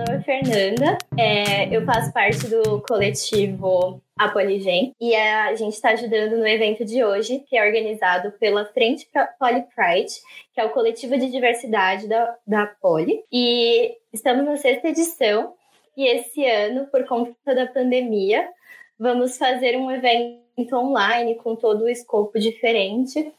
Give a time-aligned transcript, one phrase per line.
[0.00, 5.90] nome é Fernanda, é, eu faço parte do coletivo a Poligen e a gente está
[5.90, 9.06] ajudando no evento de hoje, que é organizado pela Frente
[9.38, 10.12] Poli Pride,
[10.54, 13.22] que é o coletivo de diversidade da, da Poli.
[13.30, 15.54] E estamos na sexta edição.
[15.96, 18.48] E esse ano, por conta da pandemia,
[18.98, 20.40] vamos fazer um evento
[20.74, 23.30] online com todo o escopo diferente,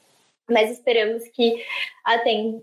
[0.48, 1.64] mas esperamos que
[2.04, 2.62] atenda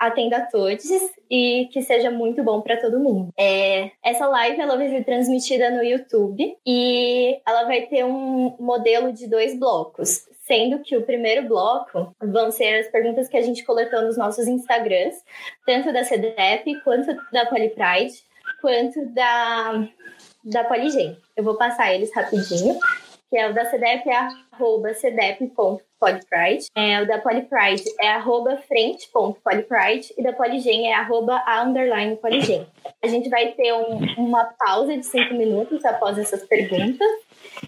[0.00, 0.82] atenda a todos
[1.30, 3.28] e que seja muito bom para todo mundo.
[3.38, 9.12] É, essa live ela vai ser transmitida no YouTube e ela vai ter um modelo
[9.12, 13.62] de dois blocos, sendo que o primeiro bloco vão ser as perguntas que a gente
[13.62, 15.22] coletou nos nossos Instagrams,
[15.66, 18.24] tanto da CDF quanto da Polypride,
[18.62, 19.86] quanto da
[20.42, 21.18] da Poligen.
[21.36, 22.78] Eu vou passar eles rapidinho
[23.30, 24.16] que é o da CDF é
[24.60, 31.62] arroba cdep.polypride, é, o da Polypride é arroba frente.polypride e da Polygen é arroba a
[31.62, 32.66] underline Polygen.
[33.02, 37.08] A gente vai ter um, uma pausa de cinco minutos após essas perguntas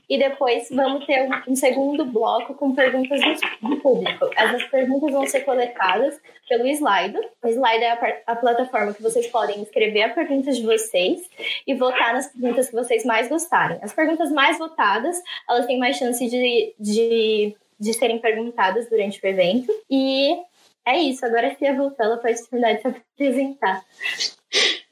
[0.09, 4.31] e depois vamos ter um, segundo bloco com perguntas do, do, público.
[4.37, 7.19] Essas perguntas vão ser coletadas pelo Slido.
[7.43, 11.21] O Slido é a, a, plataforma que vocês podem escrever as perguntas de vocês
[11.67, 13.79] e votar nas perguntas que vocês mais gostarem.
[13.83, 15.17] As perguntas mais votadas,
[15.49, 19.73] elas têm mais chance de, de, de serem perguntadas durante o evento.
[19.91, 20.37] E
[20.85, 21.25] é isso.
[21.25, 23.85] Agora a Fia voltou, ela pode terminar de se apresentar.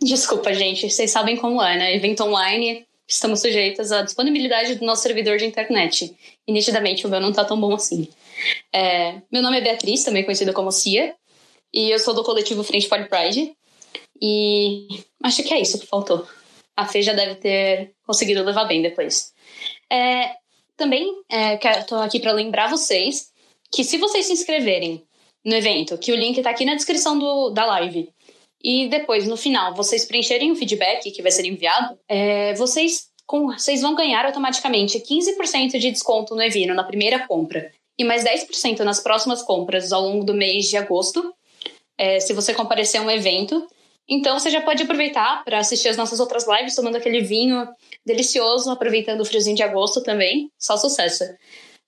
[0.00, 0.88] Desculpa, gente.
[0.88, 1.96] Vocês sabem como é, né?
[1.96, 6.16] Evento online estamos sujeitas à disponibilidade do nosso servidor de internet.
[6.46, 8.08] E nitidamente o meu não está tão bom assim.
[8.72, 11.14] É, meu nome é Beatriz, também conhecida como Cia,
[11.74, 13.52] e eu sou do coletivo Frente for Pride.
[14.22, 14.86] E
[15.22, 16.27] acho que é isso que faltou.
[16.77, 19.33] A Fê já deve ter conseguido levar bem depois.
[19.92, 20.34] É,
[20.81, 21.14] também
[21.78, 23.28] estou é, aqui para lembrar vocês
[23.70, 25.05] que se vocês se inscreverem
[25.45, 28.09] no evento, que o link está aqui na descrição do, da live,
[28.62, 33.48] e depois, no final, vocês preencherem o feedback que vai ser enviado, é, vocês, com,
[33.52, 38.80] vocês vão ganhar automaticamente 15% de desconto no Evino na primeira compra e mais 10%
[38.80, 41.35] nas próximas compras ao longo do mês de agosto,
[41.98, 43.67] é, se você comparecer a um evento.
[44.08, 47.67] Então você já pode aproveitar para assistir as nossas outras lives, tomando aquele vinho
[48.05, 50.50] delicioso, aproveitando o friozinho de agosto também.
[50.58, 51.24] Só sucesso.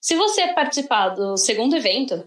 [0.00, 2.24] Se você participar do segundo evento,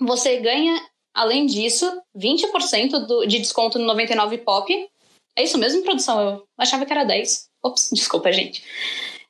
[0.00, 0.80] você ganha
[1.14, 4.90] Além disso, 20% do, de desconto no 99 Pop.
[5.36, 6.20] É isso mesmo, produção?
[6.20, 7.48] Eu achava que era 10.
[7.62, 8.62] Ops, desculpa, gente.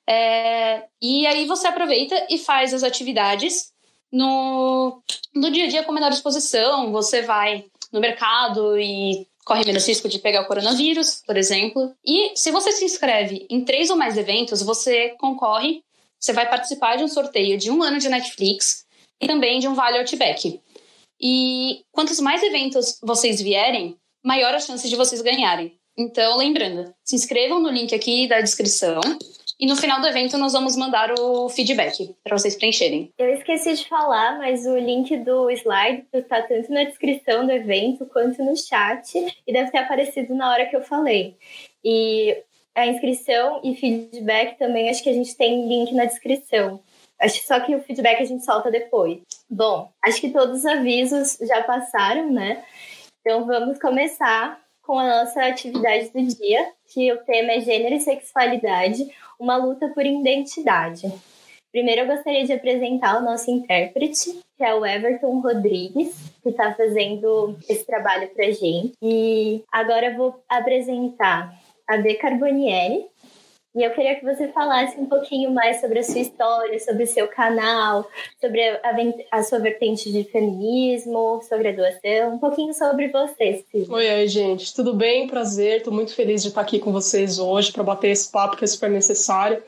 [0.08, 3.70] É, e aí você aproveita e faz as atividades
[4.10, 5.02] no,
[5.34, 6.90] no dia a dia com menor exposição.
[6.90, 11.94] Você vai no mercado e corre menos risco de pegar o coronavírus, por exemplo.
[12.04, 15.82] E se você se inscreve em três ou mais eventos, você concorre,
[16.18, 18.86] você vai participar de um sorteio de um ano de Netflix
[19.20, 20.60] e também de um Vale Outback.
[21.20, 25.78] E quantos mais eventos vocês vierem, maior a chance de vocês ganharem.
[25.96, 29.00] Então, lembrando, se inscrevam no link aqui da descrição.
[29.64, 33.10] E no final do evento nós vamos mandar o feedback para vocês preencherem.
[33.16, 38.04] Eu esqueci de falar, mas o link do slide está tanto na descrição do evento
[38.04, 39.14] quanto no chat
[39.46, 41.34] e deve ter aparecido na hora que eu falei.
[41.82, 42.36] E
[42.74, 46.78] a inscrição e feedback também acho que a gente tem link na descrição.
[47.18, 49.22] Acho só que o feedback a gente solta depois.
[49.48, 52.62] Bom, acho que todos os avisos já passaram, né?
[53.22, 58.00] Então vamos começar com a nossa atividade do dia, que o tema é gênero e
[58.00, 59.08] sexualidade,
[59.38, 61.12] uma luta por identidade.
[61.72, 66.72] Primeiro eu gostaria de apresentar o nosso intérprete, que é o Everton Rodrigues, que está
[66.74, 68.92] fazendo esse trabalho para gente.
[69.02, 71.52] E agora eu vou apresentar
[71.88, 72.14] a B.
[72.14, 73.06] Carbonieri,
[73.74, 77.06] e eu queria que você falasse um pouquinho mais sobre a sua história, sobre o
[77.08, 78.08] seu canal,
[78.40, 78.80] sobre a,
[79.32, 83.92] a sua vertente de feminismo, sobre a doação, um pouquinho sobre você, Silvia.
[83.92, 84.72] Oi, oi, gente.
[84.72, 85.26] Tudo bem?
[85.26, 85.78] Prazer.
[85.78, 88.66] Estou muito feliz de estar aqui com vocês hoje para bater esse papo que é
[88.68, 89.60] super necessário.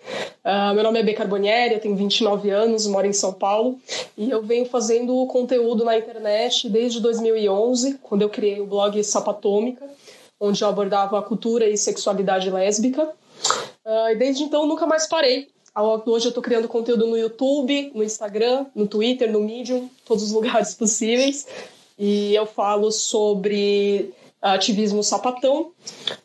[0.45, 1.13] Uh, meu nome é B.
[1.13, 3.77] Carbonieri, eu tenho 29 anos, moro em São Paulo
[4.17, 9.85] e eu venho fazendo conteúdo na internet desde 2011, quando eu criei o blog Sapatômica,
[10.39, 13.13] onde eu abordava a cultura e sexualidade lésbica.
[13.85, 15.49] Uh, e desde então nunca mais parei.
[16.07, 20.33] Hoje eu estou criando conteúdo no YouTube, no Instagram, no Twitter, no Medium, todos os
[20.33, 21.47] lugares possíveis.
[21.99, 25.73] E eu falo sobre ativismo sapatão,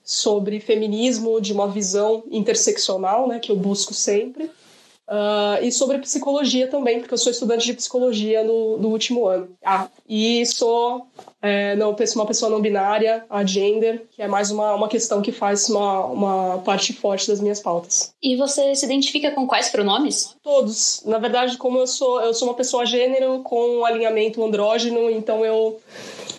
[0.04, 4.46] sobre feminismo de uma visão interseccional, né, que eu busco sempre.
[5.08, 9.50] Uh, e sobre psicologia também, porque eu sou estudante de psicologia no, no último ano.
[9.64, 11.08] Ah, e sou
[11.42, 15.32] é, não, uma pessoa não binária, a gender, que é mais uma, uma questão que
[15.32, 18.14] faz uma, uma parte forte das minhas pautas.
[18.22, 20.36] E você se identifica com quais pronomes?
[20.44, 21.02] Todos.
[21.06, 25.44] Na verdade, como eu sou, eu sou uma pessoa gênero com um alinhamento andrógeno, então
[25.44, 25.80] eu,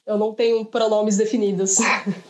[0.07, 1.79] eu não tenho pronomes definidos.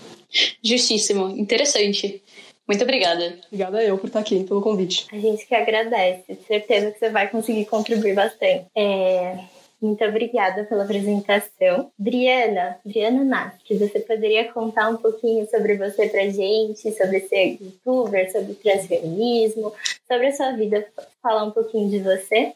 [0.65, 2.23] Justíssimo, interessante.
[2.67, 3.39] Muito obrigada.
[3.49, 5.07] Obrigada eu por estar aqui, pelo convite.
[5.13, 6.39] A gente que agradece.
[6.47, 8.67] Certeza que você vai conseguir contribuir bastante.
[8.75, 9.39] É...
[9.82, 11.90] Muito obrigada pela apresentação.
[11.99, 18.31] Briana, Briana Nasque, você poderia contar um pouquinho sobre você pra gente, sobre ser youtuber,
[18.31, 19.73] sobre transfeminismo,
[20.06, 20.87] sobre a sua vida,
[21.20, 22.52] falar um pouquinho de você?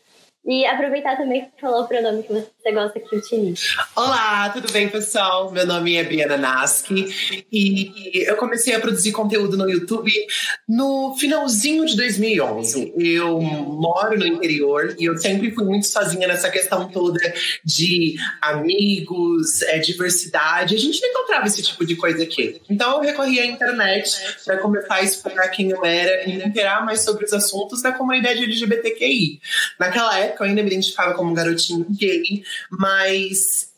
[0.46, 3.62] E aproveitar também para falar o pronome que você gosta que utilize.
[3.96, 5.50] Olá, tudo bem, pessoal?
[5.50, 10.12] Meu nome é Briana Naski e eu comecei a produzir conteúdo no YouTube
[10.68, 12.94] no finalzinho de 2011.
[12.96, 17.18] Eu moro no interior e eu sempre fui muito sozinha nessa questão toda
[17.64, 20.76] de amigos, é, diversidade.
[20.76, 22.62] A gente não encontrava esse tipo de coisa aqui.
[22.70, 27.00] Então eu recorri à internet para começar a explorar quem eu era e interar mais
[27.00, 29.40] sobre os assuntos da comunidade LGBTQI.
[29.80, 33.72] Naquela época, época eu ainda me identificava como um garotinho gay, mas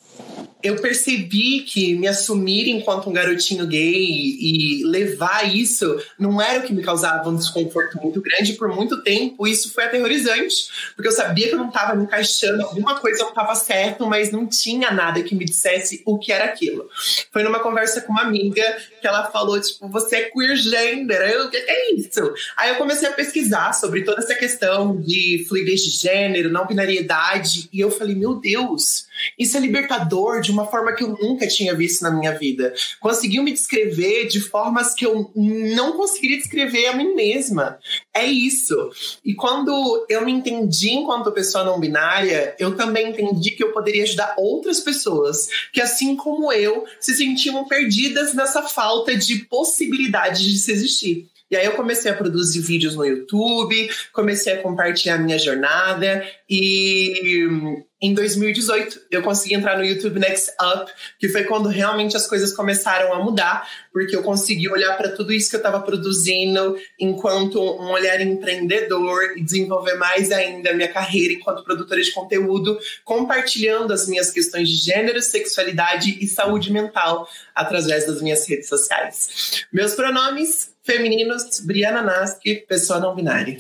[0.62, 6.62] eu percebi que me assumir enquanto um garotinho gay e levar isso não era o
[6.62, 8.54] que me causava um desconforto muito grande.
[8.54, 12.62] Por muito tempo, isso foi aterrorizante, porque eu sabia que eu não estava me encaixando,
[12.62, 16.46] alguma coisa não estava certo, mas não tinha nada que me dissesse o que era
[16.46, 16.88] aquilo.
[17.32, 18.64] Foi numa conversa com uma amiga
[19.00, 21.20] que ela falou, tipo, você é queer gender.
[21.30, 22.34] Eu, o que é isso?
[22.56, 27.68] Aí eu comecei a pesquisar sobre toda essa questão de fluidez de gênero, não binariedade,
[27.72, 29.06] e eu falei, meu Deus,
[29.38, 30.07] isso é libertador
[30.40, 32.74] de uma forma que eu nunca tinha visto na minha vida.
[33.00, 37.78] Conseguiu me descrever de formas que eu não conseguiria descrever a mim mesma.
[38.14, 38.90] É isso.
[39.24, 44.02] E quando eu me entendi enquanto pessoa não binária, eu também entendi que eu poderia
[44.02, 50.58] ajudar outras pessoas que, assim como eu, se sentiam perdidas nessa falta de possibilidade de
[50.58, 51.28] se existir.
[51.50, 57.82] E aí eu comecei a produzir vídeos no YouTube, comecei a compartilhar minha jornada e
[58.00, 62.52] em 2018 eu consegui entrar no YouTube Next Up, que foi quando realmente as coisas
[62.52, 67.60] começaram a mudar, porque eu consegui olhar para tudo isso que eu estava produzindo enquanto
[67.60, 73.92] um olhar empreendedor e desenvolver mais ainda a minha carreira enquanto produtora de conteúdo, compartilhando
[73.92, 79.64] as minhas questões de gênero, sexualidade e saúde mental através das minhas redes sociais.
[79.72, 83.56] Meus pronomes femininos, Briana Naski, pessoa não binária.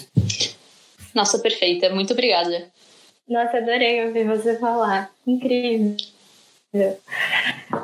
[1.12, 1.90] Nossa, perfeita.
[1.90, 2.70] Muito obrigada.
[3.28, 5.10] Nossa, adorei ouvir você falar.
[5.26, 5.96] Incrível.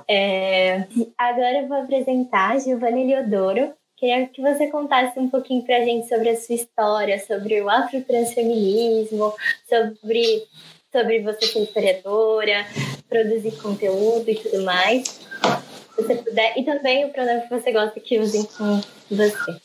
[0.09, 0.87] É,
[1.19, 3.73] agora eu vou apresentar a Giovanna Eliodoro.
[3.97, 9.33] Queria que você contasse um pouquinho pra gente sobre a sua história, sobre o afrotransfeminismo,
[9.69, 10.47] sobre,
[10.91, 12.67] sobre você ser historiadora,
[13.09, 15.05] produzir conteúdo e tudo mais.
[15.05, 16.59] Se você puder.
[16.59, 18.81] E também o pronome que você gosta que usem com
[19.11, 19.57] você.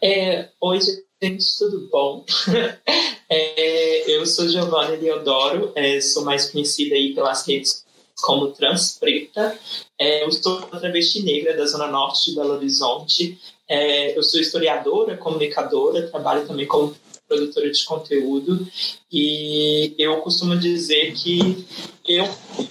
[0.00, 0.78] É, oi,
[1.22, 2.24] gente, tudo bom?
[3.30, 7.84] é, eu sou Giovanna Leodoro, é, sou mais conhecida aí pelas redes
[8.20, 9.56] como Trans Preta.
[9.98, 13.38] É, eu sou travesti negra da Zona Norte de Belo Horizonte.
[13.68, 16.94] É, eu sou historiadora, comunicadora, trabalho também como
[17.28, 18.66] produtora de conteúdo
[19.10, 21.66] e eu costumo dizer que
[22.06, 22.28] eu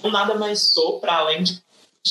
[0.08, 1.60] nada mais sou para além de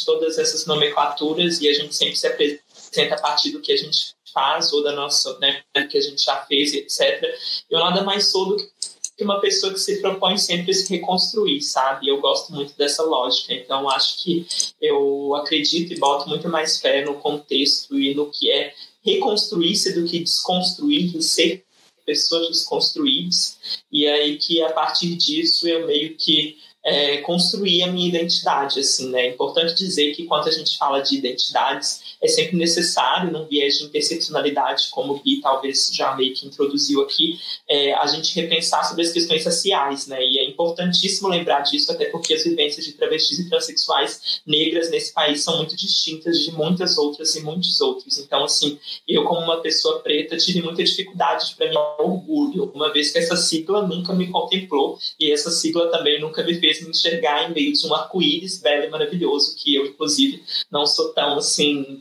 [0.05, 4.13] todas essas nomenclaturas e a gente sempre se apresenta a partir do que a gente
[4.31, 7.23] faz ou da nossa, né, que a gente já fez, etc.
[7.69, 11.61] Eu nada mais sou do que uma pessoa que se propõe sempre a se reconstruir,
[11.61, 12.07] sabe?
[12.07, 14.47] Eu gosto muito dessa lógica, então acho que
[14.81, 18.73] eu acredito e boto muito mais fé no contexto e no que é
[19.03, 21.63] reconstruir-se do que desconstruir e ser
[22.05, 23.83] pessoas desconstruídas.
[23.91, 29.09] E aí que a partir disso eu meio que é, construir a minha identidade, assim,
[29.09, 29.27] né?
[29.27, 33.79] É importante dizer que quando a gente fala de identidades, é sempre necessário, num viés
[33.79, 39.03] de interseccionalidade, como o talvez já meio que introduziu aqui, é, a gente repensar sobre
[39.03, 40.23] as questões raciais, né?
[40.23, 45.13] E é importantíssimo lembrar disso, até porque as vivências de travestis e transexuais negras nesse
[45.13, 48.17] país são muito distintas de muitas outras e muitos outros.
[48.17, 53.11] Então, assim, eu como uma pessoa preta tive muita dificuldade para mim orgulho, uma vez
[53.11, 57.49] que essa sigla nunca me contemplou e essa sigla também nunca me fez me enxergar
[57.49, 61.99] em meio de um arco-íris belo e maravilhoso, que eu, inclusive, não sou tão assim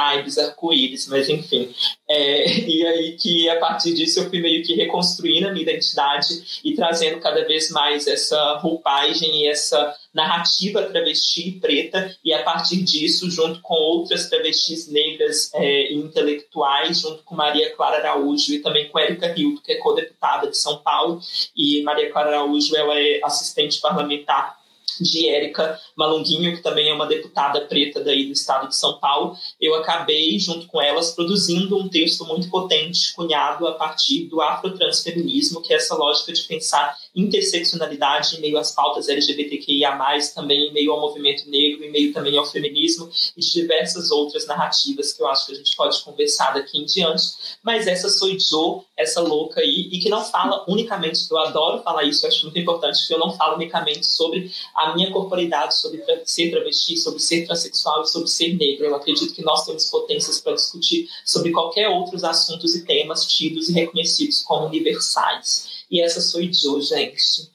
[0.00, 1.72] vibes arco-íris, mas enfim.
[2.08, 6.60] É, e aí que a partir disso eu fui meio que reconstruindo a minha identidade
[6.64, 12.82] e trazendo cada vez mais essa roupagem e essa narrativa travesti preta e a partir
[12.82, 18.88] disso, junto com outras travestis negras é, intelectuais, junto com Maria Clara Araújo e também
[18.88, 21.20] com Érica Hilton, que é co-deputada de São Paulo,
[21.56, 24.59] e Maria Clara Araújo ela é assistente parlamentar
[25.02, 29.36] de Érica Malunguinho, que também é uma deputada preta daí do estado de São Paulo,
[29.60, 35.62] eu acabei, junto com elas, produzindo um texto muito potente, cunhado a partir do afrotransfeminismo,
[35.62, 39.98] que é essa lógica de pensar interseccionalidade em meio às pautas LGBTQIA+,
[40.34, 44.46] também em meio ao movimento negro, em meio também ao feminismo e de diversas outras
[44.46, 47.24] narrativas que eu acho que a gente pode conversar daqui em diante.
[47.62, 52.04] Mas essa sou Joe, essa louca aí, e que não fala unicamente, eu adoro falar
[52.04, 56.02] isso, eu acho muito importante, que eu não falo unicamente sobre a minha corporidade, sobre
[56.24, 58.86] ser travesti, sobre ser transexual e sobre ser negro.
[58.86, 63.68] Eu acredito que nós temos potências para discutir sobre qualquer outros assuntos e temas tidos
[63.68, 65.79] e reconhecidos como universais.
[65.90, 67.50] E essa sou Joe, gente.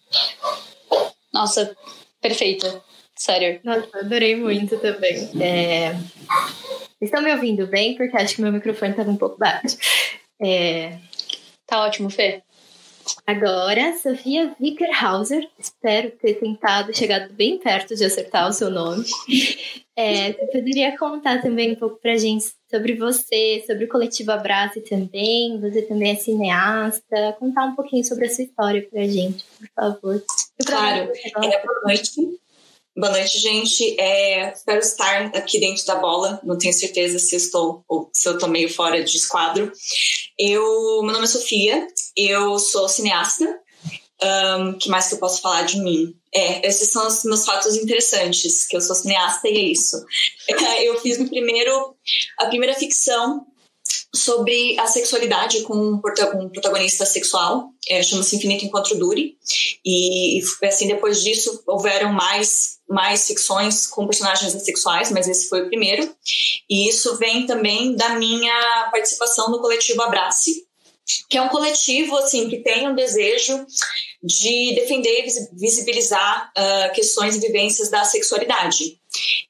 [1.34, 1.76] Nossa,
[2.22, 2.84] perfeita.
[3.16, 3.62] Sério.
[3.64, 5.30] Nossa, adorei muito também.
[5.42, 5.96] É...
[7.00, 7.96] Estão me ouvindo bem?
[7.96, 9.78] Porque acho que meu microfone estava um pouco baixo.
[10.42, 10.98] É...
[11.66, 12.44] Tá ótimo, Fê.
[13.26, 15.48] Agora, Sofia Wickerhauser.
[15.58, 19.06] Espero ter tentado chegar bem perto de acertar o seu nome.
[19.98, 24.82] É, você poderia contar também um pouco pra gente sobre você, sobre o coletivo Abraço
[24.82, 25.58] também.
[25.62, 27.36] Você também é cineasta.
[27.40, 30.24] Contar um pouquinho sobre a sua história pra gente, por favor.
[30.66, 31.12] Claro.
[31.44, 32.12] É, boa noite.
[32.98, 34.00] Boa noite, gente.
[34.00, 36.40] É, espero estar aqui dentro da bola.
[36.44, 39.72] Não tenho certeza se estou ou se eu estou meio fora de esquadro.
[40.38, 41.88] Eu, meu nome é Sofia.
[42.16, 43.60] Eu sou cineasta.
[44.24, 46.16] Um, que mais que eu posso falar de mim?
[46.34, 50.04] É, esses são os meus fatos interessantes, que eu sou cineasta e é isso.
[50.82, 51.96] Eu fiz o primeiro,
[52.38, 53.46] a primeira ficção
[54.16, 59.38] sobre a sexualidade com um protagonista sexual, é, chama-se Infinito Encontro Dure,
[59.86, 65.68] e assim, depois disso houveram mais, mais ficções com personagens sexuais, mas esse foi o
[65.68, 66.10] primeiro,
[66.70, 70.66] e isso vem também da minha participação no coletivo Abrace,
[71.30, 73.66] que é um coletivo assim que tem um desejo
[74.24, 79.00] de defender e visibilizar uh, questões e vivências da sexualidade.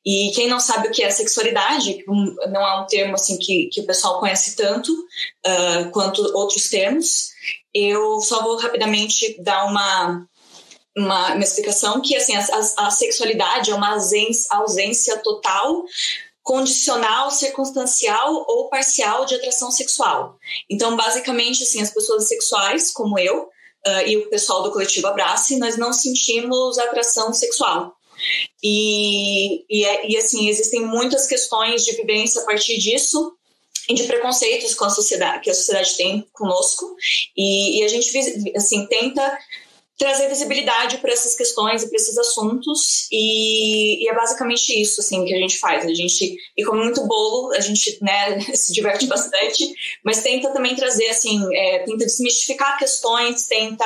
[0.06, 3.82] E quem não sabe o que é sexualidade, não é um termo assim que, que
[3.82, 7.30] o pessoal conhece tanto uh, quanto outros termos,
[7.74, 10.28] eu só vou rapidamente dar uma,
[10.96, 15.84] uma, uma explicação que assim a, a, sexualidade é uma ausência, ausência total
[16.46, 20.38] condicional, circunstancial ou parcial de atração sexual.
[20.70, 23.50] Então, basicamente, assim, as pessoas sexuais, como eu,
[23.88, 27.96] uh, e o pessoal do coletivo Abrace, nós não sentimos atração sexual.
[28.64, 33.34] E, e, é, e, assim, existem muitas questões de vivência a partir disso
[33.90, 36.96] e de preconceitos com a sociedade, que a sociedade tem conosco.
[37.36, 39.36] E, e a gente, assim, tenta
[39.98, 43.08] trazer visibilidade para essas questões e para esses assuntos.
[43.12, 45.86] E, e, é basicamente isso assim que a gente faz.
[45.86, 49.74] A gente e come muito bolo a gente né se diverte bastante
[50.04, 53.86] mas tenta também trazer assim é, tenta desmistificar questões tenta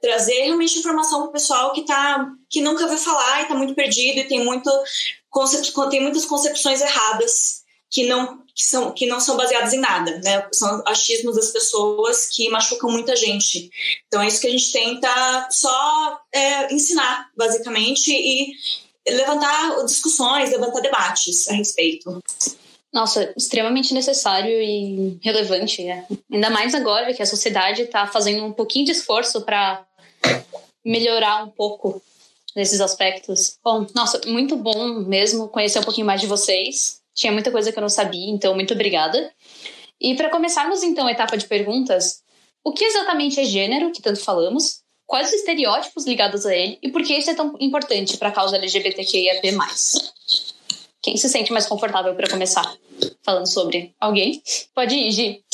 [0.00, 3.74] trazer realmente informação para o pessoal que tá que nunca vai falar e está muito
[3.74, 4.70] perdido e tem muito
[5.90, 7.59] tem muitas concepções erradas
[7.90, 10.46] que não que, são, que não são baseados em nada, né?
[10.52, 13.70] São achismos das pessoas que machucam muita gente.
[14.06, 18.52] Então é isso que a gente tenta só é, ensinar, basicamente, e
[19.08, 22.22] levantar discussões, levantar debates a respeito.
[22.92, 26.06] Nossa, extremamente necessário e relevante, né?
[26.30, 29.86] Ainda mais agora que a sociedade está fazendo um pouquinho de esforço para
[30.84, 32.02] melhorar um pouco
[32.54, 33.58] nesses aspectos.
[33.64, 36.99] Bom, nossa, muito bom mesmo conhecer um pouquinho mais de vocês.
[37.14, 39.32] Tinha muita coisa que eu não sabia, então muito obrigada.
[40.00, 42.22] E para começarmos então a etapa de perguntas,
[42.64, 44.82] o que exatamente é gênero, que tanto falamos?
[45.06, 48.32] Quais os estereótipos ligados a ele e por que isso é tão importante para a
[48.32, 49.56] causa LGBTQIAP+.
[51.02, 52.76] Quem se sente mais confortável para começar
[53.22, 54.42] falando sobre alguém?
[54.74, 55.44] Pode ir, Gi.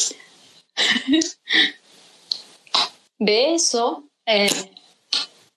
[3.18, 4.04] B, sou.
[4.26, 4.46] É...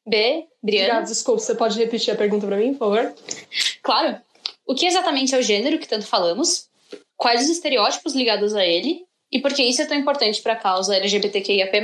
[0.07, 1.01] B, Briana.
[1.01, 3.13] Desculpa, você pode repetir a pergunta para mim, por favor?
[3.83, 4.21] Claro.
[4.69, 6.67] O que exatamente é o gênero que tanto falamos?
[7.17, 9.03] Quais os estereótipos ligados a ele?
[9.31, 11.81] E por que isso é tão importante para a causa LGBTQIAP+.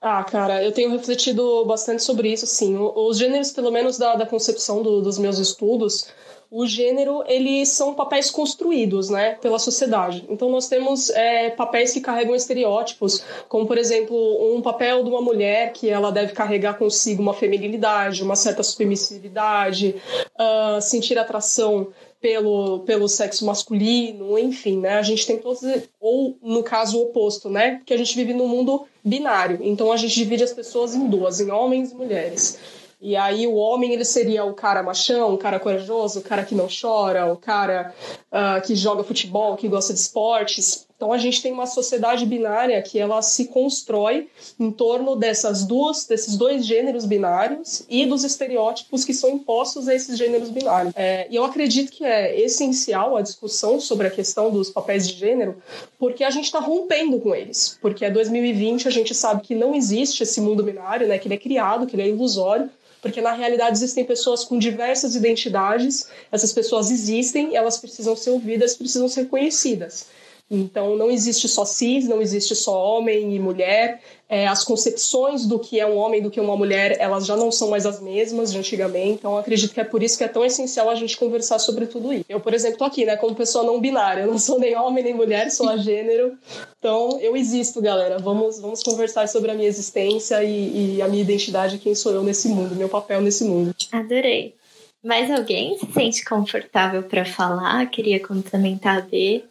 [0.00, 2.78] Ah, cara, eu tenho refletido bastante sobre isso, sim.
[2.78, 6.06] Os gêneros, pelo menos da, da concepção do, dos meus estudos,
[6.54, 10.26] o gênero, eles são papéis construídos, né, pela sociedade.
[10.28, 14.14] Então, nós temos é, papéis que carregam estereótipos, como, por exemplo,
[14.54, 19.94] um papel de uma mulher que ela deve carregar consigo uma feminilidade, uma certa submissividade,
[20.38, 21.88] uh, sentir atração
[22.20, 24.98] pelo, pelo sexo masculino, enfim, né?
[24.98, 25.62] A gente tem todos,
[25.98, 27.80] ou no caso o oposto, né?
[27.84, 29.58] Que a gente vive num mundo binário.
[29.60, 32.58] Então a gente divide as pessoas em duas, em homens e mulheres.
[33.02, 36.54] E aí o homem ele seria o cara machão, o cara corajoso, o cara que
[36.54, 37.92] não chora, o cara
[38.30, 40.86] uh, que joga futebol, que gosta de esportes.
[40.94, 46.06] Então a gente tem uma sociedade binária que ela se constrói em torno dessas duas,
[46.06, 50.94] desses dois gêneros binários e dos estereótipos que são impostos a esses gêneros binários.
[50.94, 55.14] É, e eu acredito que é essencial a discussão sobre a questão dos papéis de
[55.14, 55.60] gênero,
[55.98, 57.76] porque a gente está rompendo com eles.
[57.82, 61.18] Porque é 2020, a gente sabe que não existe esse mundo binário, né?
[61.18, 62.70] Que ele é criado, que ele é ilusório
[63.02, 68.76] porque na realidade existem pessoas com diversas identidades, essas pessoas existem, elas precisam ser ouvidas,
[68.76, 70.06] precisam ser conhecidas.
[70.54, 74.02] Então, não existe só cis, não existe só homem e mulher.
[74.28, 77.34] É, as concepções do que é um homem, do que é uma mulher, elas já
[77.34, 79.14] não são mais as mesmas de antigamente.
[79.20, 82.12] Então, acredito que é por isso que é tão essencial a gente conversar sobre tudo
[82.12, 82.26] isso.
[82.28, 84.22] Eu, por exemplo, tô aqui, né, como pessoa não binária.
[84.22, 86.36] Eu não sou nem homem nem mulher, sou a gênero.
[86.78, 88.18] Então, eu existo, galera.
[88.18, 92.22] Vamos, vamos conversar sobre a minha existência e, e a minha identidade, quem sou eu
[92.22, 93.74] nesse mundo, meu papel nesse mundo.
[93.90, 94.54] Adorei.
[95.02, 97.84] Mais alguém se sente confortável para falar?
[97.86, 99.42] Queria complementar a B?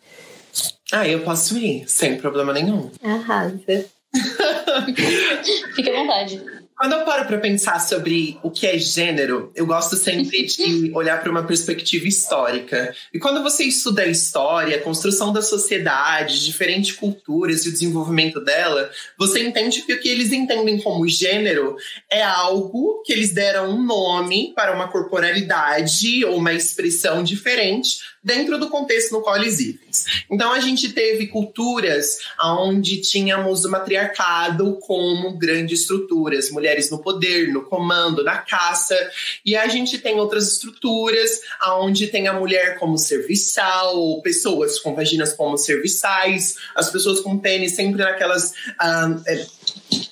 [0.92, 2.92] Ah, eu posso ir, sem problema nenhum.
[3.04, 3.86] Arrasa.
[5.76, 6.42] Fique à vontade.
[6.82, 11.22] Quando eu paro para pensar sobre o que é gênero, eu gosto sempre de olhar
[11.22, 12.92] para uma perspectiva histórica.
[13.14, 18.44] E quando você estuda a história, a construção da sociedade, diferentes culturas e o desenvolvimento
[18.44, 21.76] dela, você entende que o que eles entendem como gênero
[22.10, 28.60] é algo que eles deram um nome para uma corporalidade ou uma expressão diferente dentro
[28.60, 29.90] do contexto no qual eles vivem.
[30.30, 37.52] Então a gente teve culturas onde tínhamos o matriarcado como grandes estruturas, mulheres no poder,
[37.52, 38.96] no comando, na caça,
[39.46, 41.42] e a gente tem outras estruturas
[41.78, 47.76] onde tem a mulher como serviçal, pessoas com vaginas como serviçais, as pessoas com pênis
[47.76, 49.46] sempre naquelas ah, é,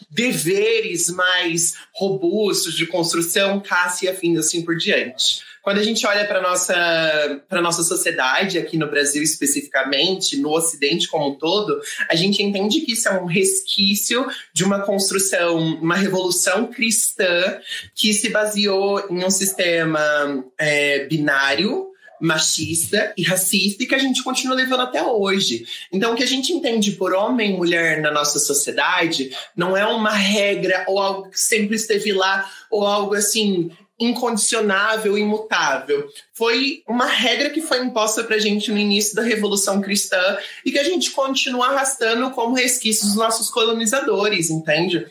[0.10, 5.49] deveres mais robustos de construção, caça e afins assim por diante.
[5.70, 11.08] Quando a gente olha para nossa para nossa sociedade aqui no Brasil especificamente, no Ocidente
[11.08, 15.96] como um todo, a gente entende que isso é um resquício de uma construção, uma
[15.96, 17.60] revolução cristã
[17.94, 24.22] que se baseou em um sistema é, binário machista e racista e que a gente
[24.24, 25.66] continua levando até hoje.
[25.92, 29.86] Então, o que a gente entende por homem e mulher na nossa sociedade não é
[29.86, 36.10] uma regra ou algo que sempre esteve lá ou algo assim incondicionável, imutável.
[36.34, 40.72] Foi uma regra que foi imposta para a gente no início da Revolução Cristã e
[40.72, 45.06] que a gente continua arrastando como resquícios dos nossos colonizadores, entende?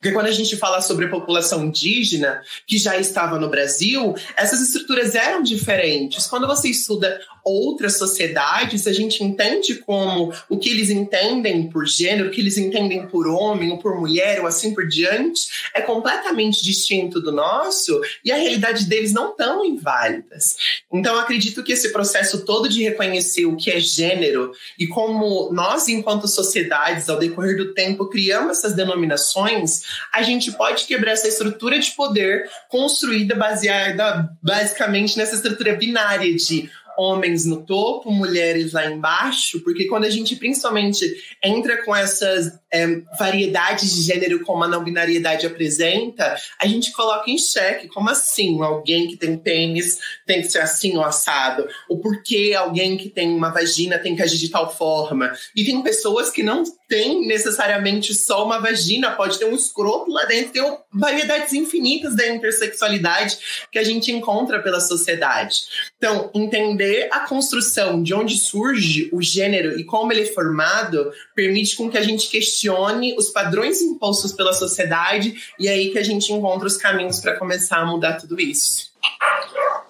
[0.00, 4.60] Porque quando a gente fala sobre a população indígena, que já estava no Brasil, essas
[4.60, 6.26] estruturas eram diferentes.
[6.26, 12.28] Quando você estuda outras sociedades, a gente entende como o que eles entendem por gênero,
[12.28, 16.62] o que eles entendem por homem ou por mulher, ou assim por diante, é completamente
[16.64, 20.56] distinto do nosso e a realidade deles não tão inválidas.
[20.92, 25.88] Então, acredito que esse processo todo de reconhecer o que é gênero e como nós,
[25.88, 31.78] enquanto sociedades, ao decorrer do tempo, criamos essas denominações, a gente pode quebrar essa estrutura
[31.78, 39.60] de poder construída baseada basicamente nessa estrutura binária de homens no topo, mulheres lá embaixo,
[39.62, 41.04] porque quando a gente principalmente
[41.42, 47.30] entra com essas é, variedades de gênero como a não binariedade apresenta, a gente coloca
[47.30, 51.98] em xeque como assim alguém que tem pênis tem que ser assim ou assado, o
[51.98, 55.32] porquê alguém que tem uma vagina tem que agir de tal forma.
[55.54, 60.24] E tem pessoas que não têm necessariamente só uma vagina, pode ter um escroto lá
[60.24, 63.38] dentro, tem variedades infinitas da intersexualidade
[63.70, 65.60] que a gente encontra pela sociedade.
[65.96, 71.76] Então, entender a construção de onde surge o gênero e como ele é formado permite
[71.76, 72.63] com que a gente questione
[73.16, 77.38] os padrões impostos pela sociedade e é aí que a gente encontra os caminhos para
[77.38, 78.92] começar a mudar tudo isso.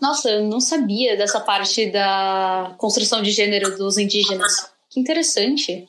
[0.00, 4.70] Nossa, eu não sabia dessa parte da construção de gênero dos indígenas.
[4.90, 5.88] Que interessante.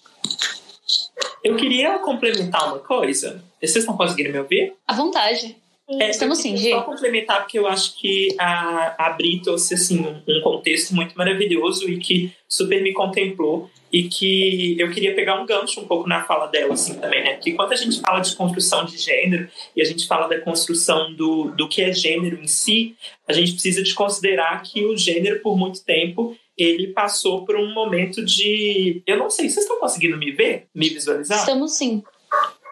[1.44, 3.44] Eu queria complementar uma coisa.
[3.60, 4.74] Vocês estão conseguindo me ouvir?
[4.88, 5.56] À vontade.
[5.88, 6.72] É, Estamos sim, Gi.
[6.72, 11.16] Só complementar, porque eu acho que a, a Bri trouxe assim, um, um contexto muito
[11.16, 16.10] maravilhoso e que super me contemplou e que eu queria pegar um gancho um pouco
[16.10, 17.36] na fala dela assim também, né?
[17.36, 21.14] Que quando a gente fala de construção de gênero e a gente fala da construção
[21.14, 22.96] do, do que é gênero em si,
[23.28, 27.74] a gente precisa de considerar que o gênero por muito tempo ele passou por um
[27.74, 31.40] momento de, eu não sei, vocês estão conseguindo me ver, me visualizar?
[31.40, 32.02] Estamos sim.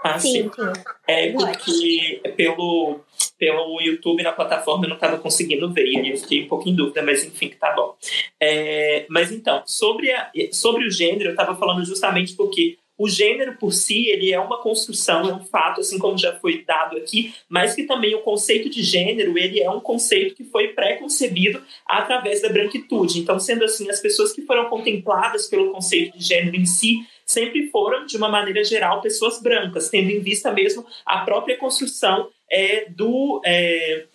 [0.04, 0.44] Ah, sim.
[0.44, 0.52] sim.
[1.08, 3.00] É porque pelo,
[3.40, 6.68] pelo YouTube na plataforma eu não estava conseguindo ver, e aí eu fiquei um pouco
[6.68, 7.96] em dúvida, mas enfim, que tá bom.
[8.40, 13.58] É, mas então, sobre, a, sobre o gênero, eu estava falando justamente porque o gênero
[13.58, 17.34] por si ele é uma construção, é um fato, assim como já foi dado aqui,
[17.50, 22.42] mas que também o conceito de gênero ele é um conceito que foi pré-concebido através
[22.42, 23.20] da branquitude.
[23.20, 27.00] Então, sendo assim, as pessoas que foram contempladas pelo conceito de gênero em si
[27.34, 32.30] sempre foram, de uma maneira geral, pessoas brancas, tendo em vista mesmo a própria construção
[32.50, 33.42] é, do.
[33.46, 34.06] É,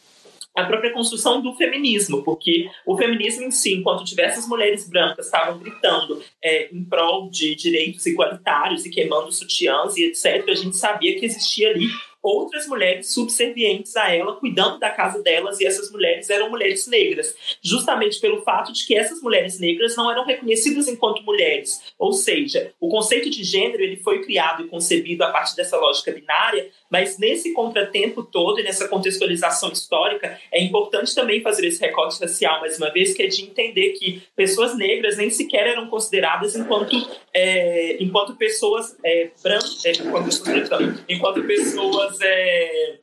[0.57, 5.57] a própria construção do feminismo, porque o feminismo em si, enquanto diversas mulheres brancas estavam
[5.59, 11.17] gritando é, em prol de direitos igualitários e queimando sutiãs e etc., a gente sabia
[11.17, 11.87] que existia ali
[12.29, 17.35] outras mulheres subservientes a ela, cuidando da casa delas, e essas mulheres eram mulheres negras,
[17.63, 21.83] justamente pelo fato de que essas mulheres negras não eram reconhecidas enquanto mulheres.
[21.99, 26.13] Ou seja, o conceito de gênero ele foi criado e concebido a partir dessa lógica
[26.13, 32.21] binária, mas nesse contratempo todo e nessa contextualização histórica, é importante também fazer esse recorte
[32.21, 36.55] racial, mais uma vez, que é de entender que pessoas negras nem sequer eram consideradas
[36.57, 36.97] enquanto,
[37.33, 42.99] é, enquanto pessoas é, brancas, é, enquanto, enquanto pessoas é,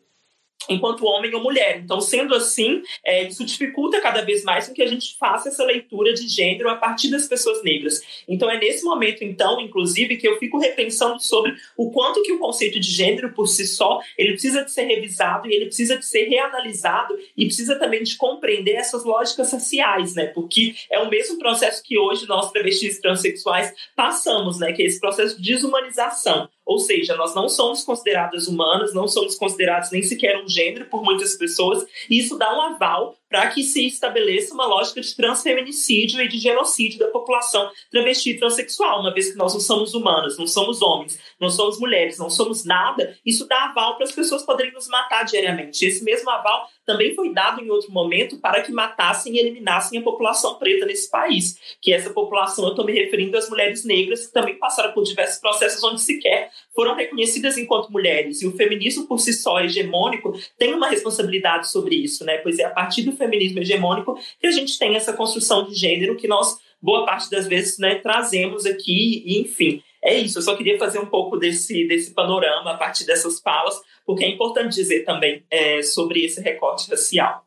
[0.70, 1.80] enquanto homem ou mulher.
[1.84, 6.14] Então, sendo assim, é, isso dificulta cada vez mais que a gente faça essa leitura
[6.14, 8.02] de gênero a partir das pessoas negras.
[8.28, 12.40] Então, é nesse momento, então, inclusive, que eu fico repensando sobre o quanto que o
[12.40, 16.06] conceito de gênero por si só, ele precisa de ser revisado e ele precisa de
[16.06, 20.28] ser reanalisado e precisa também de compreender essas lógicas raciais, né?
[20.28, 24.74] Porque é o mesmo processo que hoje nós travestis transexuais passamos, né?
[24.74, 26.50] Que é esse processo de desumanização.
[26.66, 31.04] Ou seja, nós não somos consideradas humanas, não somos considerados nem sequer um gênero por
[31.04, 36.22] muitas pessoas, e isso dá um aval para que se estabeleça uma lógica de transfeminicídio
[36.22, 40.38] e de genocídio da população travesti e transexual, uma vez que nós não somos humanas,
[40.38, 44.44] não somos homens, não somos mulheres, não somos nada, isso dá aval para as pessoas
[44.44, 45.86] poderem nos matar diariamente.
[45.86, 50.04] Esse mesmo aval também foi dado em outro momento para que matassem e eliminassem a
[50.04, 54.34] população preta nesse país, que essa população, eu estou me referindo às mulheres negras que
[54.34, 59.20] também passaram por diversos processos onde sequer foram reconhecidas enquanto mulheres, e o feminismo por
[59.20, 62.38] si só hegemônico tem uma responsabilidade sobre isso, né?
[62.40, 66.18] Pois é a partir do feminismo hegemônico que a gente tem essa construção de gênero
[66.18, 69.82] que nós, boa parte das vezes, né, trazemos aqui, e, enfim.
[70.04, 73.82] É isso, eu só queria fazer um pouco desse, desse panorama a partir dessas falas,
[74.06, 77.44] porque é importante dizer também é, sobre esse recorte racial.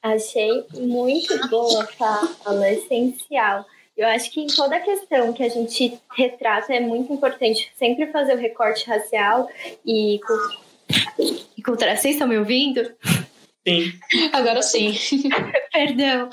[0.00, 3.64] Achei muito boa a fala, essencial.
[3.98, 8.34] Eu acho que em toda questão que a gente retrata é muito importante sempre fazer
[8.34, 9.50] o recorte racial
[9.84, 10.20] e,
[11.56, 11.96] e cultural.
[11.96, 12.80] Vocês estão me ouvindo?
[13.66, 13.92] Sim.
[14.32, 14.94] Agora sim.
[15.72, 16.30] Perdão.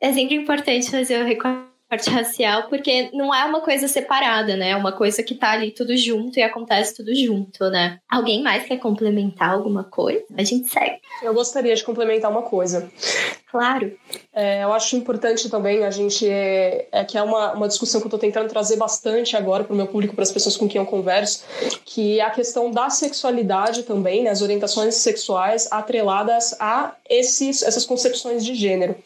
[0.00, 4.70] É sempre importante fazer o recorte racial, porque não é uma coisa separada, né?
[4.70, 8.00] É uma coisa que tá ali tudo junto e acontece tudo junto, né?
[8.10, 10.24] Alguém mais quer complementar alguma coisa?
[10.36, 10.98] A gente segue.
[11.22, 12.90] Eu gostaria de complementar uma coisa.
[13.54, 13.96] Claro.
[14.34, 16.28] É, eu acho importante também a gente.
[16.28, 19.72] É, é que é uma, uma discussão que eu estou tentando trazer bastante agora para
[19.72, 21.44] o meu público, para as pessoas com quem eu converso,
[21.84, 27.86] que é a questão da sexualidade também, né, as orientações sexuais atreladas a esses, essas
[27.86, 28.96] concepções de gênero.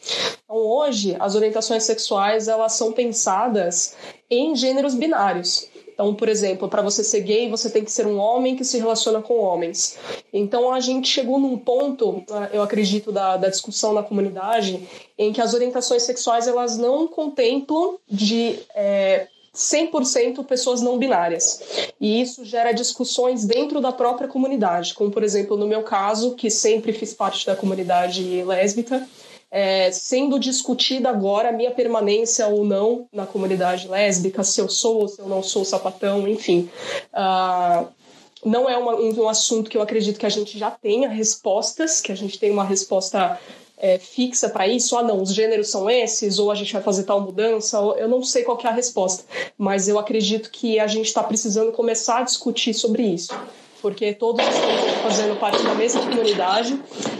[0.43, 3.95] Então, hoje, as orientações sexuais elas são pensadas
[4.31, 5.69] em gêneros binários.
[5.99, 8.77] Então, por exemplo, para você ser gay, você tem que ser um homem que se
[8.77, 9.97] relaciona com homens.
[10.31, 15.33] Então, a gente chegou num ponto, ah, eu acredito, da, da discussão na comunidade, em
[15.33, 21.91] que as orientações sexuais elas não contemplam de é, 100% pessoas não binárias.
[21.99, 26.49] E isso gera discussões dentro da própria comunidade, como, por exemplo, no meu caso, que
[26.49, 29.05] sempre fiz parte da comunidade lésbica,
[29.51, 35.01] é, sendo discutida agora a minha permanência ou não na comunidade lésbica, se eu sou
[35.01, 36.69] ou se eu não sou sapatão, enfim.
[37.13, 37.87] Uh,
[38.45, 41.99] não é uma, um, um, assunto que eu acredito que a gente já tenha respostas,
[41.99, 43.39] que a gente tenha uma resposta
[43.77, 44.97] é, fixa para isso.
[44.97, 47.77] Ah, não, os gêneros são esses, ou a gente vai fazer tal mudança.
[47.97, 49.23] eu não sei qual é a resposta,
[49.57, 53.33] mas eu acredito que a gente está precisando começar a discutir sobre isso
[53.81, 56.79] porque todos estamos fazendo parte da mesma comunidade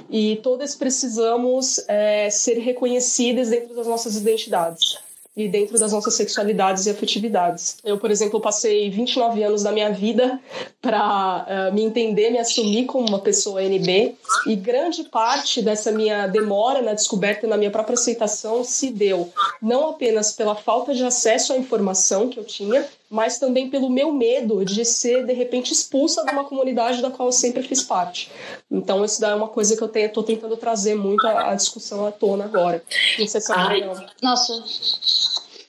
[0.10, 4.98] e todos precisamos é, ser reconhecidos dentro das nossas identidades
[5.36, 7.78] e dentro das nossas sexualidades e afetividades.
[7.84, 10.40] Eu, por exemplo, passei 29 anos da minha vida
[10.82, 14.16] para uh, me entender, me assumir como uma pessoa NB,
[14.48, 19.32] e grande parte dessa minha demora na descoberta e na minha própria aceitação se deu
[19.62, 24.12] não apenas pela falta de acesso à informação que eu tinha, mas também pelo meu
[24.12, 28.32] medo de ser, de repente, expulsa de uma comunidade da qual eu sempre fiz parte.
[28.70, 32.06] Então, isso daí é uma coisa que eu estou tentando trazer muito a, a, discussão
[32.06, 32.84] à tona agora.
[33.18, 33.82] Não sei se Ai,
[34.22, 34.64] Nossa.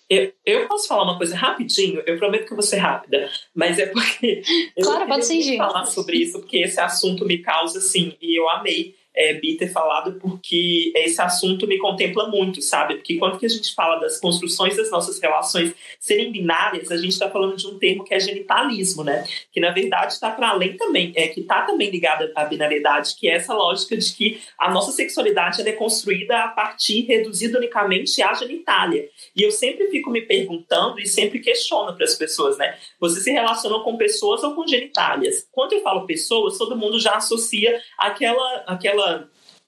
[0.09, 2.03] Eu, eu posso falar uma coisa rapidinho?
[2.05, 4.43] Eu prometo que eu vou ser rápida, mas é porque.
[4.83, 8.97] Claro, pode ser, falar sobre isso, porque esse assunto me causa, assim, e eu amei
[9.21, 12.95] é, Bi ter falado, porque esse assunto me contempla muito, sabe?
[12.95, 17.11] Porque quando que a gente fala das construções das nossas relações serem binárias, a gente
[17.11, 19.27] está falando de um termo que é genitalismo, né?
[19.53, 23.29] Que na verdade está para além também, é que está também ligada à binariedade, que
[23.29, 28.33] é essa lógica de que a nossa sexualidade é construída a partir, reduzida unicamente à
[28.33, 29.07] genitália.
[29.37, 32.77] E eu sempre fico me perguntando e sempre questiono para as pessoas, né?
[32.99, 35.47] Você se relaciona com pessoas ou com genitálias?
[35.53, 39.10] Quando eu falo pessoas, todo mundo já associa aquela, aquela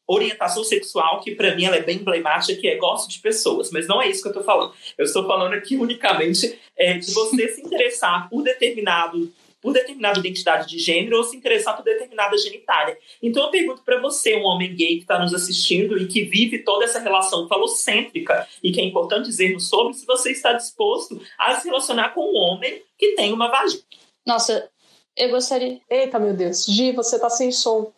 [0.06, 3.86] orientação sexual que para mim ela é bem emblemática, que é gosto de pessoas, mas
[3.86, 4.72] não é isso que eu estou falando.
[4.98, 10.68] Eu estou falando aqui unicamente é, de você se interessar por determinado por determinada identidade
[10.68, 12.98] de gênero ou se interessar por determinada genitália.
[13.22, 16.58] Então eu pergunto para você, um homem gay que está nos assistindo e que vive
[16.58, 21.54] toda essa relação falocêntrica e que é importante dizermos sobre, se você está disposto a
[21.54, 23.84] se relacionar com um homem que tem uma vagina.
[24.26, 24.68] Nossa,
[25.16, 25.80] eu gostaria.
[25.90, 26.64] Eita, meu Deus.
[26.66, 27.92] Gi, você tá sem som.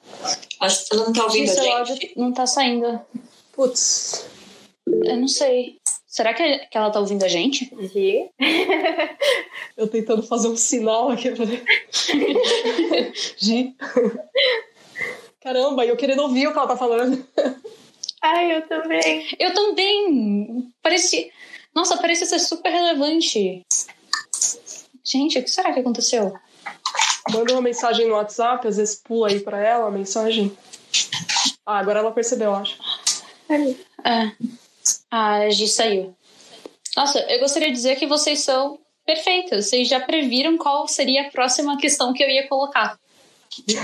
[0.60, 1.72] Acho que não tá ouvindo Gi, a seu gente.
[1.74, 3.00] áudio não tá saindo.
[3.52, 4.26] Putz.
[4.86, 5.78] Eu não sei.
[6.06, 7.70] Será que, que ela tá ouvindo a gente?
[7.92, 8.30] Gi.
[9.76, 11.30] Eu tentando fazer um sinal aqui.
[11.32, 11.44] pra-
[13.36, 13.74] Gi.
[15.42, 17.26] Caramba, eu querendo ouvir o que ela tá falando.
[18.22, 19.26] Ai, eu também.
[19.38, 20.72] Eu também.
[20.80, 21.30] Parece.
[21.74, 23.62] Nossa, parece ser super relevante.
[25.04, 26.32] Gente, o que será que aconteceu?
[27.30, 30.56] Manda uma mensagem no WhatsApp, às vezes pula aí pra ela a mensagem.
[31.66, 32.78] Ah, agora ela percebeu, eu acho.
[34.04, 34.32] É.
[35.10, 36.14] A Gi saiu.
[36.96, 39.66] Nossa, eu gostaria de dizer que vocês são perfeitas.
[39.66, 42.98] Vocês já previram qual seria a próxima questão que eu ia colocar.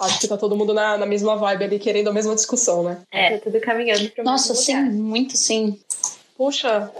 [0.00, 3.00] Acho que tá todo mundo na, na mesma vibe ali, querendo a mesma discussão, né?
[3.10, 4.92] É, tá tudo caminhando para Nossa, sim, lugar.
[4.92, 5.80] muito sim.
[6.36, 6.90] Puxa.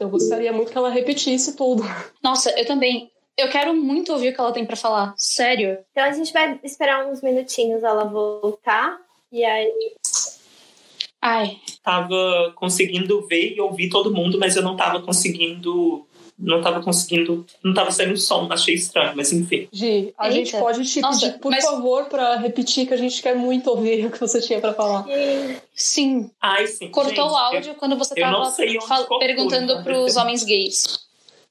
[0.00, 1.82] Eu gostaria muito que ela repetisse tudo.
[2.22, 3.10] Nossa, eu também.
[3.36, 5.14] Eu quero muito ouvir o que ela tem pra falar.
[5.16, 5.78] Sério.
[5.92, 8.98] Então a gente vai esperar uns minutinhos ela voltar.
[9.30, 9.94] E aí.
[11.22, 16.06] Ai, Tava conseguindo ver e ouvir todo mundo, mas eu não tava conseguindo.
[16.40, 17.44] Não tava conseguindo.
[17.62, 19.68] Não tava saindo som, achei estranho, mas enfim.
[19.72, 20.36] Gi, a Eita.
[20.36, 23.68] gente pode te Nossa, pedir, por mas- favor, pra repetir, que a gente quer muito
[23.68, 25.04] ouvir o que você tinha pra falar.
[25.74, 26.30] sim.
[26.40, 26.88] Ai, sim.
[26.90, 28.50] Cortou gente, o áudio quando você eu tava
[29.06, 31.00] fal- perguntando então, pros eu- homens gays.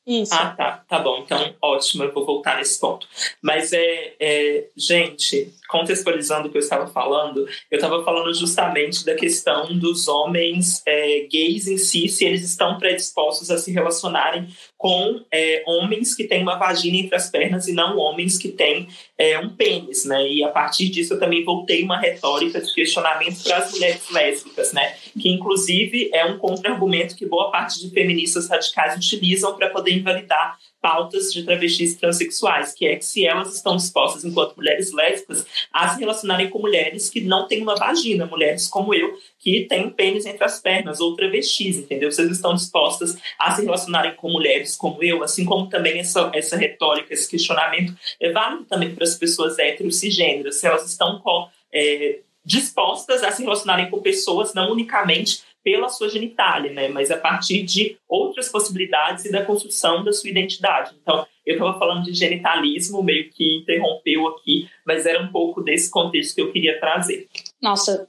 [0.07, 0.33] Isso.
[0.33, 0.83] Ah, tá.
[0.87, 1.19] Tá bom.
[1.19, 2.03] Então, ótimo.
[2.03, 3.07] Eu vou voltar nesse ponto.
[3.43, 9.13] Mas, é, é gente, contextualizando o que eu estava falando, eu estava falando justamente da
[9.13, 15.21] questão dos homens é, gays em si, se eles estão predispostos a se relacionarem com
[15.31, 19.37] é, homens que têm uma vagina entre as pernas e não homens que têm é,
[19.37, 20.27] um pênis, né?
[20.27, 24.73] E a partir disso eu também voltei uma retórica de questionamento para as mulheres lésbicas,
[24.73, 24.95] né?
[25.19, 30.57] Que inclusive é um contra-argumento que boa parte de feministas radicais utilizam para poder invalidar
[30.81, 35.89] pautas de travestis transexuais, que é que se elas estão dispostas, enquanto mulheres lésbicas, a
[35.89, 40.25] se relacionarem com mulheres que não têm uma vagina, mulheres como eu, que têm pênis
[40.25, 42.11] entre as pernas, ou travestis, entendeu?
[42.11, 46.57] Vocês estão dispostas a se relacionarem com mulheres como eu, assim como também essa, essa
[46.57, 51.47] retórica, esse questionamento é válido também para as pessoas héteros cisgêneras, se elas estão com,
[51.73, 56.87] é, dispostas a se relacionarem com pessoas não unicamente pela sua genitália, né?
[56.87, 60.95] Mas a partir de outras possibilidades e da construção da sua identidade.
[61.01, 65.89] Então, eu estava falando de genitalismo, meio que interrompeu aqui, mas era um pouco desse
[65.89, 67.27] contexto que eu queria trazer.
[67.61, 68.07] Nossa,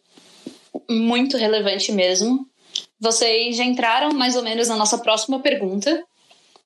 [0.88, 2.46] muito relevante mesmo.
[2.98, 6.04] Vocês já entraram mais ou menos na nossa próxima pergunta,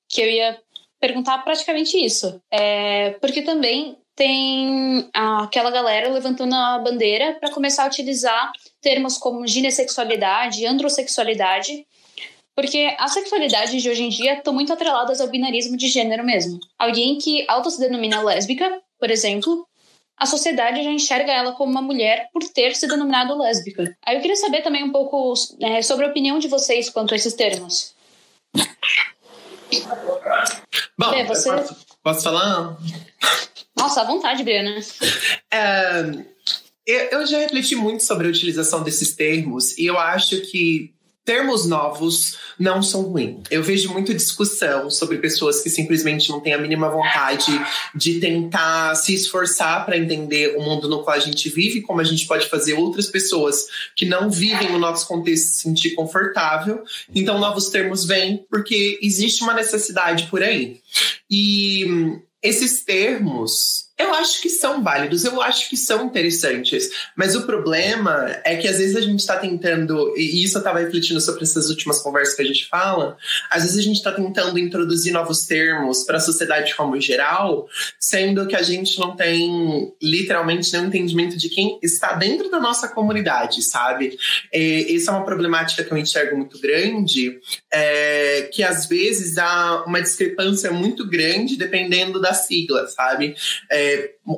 [0.09, 0.59] que eu ia
[0.99, 2.41] perguntar praticamente isso.
[2.51, 8.51] É, porque também tem aquela galera levantando a bandeira para começar a utilizar
[8.85, 11.87] termos como ginesexualidade, androssexualidade,
[12.55, 16.59] porque as sexualidades de hoje em dia estão muito atreladas ao binarismo de gênero mesmo.
[16.77, 19.67] Alguém que auto se denomina lésbica, por exemplo,
[20.15, 23.97] a sociedade já enxerga ela como uma mulher por ter se denominado lésbica.
[24.05, 27.17] Aí eu queria saber também um pouco é, sobre a opinião de vocês quanto a
[27.17, 27.95] esses termos.
[30.97, 32.77] Bom, Bê, você- posso, posso falar?
[33.75, 34.77] Nossa, à vontade, Briana.
[35.51, 36.34] É,
[36.85, 40.93] eu, já refleti muito sobre a utilização desses termos e eu acho que
[41.25, 43.41] termos novos não são ruins.
[43.49, 47.51] Eu vejo muita discussão sobre pessoas que simplesmente não têm a mínima vontade
[47.95, 52.03] de tentar se esforçar para entender o mundo no qual a gente vive, como a
[52.03, 56.83] gente pode fazer outras pessoas que não vivem o nosso contexto se sentir confortável.
[57.13, 60.79] Então, novos termos vêm porque existe uma necessidade por aí.
[61.29, 66.89] E hum, esses termos Eu acho que são válidos, eu acho que são interessantes.
[67.15, 70.79] Mas o problema é que às vezes a gente está tentando, e isso eu estava
[70.79, 73.17] refletindo sobre essas últimas conversas que a gente fala,
[73.49, 78.45] às vezes a gente está tentando introduzir novos termos para a sociedade como geral, sendo
[78.47, 83.63] que a gente não tem literalmente nenhum entendimento de quem está dentro da nossa comunidade,
[83.63, 84.17] sabe?
[84.53, 87.39] E, essa é uma problemática que eu enxergo muito grande,
[87.71, 93.35] é, que às vezes há uma discrepância muito grande dependendo da sigla, sabe?
[93.71, 93.84] É,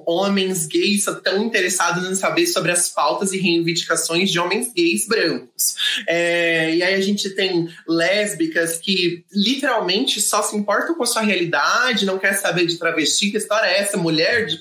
[0.05, 5.75] homens gays tão interessados em saber sobre as pautas e reivindicações de homens gays brancos.
[6.07, 11.21] É, e aí a gente tem lésbicas que literalmente só se importam com a sua
[11.21, 14.45] realidade, não quer saber de travesti, que história é essa, mulher?
[14.45, 14.59] De...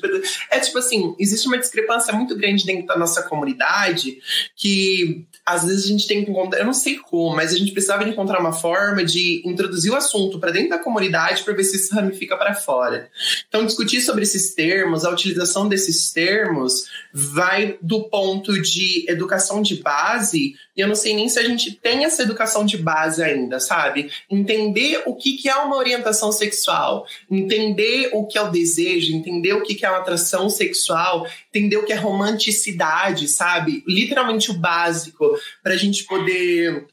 [0.51, 4.19] É tipo assim, existe uma discrepância muito grande dentro da nossa comunidade
[4.55, 7.71] que às vezes a gente tem que encontrar, eu não sei como, mas a gente
[7.71, 11.77] precisava encontrar uma forma de introduzir o assunto para dentro da comunidade para ver se
[11.77, 13.09] isso ramifica para fora.
[13.49, 19.77] Então, discutir sobre esses termos, a utilização desses termos, vai do ponto de educação de
[19.77, 23.59] base, e eu não sei nem se a gente tem essa educação de base ainda,
[23.59, 24.11] sabe?
[24.31, 29.55] Entender o que, que é uma orientação sexual, entender o que é o desejo, entender
[29.55, 33.83] o que, que é uma atração sexual, entender o que é romanticidade, sabe?
[33.87, 36.87] Literalmente o básico para a gente poder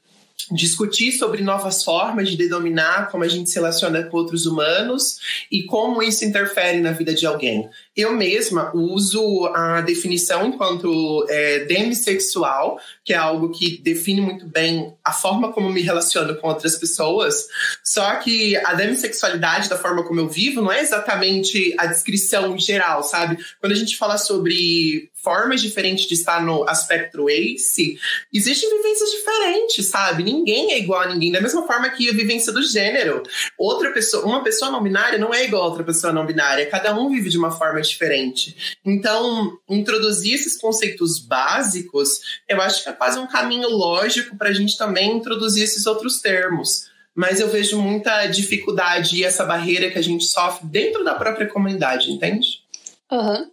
[0.51, 5.19] discutir sobre novas formas de denominar como a gente se relaciona com outros humanos
[5.51, 7.69] e como isso interfere na vida de alguém.
[7.95, 14.93] Eu mesma uso a definição enquanto é, demissexual, que é algo que define muito bem
[15.03, 17.47] a forma como me relaciono com outras pessoas.
[17.83, 23.03] Só que a demissexualidade, da forma como eu vivo, não é exatamente a descrição geral,
[23.03, 23.37] sabe?
[23.59, 27.97] Quando a gente fala sobre formas diferentes de estar no aspecto ACE,
[28.31, 30.21] existem vivências diferentes, sabe?
[30.21, 33.23] Ninguém é igual a ninguém, da mesma forma que a vivência do gênero.
[33.57, 36.93] Outra pessoa, uma pessoa não binária não é igual a outra pessoa não binária, cada
[36.93, 38.77] um vive de uma forma diferente.
[38.85, 44.53] Então, introduzir esses conceitos básicos, eu acho que é quase um caminho lógico para a
[44.53, 46.91] gente também introduzir esses outros termos.
[47.15, 51.47] Mas eu vejo muita dificuldade e essa barreira que a gente sofre dentro da própria
[51.47, 52.63] comunidade, entende?
[53.11, 53.51] Uhum.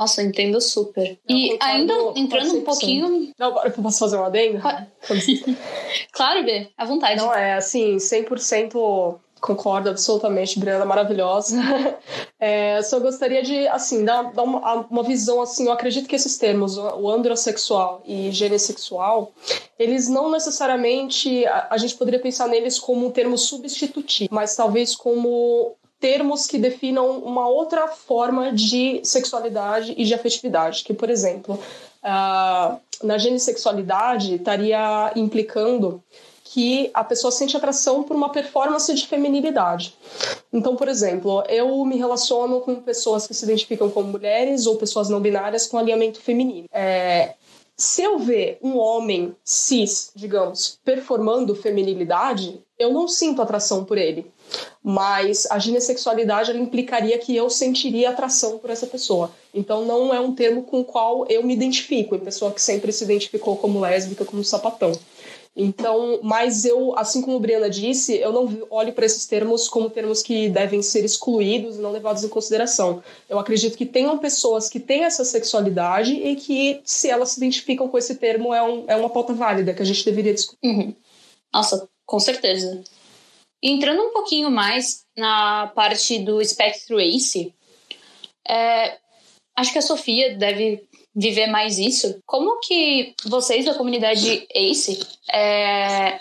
[0.00, 1.18] Nossa, entendo super.
[1.28, 3.30] Eu e ainda entrando um pouquinho.
[3.38, 4.58] Não, agora eu posso fazer um adendo?
[6.10, 7.20] claro, B, à vontade.
[7.20, 11.56] Não, é assim, 100% Concordo absolutamente, Briana, maravilhosa.
[12.42, 16.38] É, só gostaria de, assim, dar, dar uma, uma, visão, assim, eu acredito que esses
[16.38, 19.30] termos, o androssexual e genesexual,
[19.78, 24.96] eles não necessariamente, a, a gente poderia pensar neles como um termo substitutivo, mas talvez
[24.96, 31.60] como termos que definam uma outra forma de sexualidade e de afetividade, que, por exemplo,
[32.02, 36.02] uh, na genissexualidade estaria implicando
[36.42, 39.94] que a pessoa sente atração por uma performance de feminilidade.
[40.52, 45.08] Então, por exemplo, eu me relaciono com pessoas que se identificam como mulheres ou pessoas
[45.08, 46.66] não binárias com alinhamento feminino.
[46.72, 47.34] É,
[47.76, 54.30] se eu ver um homem cis, digamos, performando feminilidade, eu não sinto atração por ele.
[54.82, 59.30] Mas a ginessexualidade implicaria que eu sentiria atração por essa pessoa.
[59.54, 62.92] Então não é um termo com o qual eu me identifico, em pessoa que sempre
[62.92, 64.92] se identificou como lésbica, como sapatão.
[65.56, 69.90] Então, mas eu, assim como a Briana disse, eu não olho para esses termos como
[69.90, 73.02] termos que devem ser excluídos e não levados em consideração.
[73.28, 77.88] Eu acredito que tenham pessoas que têm essa sexualidade e que, se elas se identificam
[77.88, 80.58] com esse termo, é, um, é uma pauta válida que a gente deveria discutir.
[80.64, 80.94] Uhum.
[81.52, 82.82] Nossa, com certeza.
[83.62, 87.54] Entrando um pouquinho mais na parte do espectro ACE,
[88.48, 88.98] é,
[89.56, 90.82] acho que a Sofia deve
[91.14, 92.20] viver mais isso.
[92.24, 95.00] Como que vocês da comunidade ACE
[95.32, 96.20] é,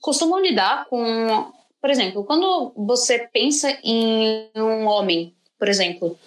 [0.00, 6.18] costumam lidar com, por exemplo, quando você pensa em um homem, por exemplo,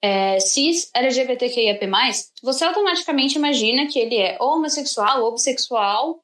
[0.00, 1.80] é, cis LGBTQIAP+,
[2.42, 6.20] você automaticamente imagina que ele é homossexual ou bissexual,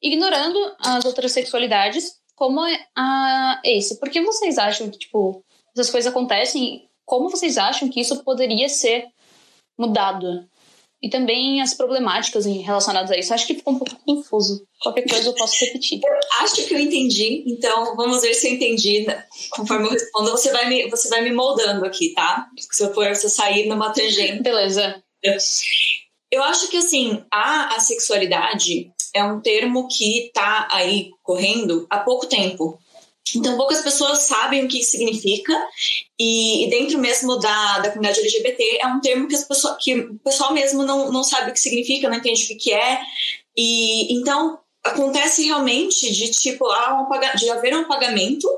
[0.00, 2.60] ignorando as outras sexualidades como
[2.96, 4.00] a ACE.
[4.00, 6.88] Por que vocês acham que, tipo, essas coisas acontecem?
[7.06, 9.06] Como vocês acham que isso poderia ser
[9.78, 10.44] mudado?
[11.04, 13.34] e também as problemáticas relacionadas a isso.
[13.34, 14.64] Acho que ficou um pouco confuso.
[14.80, 16.00] Qualquer coisa eu posso repetir.
[16.00, 19.04] Eu acho que eu entendi, então vamos ver se eu entendi.
[19.50, 22.46] Conforme eu respondo, você vai me, você vai me moldando aqui, tá?
[22.70, 24.44] Se eu for se eu sair numa tangente.
[24.44, 25.02] Beleza.
[26.30, 32.26] Eu acho que assim, a assexualidade é um termo que tá aí correndo há pouco
[32.26, 32.78] tempo.
[33.36, 35.52] Então, poucas pessoas sabem o que significa,
[36.18, 39.94] e, e, dentro mesmo da, da comunidade LGBT é um termo que, as pessoas, que
[39.94, 43.00] o pessoal mesmo não, não sabe o que significa, não entende o que é.
[43.56, 48.48] E então acontece realmente de tipo ah, um, de haver um pagamento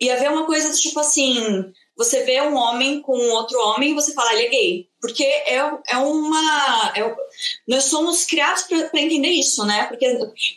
[0.00, 4.12] e haver uma coisa tipo assim você vê um homem com outro homem e você
[4.12, 4.88] fala, ele é gay.
[5.00, 5.56] Porque é,
[5.88, 6.92] é uma.
[6.96, 7.14] É,
[7.68, 9.84] nós somos criados para entender isso, né?
[9.84, 10.06] Porque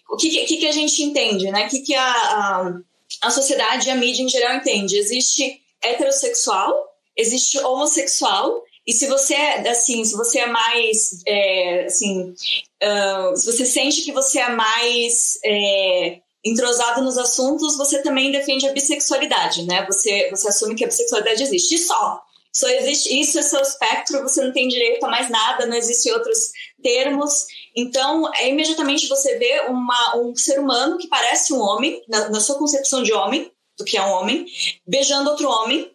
[0.09, 1.65] o que, que, que a gente entende, né?
[1.65, 2.79] O que, que a, a,
[3.23, 4.97] a sociedade e a mídia em geral entende?
[4.97, 6.73] Existe heterossexual,
[7.15, 13.45] existe homossexual, e se você é assim, se você é mais é, assim, uh, se
[13.45, 19.65] você sente que você é mais é, entrosado nos assuntos, você também defende a bissexualidade,
[19.65, 19.85] né?
[19.85, 21.75] Você, você assume que a bissexualidade existe.
[21.75, 22.21] E só.
[22.51, 26.11] Só existe isso, é seu espectro, você não tem direito a mais nada, não existem
[26.11, 27.45] outros termos.
[27.75, 32.39] Então, é imediatamente você vê uma, um ser humano que parece um homem, na, na
[32.39, 34.47] sua concepção de homem, do que é um homem,
[34.87, 35.91] beijando outro homem,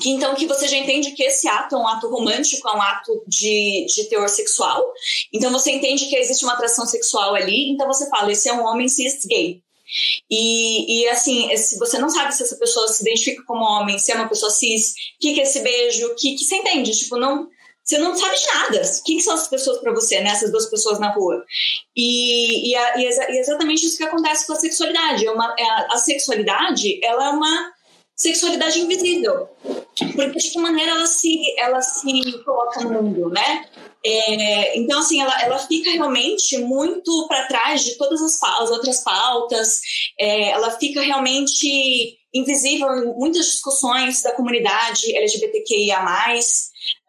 [0.00, 2.80] que então que você já entende que esse ato é um ato romântico, é um
[2.80, 4.92] ato de, de teor sexual.
[5.32, 8.64] Então você entende que existe uma atração sexual ali, então você fala, esse é um
[8.64, 9.60] homem cis gay.
[10.30, 14.12] E, e assim, se você não sabe se essa pessoa se identifica como homem, se
[14.12, 16.92] é uma pessoa cis, o que, que é esse beijo, o que, que você entende?
[16.92, 17.48] Tipo, não,
[17.88, 18.82] você não sabe de nada.
[19.02, 20.28] Quem são as pessoas para você, né?
[20.28, 21.42] Essas duas pessoas na rua.
[21.96, 25.26] E, e, a, e, é exatamente isso que acontece com a sexualidade.
[25.26, 27.72] É uma, é a, a, sexualidade, ela é uma
[28.14, 29.48] sexualidade invisível.
[30.14, 33.66] Porque, de que maneira ela se, ela se coloca no mundo, né?
[34.04, 39.02] É, então, assim, ela, ela fica realmente muito para trás de todas as, as outras
[39.02, 39.80] pautas,
[40.18, 45.98] é, ela fica realmente invisível em muitas discussões da comunidade LGBTQIA.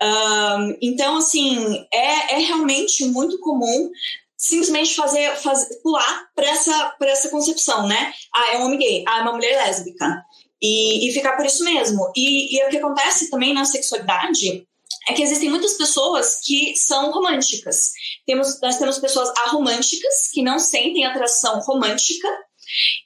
[0.02, 3.92] Um, então, assim, é, é realmente muito comum
[4.38, 8.14] simplesmente fazer, fazer pular para essa, essa concepção, né?
[8.34, 10.24] Ah, é um homem gay, ah, é uma mulher lésbica.
[10.62, 12.12] E, e ficar por isso mesmo.
[12.16, 14.66] E, e o que acontece também na sexualidade
[15.08, 17.91] é que existem muitas pessoas que são românticas.
[18.26, 22.28] Temos, nós temos pessoas aromânticas, que não sentem atração romântica,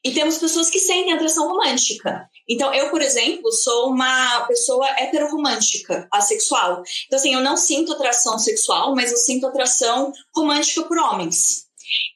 [0.04, 2.28] e temos pessoas que sentem atração romântica.
[2.50, 6.84] Então, eu, por exemplo, sou uma pessoa heteroromântica, assexual.
[7.06, 11.68] Então, assim, eu não sinto atração sexual, mas eu sinto atração romântica por homens.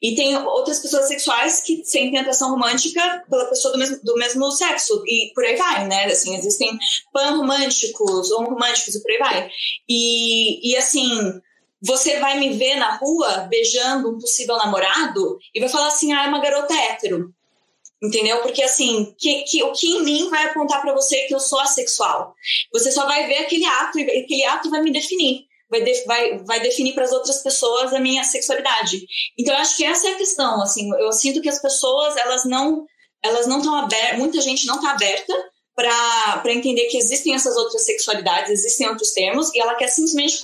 [0.02, 4.52] E tem outras pessoas sexuais que sentem atração romântica pela pessoa do mesmo, do mesmo
[4.52, 6.06] sexo, e por aí vai, né?
[6.06, 6.78] Assim, existem
[7.12, 9.50] pan-românticos, homo-românticos e por aí vai.
[9.90, 11.42] E, e assim,
[11.82, 16.26] você vai me ver na rua beijando um possível namorado e vai falar assim: ah,
[16.26, 17.34] é uma garota hétero.
[18.02, 18.42] Entendeu?
[18.44, 21.60] Porque assim, que, que, o que em mim vai apontar para você que eu sou
[21.60, 22.36] assexual?
[22.72, 26.38] Você só vai ver aquele ato e aquele ato vai me definir vai, de, vai,
[26.40, 29.06] vai definir para as outras pessoas a minha sexualidade.
[29.38, 32.46] Então, eu acho que essa é a questão, assim, eu sinto que as pessoas, elas
[32.46, 32.86] não
[33.24, 35.34] elas não estão abertas, muita gente não está aberta
[35.76, 40.40] para entender que existem essas outras sexualidades, existem outros termos, e ela quer simplesmente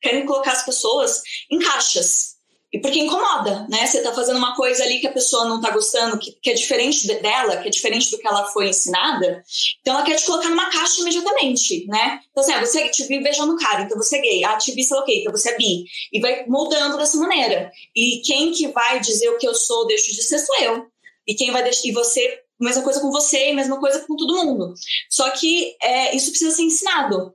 [0.00, 2.31] querem colocar as pessoas em caixas.
[2.72, 3.86] E porque incomoda, né?
[3.86, 6.54] Você tá fazendo uma coisa ali que a pessoa não tá gostando, que, que é
[6.54, 9.44] diferente dela, que é diferente do que ela foi ensinada.
[9.82, 12.20] Então ela quer te colocar numa caixa imediatamente, né?
[12.30, 14.44] Então assim, ah, você te vi beijando cara, então você é gay.
[14.44, 15.84] Ah, te vi, sei o então você é bi.
[16.10, 17.70] E vai moldando dessa maneira.
[17.94, 20.86] E quem que vai dizer o que eu sou, deixo de ser, sou eu.
[21.26, 21.86] E quem vai deixar.
[21.88, 24.72] E você, mesma coisa com você, mesma coisa com todo mundo.
[25.10, 27.34] Só que é, isso precisa ser ensinado.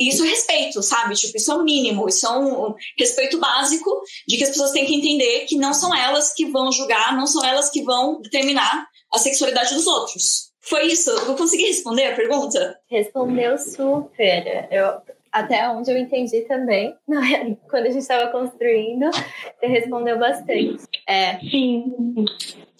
[0.00, 1.14] Isso é respeito, sabe?
[1.14, 3.90] Tipo, isso é o mínimo, isso é um respeito básico
[4.26, 7.26] de que as pessoas têm que entender que não são elas que vão julgar, não
[7.26, 10.50] são elas que vão determinar a sexualidade dos outros.
[10.60, 11.10] Foi isso?
[11.10, 12.78] Eu consegui responder a pergunta?
[12.88, 14.68] Respondeu super.
[14.70, 15.00] Eu,
[15.32, 16.94] até onde eu entendi também,
[17.68, 20.82] quando a gente estava construindo, você respondeu bastante.
[21.06, 21.38] É.
[21.40, 22.24] Sim.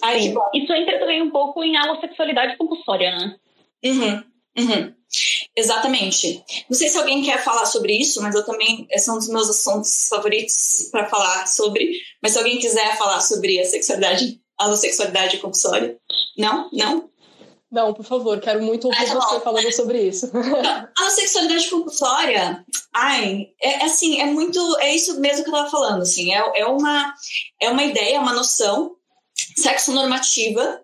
[0.02, 0.34] Ai, Sim.
[0.54, 3.36] Isso entra também um pouco em homossexualidade compulsória, né?
[3.84, 4.22] Uhum.
[4.58, 4.94] Uhum.
[5.56, 6.44] Exatamente.
[6.68, 8.86] Não sei se alguém quer falar sobre isso, mas eu também.
[8.90, 11.92] Esse é um dos meus assuntos favoritos para falar sobre.
[12.22, 15.98] Mas se alguém quiser falar sobre a sexualidade, a sexualidade compulsória.
[16.38, 16.68] Não?
[16.72, 17.10] Não?
[17.70, 20.28] Não, por favor, quero muito ouvir ah, você falando sobre isso.
[20.98, 25.70] a sexualidade compulsória, ai, é, é, assim, é muito, é isso mesmo que eu estava
[25.70, 27.14] falando, assim, é, é, uma,
[27.60, 28.96] é uma ideia, uma noção
[29.56, 30.80] sexo normativa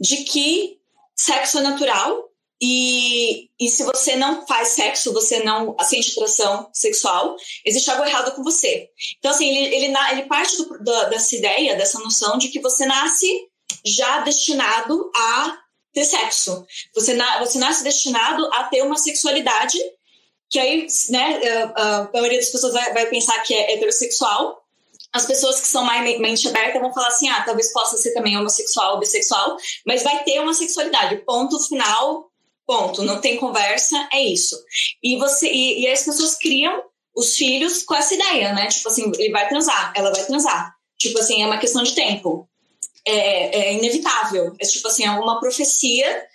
[0.00, 0.78] de que
[1.14, 2.31] sexo é natural
[2.64, 7.34] e, e se você não faz sexo, você não sente atração sexual,
[7.66, 8.88] existe algo errado com você.
[9.18, 12.86] Então, assim, ele, ele, ele parte do, do, dessa ideia, dessa noção de que você
[12.86, 13.28] nasce
[13.84, 15.58] já destinado a
[15.92, 16.64] ter sexo.
[16.94, 19.76] Você, na, você nasce destinado a ter uma sexualidade
[20.48, 21.40] que aí, né,
[21.74, 24.62] a, a maioria das pessoas vai, vai pensar que é heterossexual,
[25.12, 28.36] as pessoas que são mais mente aberta vão falar assim: ah, talvez possa ser também
[28.36, 29.56] homossexual bissexual,
[29.86, 31.16] mas vai ter uma sexualidade.
[31.24, 32.31] Ponto final,
[32.66, 34.56] Ponto, não tem conversa, é isso.
[35.02, 36.82] E você e, e as pessoas criam
[37.14, 38.68] os filhos com essa ideia, né?
[38.68, 40.74] Tipo assim, ele vai transar, ela vai transar.
[40.98, 42.48] Tipo assim, é uma questão de tempo.
[43.06, 44.54] É, é inevitável.
[44.60, 46.26] É tipo assim, é uma profecia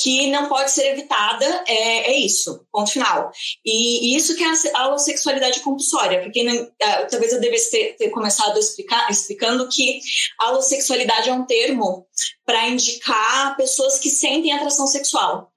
[0.00, 3.32] que não pode ser evitada, é, é isso, ponto final.
[3.64, 7.96] E, e, isso que é a alossexualidade compulsória, porque não, uh, talvez eu devesse ter,
[7.96, 10.00] ter, começado explicar, explicando que
[10.40, 12.06] a alossexualidade é um termo
[12.46, 15.52] para indicar pessoas que sentem atração sexual.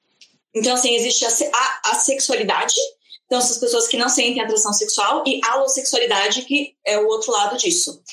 [0.53, 2.73] Então, assim, existe a, a, sexualidade,
[3.31, 7.31] então, essas pessoas que não sentem atração sexual e a alossexualidade, que é o outro
[7.31, 8.03] lado disso.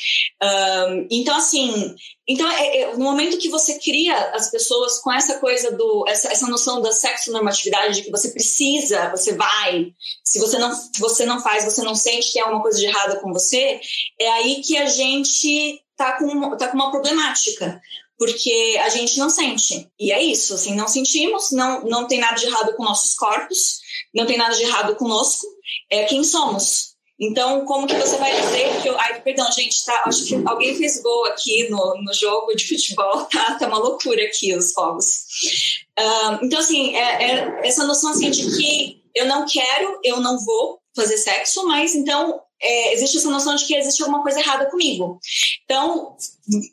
[0.40, 1.92] Um, então, assim,
[2.28, 6.30] então, é, é, no momento que você cria as pessoas com essa coisa do, essa,
[6.30, 10.70] essa noção da sexo normatividade, de que você precisa, você vai, se você não,
[11.00, 13.80] você não faz, você não sente que é uma coisa de errada com você,
[14.20, 17.80] é aí que a gente tá com, tá com uma problemática
[18.18, 19.88] porque a gente não sente.
[19.98, 23.78] E é isso, assim, não sentimos, não, não tem nada de errado com nossos corpos,
[24.12, 25.46] não tem nada de errado conosco,
[25.88, 26.96] é quem somos.
[27.20, 28.96] Então, como que você vai dizer que eu.
[28.98, 30.04] Ai, perdão, gente, tá?
[30.06, 33.56] Acho que alguém fez gol aqui no, no jogo de futebol, tá?
[33.58, 35.84] Tá uma loucura aqui os fogos.
[35.98, 40.38] Uh, então, assim, é, é essa noção assim, de que eu não quero, eu não
[40.44, 44.66] vou fazer sexo, mas então é, existe essa noção de que existe alguma coisa errada
[44.66, 45.18] comigo.
[45.64, 46.16] Então,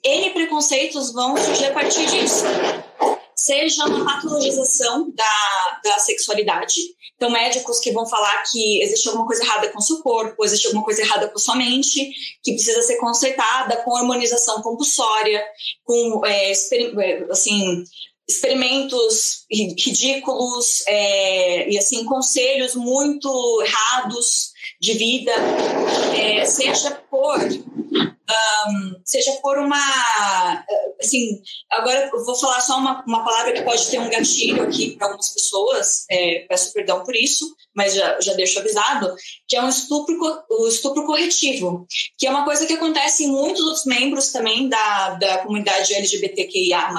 [0.03, 2.43] N preconceitos vão surgir a partir disso.
[3.35, 6.73] Seja uma patologização da, da sexualidade,
[7.15, 10.67] então médicos que vão falar que existe alguma coisa errada com o seu corpo, existe
[10.67, 12.11] alguma coisa errada com a sua mente,
[12.43, 15.43] que precisa ser consertada com hormonização compulsória,
[15.83, 17.83] com, é, é assim,
[18.27, 25.31] experimentos ridículos é, e assim conselhos muito errados de vida,
[26.17, 27.39] é, seja por
[28.67, 30.65] um, seja por uma
[30.99, 34.95] assim agora eu vou falar só uma, uma palavra que pode ter um gatilho aqui
[34.95, 39.13] para algumas pessoas é, peço perdão por isso mas já, já deixo avisado
[39.47, 40.17] que é um estupro
[40.49, 41.85] o estupro corretivo
[42.17, 46.89] que é uma coisa que acontece em muitos outros membros também da, da comunidade LGBTQIA+,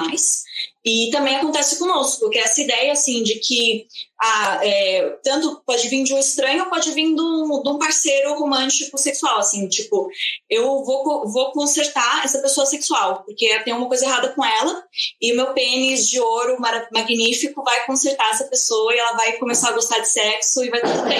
[0.87, 3.85] e também acontece conosco, que é essa ideia assim de que
[4.21, 8.39] ah, é, tanto pode vir de um estranho pode vir de um, de um, parceiro
[8.39, 10.07] romântico sexual, assim, tipo,
[10.49, 14.81] eu vou, vou consertar essa pessoa sexual, porque tem uma coisa errada com ela,
[15.21, 16.57] e o meu pênis de ouro
[16.93, 20.79] magnífico vai consertar essa pessoa e ela vai começar a gostar de sexo e vai
[20.79, 21.19] tudo bem.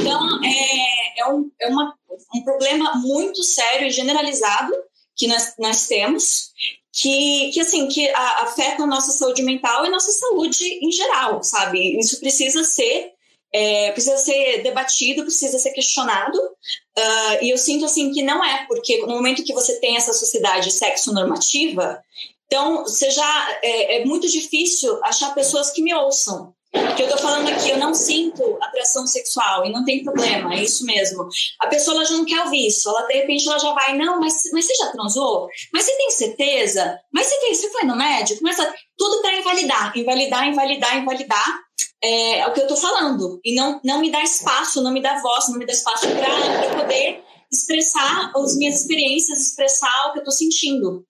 [0.00, 1.94] Então, é, é, um, é uma,
[2.32, 4.72] um problema muito sério e generalizado
[5.16, 6.52] que nós, nós temos,
[6.96, 11.42] que, que assim, que a, afeta a nossa saúde mental e nossa saúde em geral,
[11.42, 11.98] sabe?
[11.98, 13.12] Isso precisa ser
[13.52, 16.36] é, precisa ser debatido, precisa ser questionado.
[16.36, 20.12] Uh, e eu sinto assim que não é, porque no momento que você tem essa
[20.12, 22.02] sociedade sexo normativa,
[22.46, 26.54] então você já é, é muito difícil achar pessoas que me ouçam
[26.96, 30.62] que eu tô falando aqui, eu não sinto atração sexual e não tem problema, é
[30.62, 31.28] isso mesmo.
[31.60, 34.20] A pessoa ela já não quer ouvir isso, ela de repente ela já vai, não,
[34.20, 35.48] mas, mas você já transou?
[35.72, 36.98] Mas você tem certeza?
[37.12, 38.40] Mas você, tem, você foi no médico?
[38.40, 41.66] Começa tudo para invalidar, invalidar, invalidar, invalidar.
[42.02, 43.40] É, é, o que eu tô falando.
[43.44, 46.76] E não, não me dá espaço, não me dá voz, não me dá espaço para
[46.76, 51.04] poder expressar as minhas experiências, expressar o que eu tô sentindo.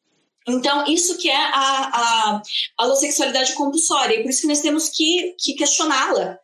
[0.49, 2.43] Então, isso que é a, a,
[2.79, 6.39] a homossexualidade compulsória, e por isso que nós temos que, que questioná-la.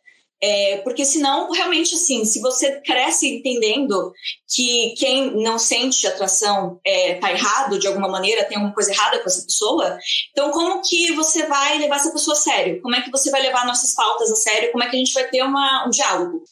[0.45, 4.11] É, porque senão, realmente, assim, se você cresce entendendo
[4.53, 9.19] que quem não sente atração está é, errado de alguma maneira, tem alguma coisa errada
[9.19, 9.97] com essa pessoa,
[10.31, 12.81] então como que você vai levar essa pessoa a sério?
[12.81, 14.69] Como é que você vai levar nossas pautas a sério?
[14.73, 16.43] Como é que a gente vai ter uma, um diálogo?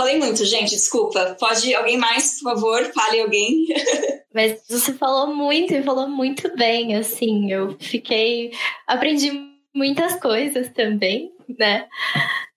[0.00, 1.36] Falei muito, gente, desculpa.
[1.38, 2.82] Pode alguém mais, por favor?
[2.94, 3.66] Fale alguém.
[4.32, 7.52] Mas você falou muito e falou muito bem, assim.
[7.52, 8.50] Eu fiquei.
[8.86, 9.30] Aprendi
[9.74, 11.86] muitas coisas também, né?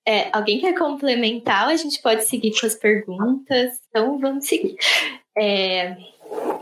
[0.08, 1.68] É, alguém quer complementar?
[1.68, 3.74] A gente pode seguir com as perguntas.
[3.90, 4.78] Então vamos seguir.
[5.38, 5.98] É,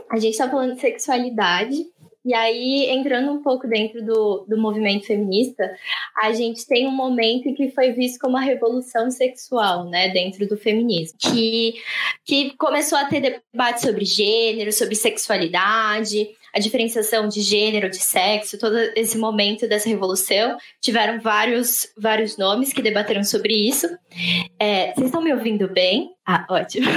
[0.09, 1.85] a gente está falando de sexualidade
[2.23, 5.63] e aí, entrando um pouco dentro do, do movimento feminista,
[6.21, 10.47] a gente tem um momento em que foi visto como uma revolução sexual, né, dentro
[10.47, 11.73] do feminismo, que,
[12.23, 18.59] que começou a ter debate sobre gênero, sobre sexualidade, a diferenciação de gênero, de sexo,
[18.59, 20.57] todo esse momento dessa revolução.
[20.79, 23.87] Tiveram vários, vários nomes que debateram sobre isso.
[24.59, 26.11] É, vocês estão me ouvindo bem?
[26.25, 26.87] Ah, ótimo.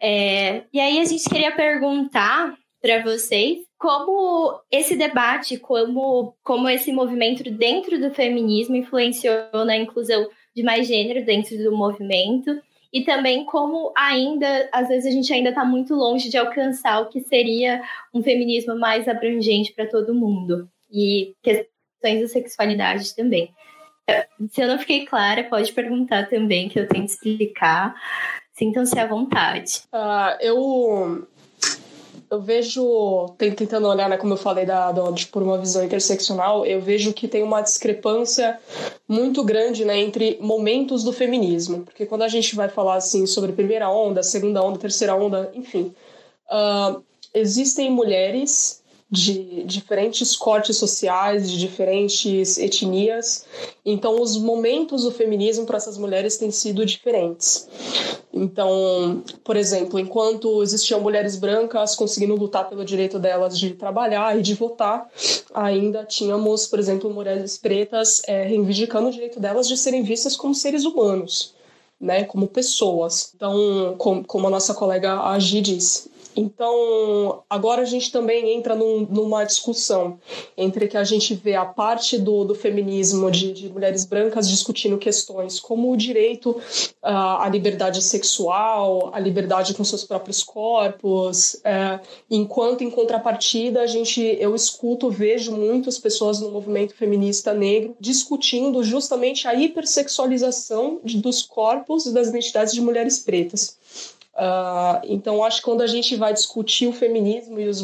[0.00, 2.56] É, e aí a gente queria perguntar
[2.86, 10.30] para vocês como esse debate, como, como esse movimento dentro do feminismo influenciou na inclusão
[10.54, 12.62] de mais gênero dentro do movimento
[12.92, 17.08] e também como ainda, às vezes a gente ainda está muito longe de alcançar o
[17.08, 17.82] que seria
[18.14, 23.50] um feminismo mais abrangente para todo mundo e questões da sexualidade também.
[24.48, 27.96] Se eu não fiquei clara, pode perguntar também que eu tento explicar.
[28.52, 29.82] Sintam-se à vontade.
[29.92, 31.28] Uh, eu
[32.30, 36.66] eu vejo, tentando olhar, né, como eu falei, da, da, de, por uma visão interseccional,
[36.66, 38.58] eu vejo que tem uma discrepância
[39.08, 41.84] muito grande né, entre momentos do feminismo.
[41.84, 45.94] Porque quando a gente vai falar assim sobre primeira onda, segunda onda, terceira onda, enfim,
[46.50, 47.02] uh,
[47.32, 53.46] existem mulheres de diferentes cortes sociais, de diferentes etnias.
[53.84, 57.68] Então, os momentos do feminismo para essas mulheres têm sido diferentes.
[58.36, 64.42] Então, por exemplo, enquanto existiam mulheres brancas conseguindo lutar pelo direito delas de trabalhar e
[64.42, 65.08] de votar,
[65.54, 70.54] ainda tínhamos, por exemplo, mulheres pretas é, reivindicando o direito delas de serem vistas como
[70.54, 71.54] seres humanos.
[71.98, 73.32] Né, como pessoas.
[73.34, 79.06] Então, como, como a nossa colega Agi disse, então, agora a gente também entra num,
[79.08, 80.18] numa discussão
[80.56, 84.98] entre que a gente vê a parte do, do feminismo de, de mulheres brancas discutindo
[84.98, 92.06] questões como o direito uh, à liberdade sexual, à liberdade com seus próprios corpos, uh,
[92.30, 98.84] enquanto em contrapartida a gente, eu escuto, vejo muitas pessoas no movimento feminista negro discutindo
[98.84, 103.78] justamente a hipersexualização de, dos corpos e das identidades de mulheres pretas.
[104.36, 107.82] Uh, então, acho que quando a gente vai discutir o feminismo e os,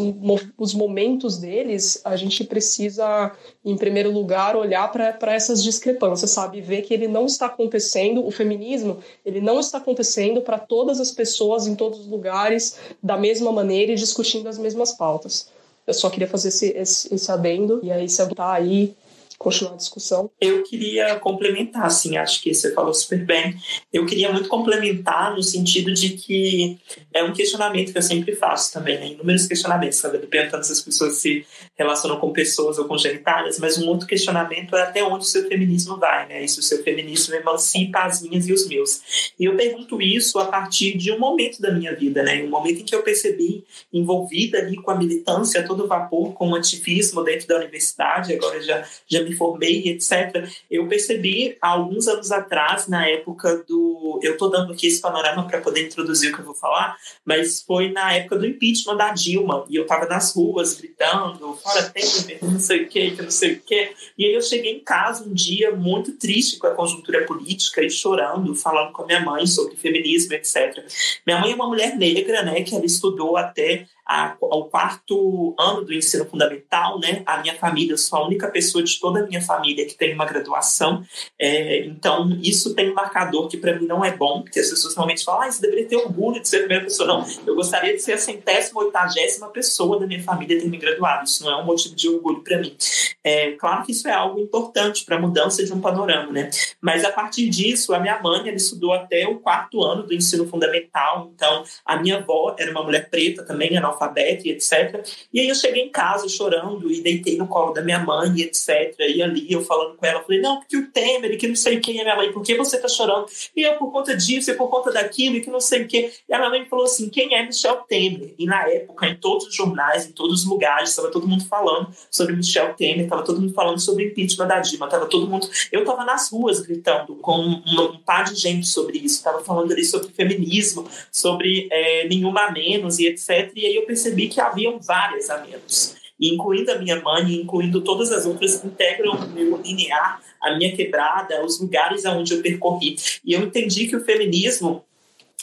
[0.59, 3.33] os momentos deles, a gente precisa,
[3.65, 6.61] em primeiro lugar, olhar para essas discrepâncias, sabe?
[6.61, 11.11] Ver que ele não está acontecendo, o feminismo, ele não está acontecendo para todas as
[11.11, 15.49] pessoas, em todos os lugares, da mesma maneira e discutindo as mesmas pautas.
[15.87, 18.95] Eu só queria fazer esse, esse, esse adendo, e aí, se alguém está aí
[19.43, 20.31] continuar a discussão.
[20.41, 23.57] Eu queria complementar, assim, acho que você falou super bem.
[23.93, 26.79] Eu queria muito complementar no sentido de que
[27.13, 29.09] é um questionamento que eu sempre faço também, né?
[29.09, 30.19] inúmeros questionamentos, sabe?
[30.19, 31.45] Perguntando se as pessoas se
[31.83, 35.49] relacionam com pessoas ou com genitárias, mas um outro questionamento é até onde o seu
[35.49, 36.45] feminismo vai, né?
[36.45, 39.33] E se o seu feminismo emancipa as minhas e os meus.
[39.39, 42.43] E eu pergunto isso a partir de um momento da minha vida, né?
[42.45, 46.51] Um momento em que eu percebi envolvida ali com a militância a todo vapor, com
[46.51, 51.69] o ativismo dentro da universidade, agora já, já me me formei, etc., eu percebi há
[51.71, 54.21] alguns anos atrás, na época do.
[54.23, 57.63] Eu estou dando aqui esse panorama para poder introduzir o que eu vou falar, mas
[57.63, 62.39] foi na época do impeachment da Dilma, e eu estava nas ruas gritando, fora Temer,
[62.43, 63.93] não sei o que, que não sei o que.
[64.19, 67.91] E aí eu cheguei em casa um dia muito triste com a conjuntura política e
[67.91, 70.85] chorando, falando com a minha mãe sobre feminismo, etc.
[71.27, 75.85] Minha mãe é uma mulher negra, né, que ela estudou até a, ao quarto ano
[75.85, 77.23] do ensino fundamental, né?
[77.27, 80.15] A minha família, eu sou a única pessoa de toda a minha família que tem
[80.15, 81.03] uma graduação,
[81.39, 84.95] é, então isso tem um marcador que para mim não é bom, porque as pessoas
[84.95, 87.07] realmente falam, ah, você deveria ter orgulho de ser a primeira pessoa.
[87.07, 91.25] Não, eu gostaria de ser a centésima, oitagésima pessoa da minha família ter me graduado.
[91.25, 92.77] Isso não é um motivo de orgulho para mim.
[93.25, 96.51] É, claro que isso é algo importante para a mudança de um panorama, né?
[96.81, 100.47] Mas a partir disso, a minha mãe ela estudou até o quarto ano do ensino
[100.47, 105.07] fundamental, então a minha avó era uma mulher preta também, analfabeta, analfabeta e etc.
[105.33, 108.43] E aí eu cheguei em casa chorando e deitei no colo da minha mãe e
[108.43, 108.95] etc.
[108.99, 112.01] E ali eu falando com ela, falei, não, porque o Temer, que não sei quem
[112.01, 113.27] é minha mãe, por que você tá chorando?
[113.55, 116.13] E eu por conta disso e por conta daquilo e que não sei o quê.
[116.29, 118.35] E a minha mãe falou assim, quem é Michel Temer?
[118.39, 121.89] E na época, em todos os jornais, em todos os lugares, estava todo mundo falando
[122.11, 125.49] sobre Michel Temer, estava todo mundo falando sobre impeachment da Dilma, estava todo mundo...
[125.71, 129.73] Eu estava nas ruas gritando com um, um, par de gente sobre isso, estava falando
[129.73, 133.53] ali sobre feminismo, sobre é, nenhuma menos e etc.
[133.55, 135.97] E aí eu percebi que haviam várias a menos.
[136.21, 140.75] incluindo a minha mãe, incluindo todas as outras que integram o meu linear, a minha
[140.77, 142.97] quebrada, os lugares aonde eu percorri.
[143.25, 144.85] E eu entendi que o feminismo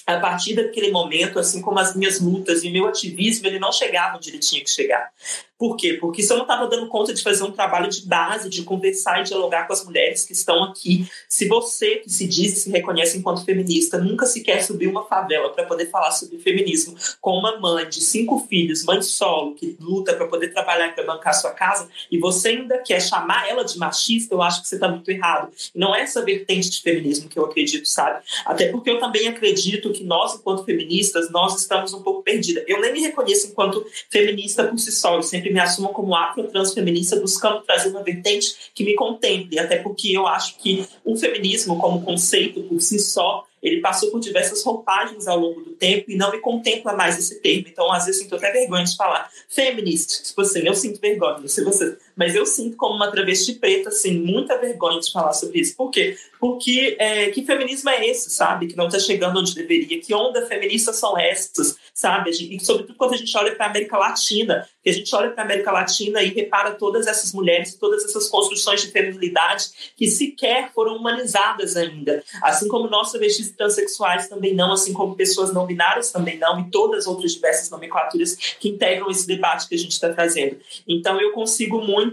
[0.08, 4.18] a partir daquele momento, assim como as minhas lutas e meu ativismo, ele não chegava
[4.18, 5.12] onde ele tinha que chegar.
[5.60, 5.96] Por quê?
[5.96, 9.20] Porque se eu não estava dando conta de fazer um trabalho de base, de conversar
[9.20, 12.72] e dialogar com as mulheres que estão aqui, se você que se diz e se
[12.72, 17.38] reconhece enquanto feminista nunca se quer subir uma favela para poder falar sobre feminismo com
[17.38, 21.52] uma mãe de cinco filhos, mãe solo, que luta para poder trabalhar para bancar sua
[21.52, 25.12] casa, e você ainda quer chamar ela de machista, eu acho que você está muito
[25.12, 25.52] errado.
[25.76, 28.24] Não é essa vertente de feminismo que eu acredito, sabe?
[28.46, 32.64] Até porque eu também acredito que nós, enquanto feministas, nós estamos um pouco perdidas.
[32.66, 36.16] Eu nem me reconheço enquanto feminista por si só, eu sempre sempre me assumo como
[36.16, 41.80] afro-transfeminista, buscando trazer uma vertente que me contemple, até porque eu acho que o feminismo,
[41.80, 46.16] como conceito por si só, ele passou por diversas roupagens ao longo do tempo e
[46.16, 47.66] não me contempla mais esse termo.
[47.68, 50.24] Então, às vezes, sinto até vergonha de falar feminist.
[50.24, 51.98] Tipo assim, eu sinto vergonha, sei você.
[52.16, 55.76] Mas eu sinto como uma travesti preta, assim, muita vergonha de falar sobre isso.
[55.76, 56.18] Por quê?
[56.40, 58.68] Porque é, que feminismo é esse, sabe?
[58.68, 60.00] Que não está chegando onde deveria.
[60.00, 62.30] Que onda feministas são estas, sabe?
[62.30, 65.44] E sobretudo quando a gente olha para a América Latina, que a gente olha para
[65.44, 70.72] a América Latina e repara todas essas mulheres, todas essas construções de feminilidade que sequer
[70.74, 72.24] foram humanizadas ainda.
[72.42, 76.60] Assim como nós, travestis e transexuais, também não, assim como pessoas não binárias também não,
[76.62, 80.58] e todas as outras diversas nomenclaturas que integram esse debate que a gente está trazendo.
[80.88, 82.09] Então, eu consigo muito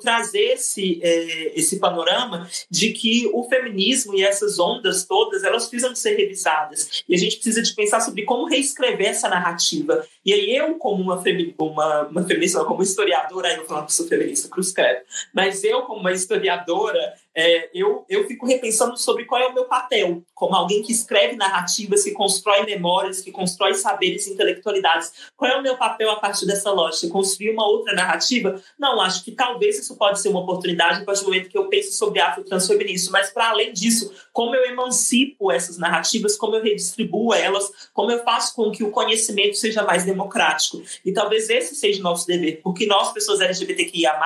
[0.00, 5.94] trazer esse, é, esse panorama de que o feminismo e essas ondas todas, elas precisam
[5.94, 7.04] ser revisadas.
[7.08, 10.06] E a gente precisa de pensar sobre como reescrever essa narrativa.
[10.24, 13.94] E aí eu, como uma, femi uma, uma feminista, como historiadora, aí eu falando que
[13.94, 15.00] sou feminista, cruz credo,
[15.34, 19.66] mas eu, como uma historiadora, é, eu, eu fico repensando sobre qual é o meu
[19.66, 25.12] papel, como alguém que escreve narrativas, que constrói memórias, que constrói saberes e intelectualidades.
[25.36, 27.08] Qual é o meu papel a partir dessa lógica?
[27.12, 28.60] Construir uma outra narrativa?
[28.76, 31.68] Não, acho que talvez isso pode ser uma oportunidade a partir do momento que eu
[31.68, 37.32] penso sobre afrotransfeminismo, mas para além disso, como eu emancipo essas narrativas, como eu redistribuo
[37.32, 40.82] elas, como eu faço com que o conhecimento seja mais democrático.
[41.04, 44.18] E talvez esse seja o nosso dever, porque nós, pessoas LGBTQIA+,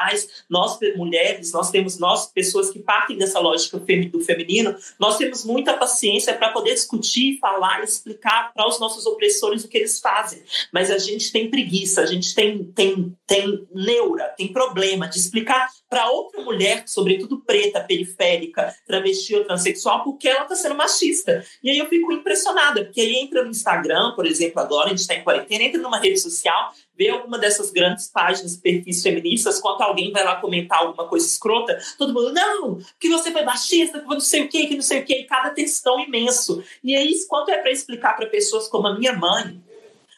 [0.49, 5.75] nós mulheres, nós temos nós, pessoas que partem dessa lógica do feminino, nós temos muita
[5.75, 10.43] paciência para poder discutir, falar, explicar para os nossos opressores o que eles fazem.
[10.73, 15.69] Mas a gente tem preguiça, a gente tem, tem, tem neura, tem problema de explicar
[15.89, 21.45] para outra mulher, sobretudo preta, periférica, travesti ou transexual, porque ela está sendo machista.
[21.63, 25.01] E aí eu fico impressionada, porque aí entra no Instagram, por exemplo, agora a gente
[25.01, 29.83] está em quarentena, entra numa rede social, vê alguma dessas grandes páginas, perfis feministas, quando
[29.83, 34.07] alguém vai lá comentar alguma coisa escrota, todo mundo, não, que você foi machista, que
[34.07, 36.63] não sei o que, que não sei o que, e cada textão imenso.
[36.83, 39.61] E aí, quanto é para explicar para pessoas como a minha mãe,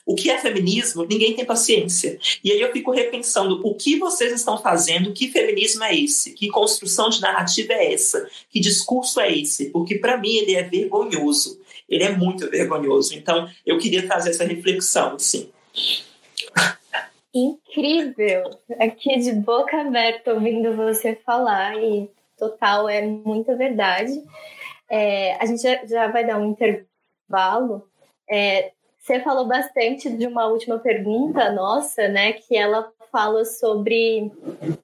[0.06, 2.18] o que é feminismo, ninguém tem paciência.
[2.42, 6.32] E aí eu fico repensando o que vocês estão fazendo, que feminismo é esse?
[6.32, 8.28] Que construção de narrativa é essa?
[8.50, 9.70] Que discurso é esse?
[9.70, 11.58] Porque para mim ele é vergonhoso.
[11.88, 13.14] Ele é muito vergonhoso.
[13.14, 15.48] Então eu queria trazer essa reflexão, assim.
[17.34, 18.48] Incrível!
[18.78, 22.08] Aqui de boca aberta ouvindo você falar e
[22.38, 24.22] total é muita verdade.
[24.88, 27.90] É, a gente já, já, vai dar um intervalo.
[28.30, 28.70] É,
[29.00, 32.34] você falou bastante de uma última pergunta nossa, né?
[32.34, 34.30] Que ela fala sobre.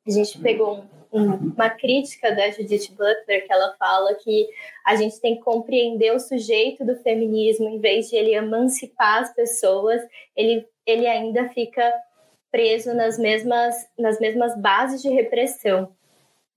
[0.05, 4.49] A gente pegou um, uma crítica da Judith Butler, que ela fala que
[4.85, 9.33] a gente tem que compreender o sujeito do feminismo, em vez de ele emancipar as
[9.33, 10.03] pessoas,
[10.37, 11.93] ele, ele ainda fica
[12.51, 15.91] preso nas mesmas, nas mesmas bases de repressão.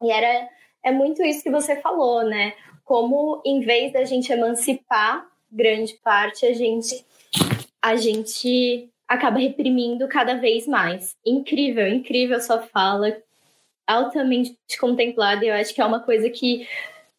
[0.02, 0.50] E era
[0.84, 2.54] é muito isso que você falou, né?
[2.84, 7.06] Como em vez da gente emancipar grande parte, a gente
[7.82, 11.16] a gente acaba reprimindo cada vez mais.
[11.26, 13.16] Incrível, incrível sua fala,
[13.86, 15.46] altamente contemplada.
[15.46, 16.68] Eu acho que é uma coisa que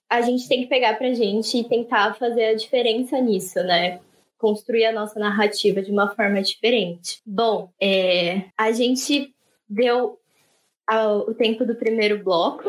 [0.09, 4.01] a gente tem que pegar pra gente e tentar fazer a diferença nisso, né?
[4.39, 7.21] Construir a nossa narrativa de uma forma diferente.
[7.27, 9.35] Bom, é, a gente
[9.69, 10.19] deu
[11.27, 12.65] o tempo do primeiro bloco,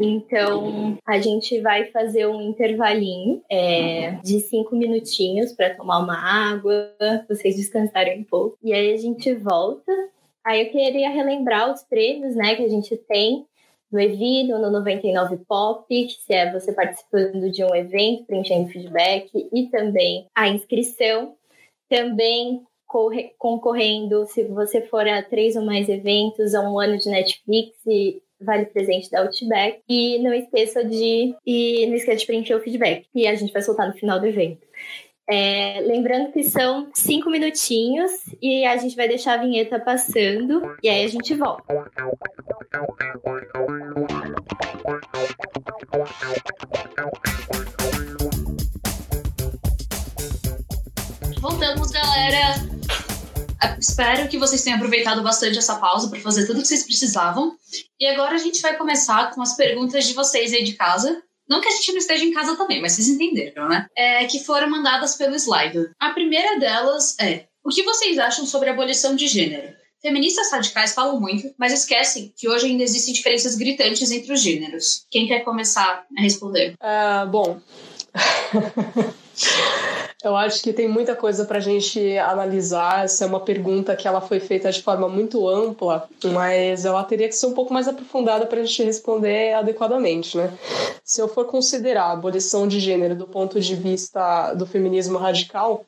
[0.00, 6.92] então a gente vai fazer um intervalinho é, de cinco minutinhos para tomar uma água,
[7.28, 9.92] vocês descansarem um pouco, e aí a gente volta.
[10.44, 13.46] Aí eu queria relembrar os prêmios né, que a gente tem
[13.90, 19.68] no Evino, no 99 Pop, que é você participando de um evento, preenchendo feedback, e
[19.68, 21.34] também a inscrição.
[21.88, 22.62] Também
[23.38, 28.22] concorrendo, se você for a três ou mais eventos, a um ano de Netflix e
[28.40, 29.80] vale presente da Outback.
[29.88, 33.62] E não esqueça de e não esqueça de preencher o feedback, que a gente vai
[33.62, 34.66] soltar no final do evento.
[35.28, 40.88] É, lembrando que são cinco minutinhos e a gente vai deixar a vinheta passando e
[40.88, 41.64] aí a gente volta.
[51.40, 52.76] Voltamos, galera.
[53.80, 57.56] Espero que vocês tenham aproveitado bastante essa pausa para fazer tudo o que vocês precisavam.
[57.98, 61.20] E agora a gente vai começar com as perguntas de vocês aí de casa.
[61.48, 63.86] Não que a gente não esteja em casa também, mas vocês entenderam, né?
[63.96, 65.90] É, que foram mandadas pelo slide.
[65.98, 69.74] A primeira delas é: o que vocês acham sobre a abolição de gênero?
[70.00, 75.06] Feministas radicais falam muito, mas esquecem que hoje ainda existem diferenças gritantes entre os gêneros.
[75.10, 76.74] Quem quer começar a responder?
[76.74, 77.60] Uh, bom.
[80.26, 83.04] Eu acho que tem muita coisa para a gente analisar.
[83.04, 87.28] Essa é uma pergunta que ela foi feita de forma muito ampla, mas ela teria
[87.28, 90.52] que ser um pouco mais aprofundada para a gente responder adequadamente, né?
[91.04, 95.84] Se eu for considerar a abolição de gênero do ponto de vista do feminismo radical,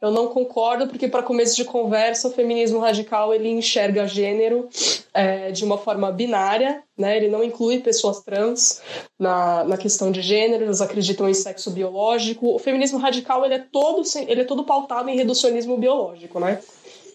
[0.00, 4.68] eu não concordo, porque para começo de conversa, o feminismo radical ele enxerga gênero
[5.12, 7.16] é, de uma forma binária, né?
[7.16, 8.82] Ele não inclui pessoas trans
[9.18, 12.54] na, na questão de gênero, eles acreditam em sexo biológico.
[12.54, 16.60] O feminismo radical ele é todo ele é todo pautado em reducionismo biológico, né?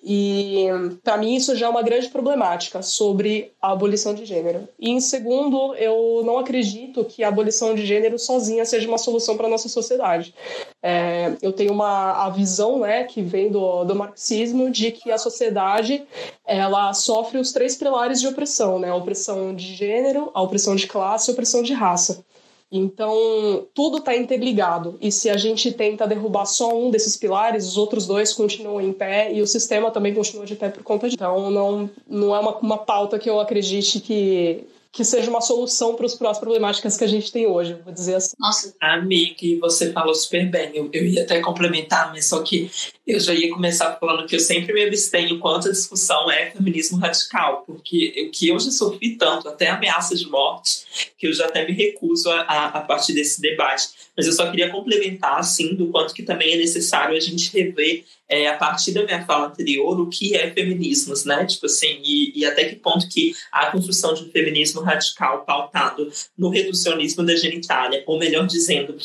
[0.04, 0.66] E
[1.04, 4.68] para mim isso já é uma grande problemática sobre a abolição de gênero.
[4.80, 9.38] E em segundo, eu não acredito que a abolição de gênero sozinha seja uma solução
[9.38, 10.34] para nossa sociedade.
[10.82, 15.18] É, eu tenho uma a visão, né, que vem do, do marxismo de que a
[15.18, 16.04] sociedade
[16.46, 20.88] ela sofre os três pilares de opressão, né, a opressão de gênero, a opressão de
[20.88, 22.26] classe e a opressão de raça.
[22.72, 24.98] Então, tudo está interligado.
[25.02, 28.94] E se a gente tenta derrubar só um desses pilares, os outros dois continuam em
[28.94, 31.16] pé e o sistema também continua de pé por conta disso.
[31.16, 35.96] Então, não, não é uma, uma pauta que eu acredite que que seja uma solução
[35.96, 38.36] para as problemáticas que a gente tem hoje, vou dizer assim.
[38.38, 40.72] Nossa, amiga, você falou super bem.
[40.74, 42.70] Eu, eu ia até complementar, mas só que
[43.08, 46.98] eu já ia começar falando que eu sempre me abstenho quanto a discussão é feminismo
[46.98, 51.46] radical, porque o que eu já sofri tanto, até ameaças de morte, que eu já
[51.46, 53.90] até me recuso a, a, partir desse debate.
[54.16, 58.04] Mas eu só queria complementar, assim, do quanto que também é necessário a gente rever
[58.32, 61.46] é, a partir da minha fala anterior, o que é feminismos, né?
[61.46, 66.10] Tipo assim, e, e, até que ponto que a construção de um feminismo radical pautado
[66.38, 68.96] no reducionismo da genitália, ou melhor dizendo,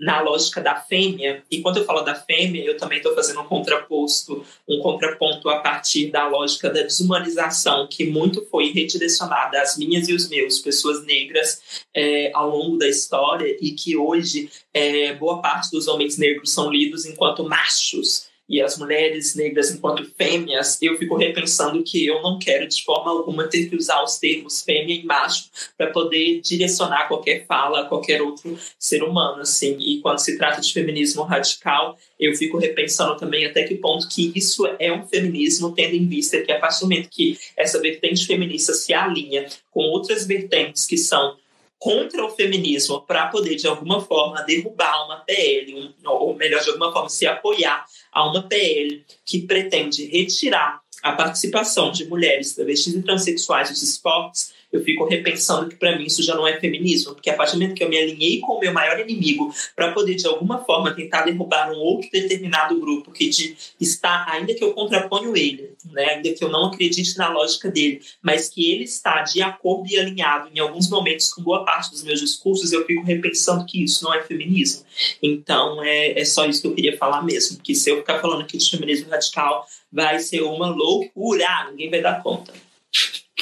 [0.00, 3.44] na lógica da fêmea, e quando eu falo da fêmea, eu também estou fazendo um
[3.44, 10.08] contraposto, um contraponto a partir da lógica da desumanização, que muito foi redirecionada às minhas
[10.08, 15.40] e os meus, pessoas negras, é, ao longo da história, e que hoje é, boa
[15.40, 20.96] parte dos homens negros são lidos enquanto machos e as mulheres negras enquanto fêmeas, eu
[20.98, 24.94] fico repensando que eu não quero de forma alguma ter que usar os termos fêmea
[24.94, 29.76] e macho para poder direcionar qualquer fala a qualquer outro ser humano, assim.
[29.78, 34.32] E quando se trata de feminismo radical, eu fico repensando também até que ponto que
[34.34, 38.26] isso é um feminismo, tendo em vista que a partir do momento que essa vertente
[38.26, 41.36] feminista se alinha com outras vertentes que são
[41.82, 46.68] contra o feminismo para poder, de alguma forma, derrubar uma PL, um, ou melhor, de
[46.68, 52.94] alguma forma, se apoiar a uma PL que pretende retirar a participação de mulheres travestis
[52.94, 57.14] e transexuais nos esportes, eu fico repensando que para mim isso já não é feminismo,
[57.14, 59.92] porque a partir do momento que eu me alinhei com o meu maior inimigo para
[59.92, 64.64] poder de alguma forma tentar derrubar um outro determinado grupo que de, está, ainda que
[64.64, 68.84] eu contraponho ele, né, ainda que eu não acredite na lógica dele, mas que ele
[68.84, 72.86] está de acordo e alinhado em alguns momentos com boa parte dos meus discursos, eu
[72.86, 74.84] fico repensando que isso não é feminismo.
[75.22, 78.42] Então é, é só isso que eu queria falar mesmo, que se eu ficar falando
[78.42, 82.52] aqui de feminismo radical, vai ser uma loucura, ninguém vai dar conta.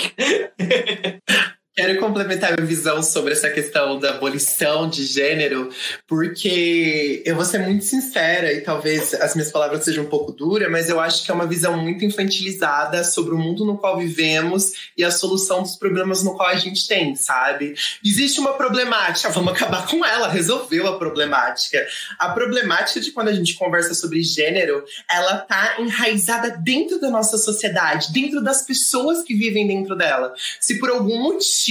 [0.01, 1.21] week.
[1.81, 5.71] Quero complementar minha visão sobre essa questão da abolição de gênero,
[6.07, 10.71] porque eu vou ser muito sincera e talvez as minhas palavras sejam um pouco duras,
[10.71, 14.93] mas eu acho que é uma visão muito infantilizada sobre o mundo no qual vivemos
[14.95, 17.73] e a solução dos problemas no qual a gente tem, sabe?
[18.05, 21.83] Existe uma problemática, vamos acabar com ela, resolveu a problemática.
[22.19, 27.39] A problemática de quando a gente conversa sobre gênero, ela tá enraizada dentro da nossa
[27.39, 30.35] sociedade, dentro das pessoas que vivem dentro dela.
[30.61, 31.70] Se por algum motivo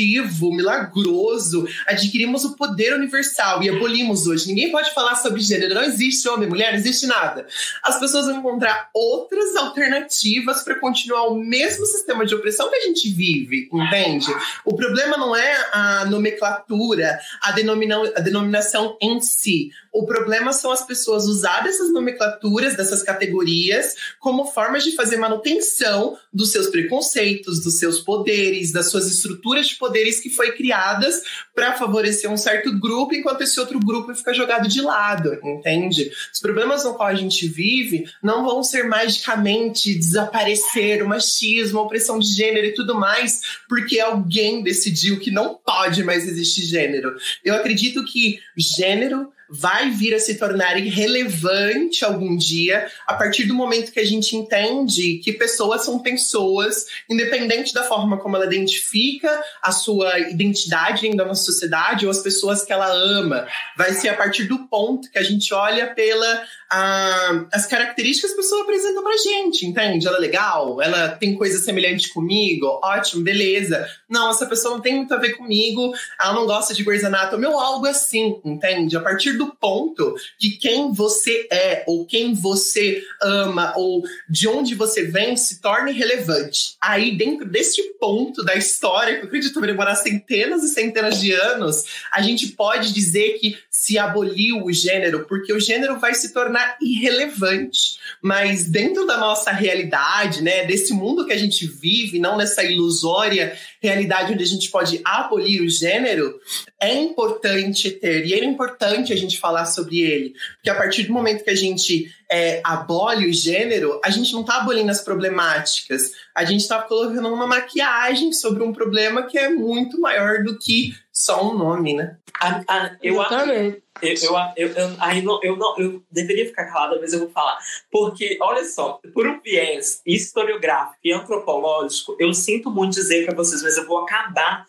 [0.51, 4.47] milagroso, adquirimos o poder universal e abolimos hoje.
[4.47, 7.47] Ninguém pode falar sobre gênero, não existe homem, mulher, não existe nada.
[7.83, 12.81] As pessoas vão encontrar outras alternativas para continuar o mesmo sistema de opressão que a
[12.81, 14.27] gente vive, entende?
[14.65, 19.71] O problema não é a nomenclatura, a, a denominação em si.
[19.91, 26.17] O problema são as pessoas usar essas nomenclaturas, dessas categorias, como formas de fazer manutenção
[26.31, 31.21] dos seus preconceitos, dos seus poderes, das suas estruturas de poderes que foi criadas
[31.53, 36.11] para favorecer um certo grupo, enquanto esse outro grupo fica jogado de lado, entende?
[36.31, 41.83] Os problemas no qual a gente vive não vão ser magicamente desaparecer o machismo, a
[41.83, 47.15] opressão de gênero e tudo mais, porque alguém decidiu que não pode mais existir gênero.
[47.43, 53.55] Eu acredito que gênero vai vir a se tornar irrelevante algum dia, a partir do
[53.55, 59.43] momento que a gente entende que pessoas são pessoas, independente da forma como ela identifica
[59.61, 63.47] a sua identidade dentro da nossa sociedade ou as pessoas que ela ama.
[63.77, 68.39] Vai ser a partir do ponto que a gente olha pela a, as características que
[68.39, 70.07] a pessoa apresenta pra gente, entende?
[70.07, 73.87] Ela é legal, ela tem coisa semelhante comigo, ótimo, beleza.
[74.07, 77.47] Não, essa pessoa não tem muito a ver comigo, ela não gosta de Grey's Anatomy
[77.47, 78.95] ou algo assim, entende?
[78.95, 84.75] A partir do ponto de quem você é, ou quem você ama, ou de onde
[84.75, 86.75] você vem, se torna irrelevante.
[86.79, 91.31] Aí, dentro deste ponto da história, que eu acredito vai demorar centenas e centenas de
[91.33, 96.33] anos, a gente pode dizer que se aboliu o gênero, porque o gênero vai se
[96.33, 97.97] tornar irrelevante.
[98.21, 103.57] mas dentro da nossa realidade, né, desse mundo que a gente vive, não nessa ilusória
[103.81, 106.37] realidade onde a gente pode abolir o gênero,
[106.77, 111.13] é importante ter, e é importante a gente falar sobre ele, porque a partir do
[111.13, 116.11] momento que a gente é, abole o gênero, a gente não está abolindo as problemáticas,
[116.35, 120.93] a gente está colocando uma maquiagem sobre um problema que é muito maior do que
[121.19, 122.15] só um nome, né?
[122.39, 124.15] A, a, eu, eu, eu,
[124.55, 127.59] eu, eu, aí não, eu, não, eu deveria ficar calada, mas eu vou falar.
[127.91, 133.61] Porque, olha só, por um viés historiográfico e antropológico, eu sinto muito dizer para vocês,
[133.61, 134.65] mas eu vou acabar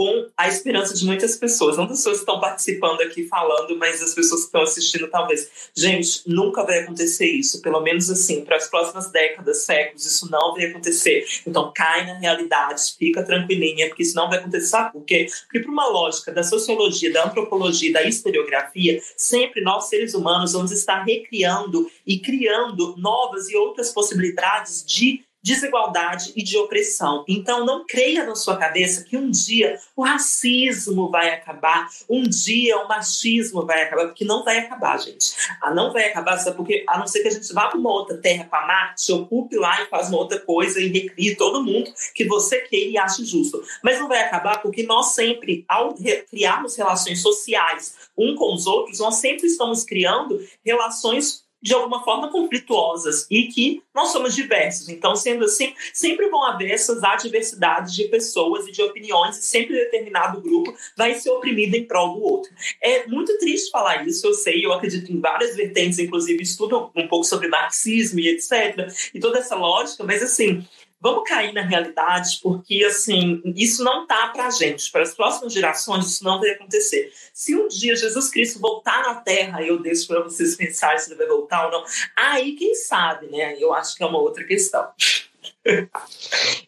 [0.00, 1.76] com a esperança de muitas pessoas.
[1.76, 5.70] Não das pessoas que estão participando aqui falando, mas as pessoas que estão assistindo, talvez.
[5.76, 7.60] Gente, nunca vai acontecer isso.
[7.60, 11.26] Pelo menos assim, para as próximas décadas, séculos, isso não vai acontecer.
[11.46, 14.68] Então, cai na realidade, fica tranquilinha, porque isso não vai acontecer.
[14.68, 15.26] Sabe por quê?
[15.42, 20.72] Porque, por uma lógica da sociologia, da antropologia, da historiografia, sempre nós, seres humanos, vamos
[20.72, 27.24] estar recriando e criando novas e outras possibilidades de desigualdade e de opressão.
[27.28, 32.78] Então, não creia na sua cabeça que um dia o racismo vai acabar, um dia
[32.78, 35.34] o machismo vai acabar, porque não vai acabar, gente.
[35.62, 36.56] Ah, não vai acabar, sabe?
[36.56, 39.56] porque a não ser que a gente vá para uma outra terra, para Marte, ocupe
[39.56, 43.24] lá e faz uma outra coisa e recrie todo mundo que você queira e ache
[43.24, 43.62] justo.
[43.82, 45.94] Mas não vai acabar porque nós sempre, ao
[46.28, 52.30] criarmos relações sociais um com os outros, nós sempre estamos criando relações de alguma forma
[52.30, 54.88] conflituosas e que nós somos diversos.
[54.88, 59.74] Então, sendo assim, sempre vão haver essas adversidades de pessoas e de opiniões e sempre
[59.74, 62.50] determinado grupo vai ser oprimido em prol do outro.
[62.80, 67.06] É muito triste falar isso, eu sei, eu acredito em várias vertentes, inclusive estudo um
[67.06, 68.90] pouco sobre marxismo e etc.
[69.14, 70.64] E toda essa lógica, mas assim,
[71.00, 75.52] vamos cair na realidade, porque assim, isso não tá para a gente, para as próximas
[75.52, 77.12] gerações isso não vai acontecer.
[77.32, 81.16] Se um dia Jesus Cristo voltar na Terra, eu deixo para vocês pensarem se ele
[81.16, 81.84] vai voltar ou não,
[82.16, 83.56] aí quem sabe, né?
[83.58, 84.88] Eu acho que é uma outra questão.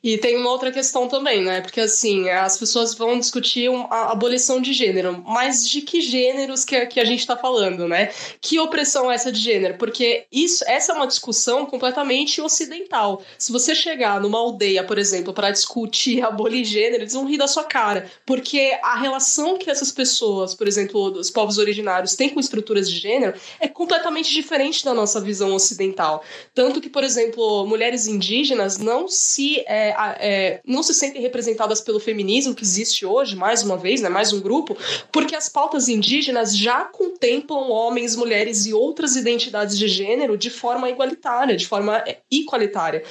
[0.03, 1.61] E tem uma outra questão também, né?
[1.61, 6.85] Porque assim, as pessoas vão discutir a abolição de gênero, mas de que gêneros que,
[6.87, 8.11] que a gente está falando, né?
[8.41, 9.79] Que opressão é essa de gênero?
[9.79, 13.23] Porque isso, essa é uma discussão completamente ocidental.
[13.39, 17.49] Se você chegar numa aldeia, por exemplo, para discutir abolir gênero, eles vão rir da
[17.49, 22.41] sua cara, porque a relação que essas pessoas, por exemplo, os povos originários, têm com
[22.41, 26.23] estruturas de gênero é completamente diferente da nossa visão ocidental.
[26.55, 32.01] Tanto que, por exemplo, mulheres indígenas não se, é, é, não se sentem representadas pelo
[32.01, 34.77] feminismo que existe hoje, mais uma vez, né, mais um grupo,
[35.11, 40.89] porque as pautas indígenas já contemplam homens, mulheres e outras identidades de gênero de forma
[40.89, 43.03] igualitária, de forma é, igualitária.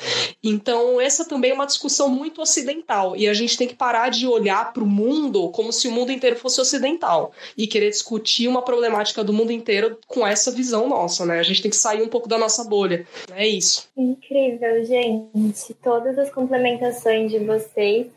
[0.44, 4.28] Então, essa também é uma discussão muito ocidental e a gente tem que parar de
[4.28, 8.62] olhar para o mundo como se o mundo inteiro fosse ocidental e querer discutir uma
[8.62, 11.40] problemática do mundo inteiro com essa visão nossa, né?
[11.40, 13.06] A gente tem que sair um pouco da nossa bolha.
[13.36, 13.88] É isso.
[13.96, 18.08] Incrível, gente todas as complementações de vocês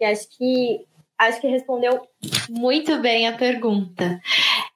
[0.00, 0.84] e acho que
[1.18, 2.00] acho que respondeu
[2.50, 4.20] muito bem a pergunta.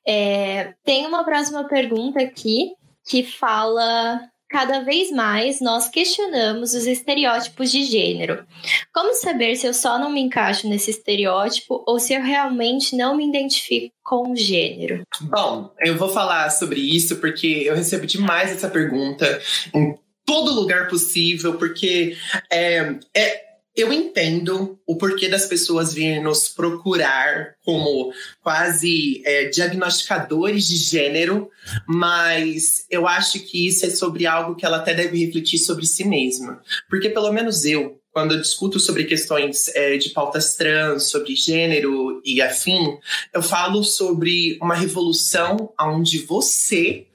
[0.06, 2.72] É, tem uma próxima pergunta aqui
[3.04, 8.46] que fala cada vez mais nós questionamos os estereótipos de gênero.
[8.92, 13.16] Como saber se eu só não me encaixo nesse estereótipo ou se eu realmente não
[13.16, 15.02] me identifico com o gênero?
[15.20, 19.40] Bom, eu vou falar sobre isso porque eu recebo demais essa pergunta
[19.74, 19.98] em
[20.28, 22.14] todo lugar possível, porque
[22.52, 28.12] é, é, eu entendo o porquê das pessoas virem nos procurar como
[28.42, 31.48] quase é, diagnosticadores de gênero,
[31.86, 36.04] mas eu acho que isso é sobre algo que ela até deve refletir sobre si
[36.04, 36.60] mesma.
[36.90, 42.20] Porque, pelo menos eu, quando eu discuto sobre questões é, de pautas trans, sobre gênero
[42.22, 42.98] e afim,
[43.32, 47.06] eu falo sobre uma revolução onde você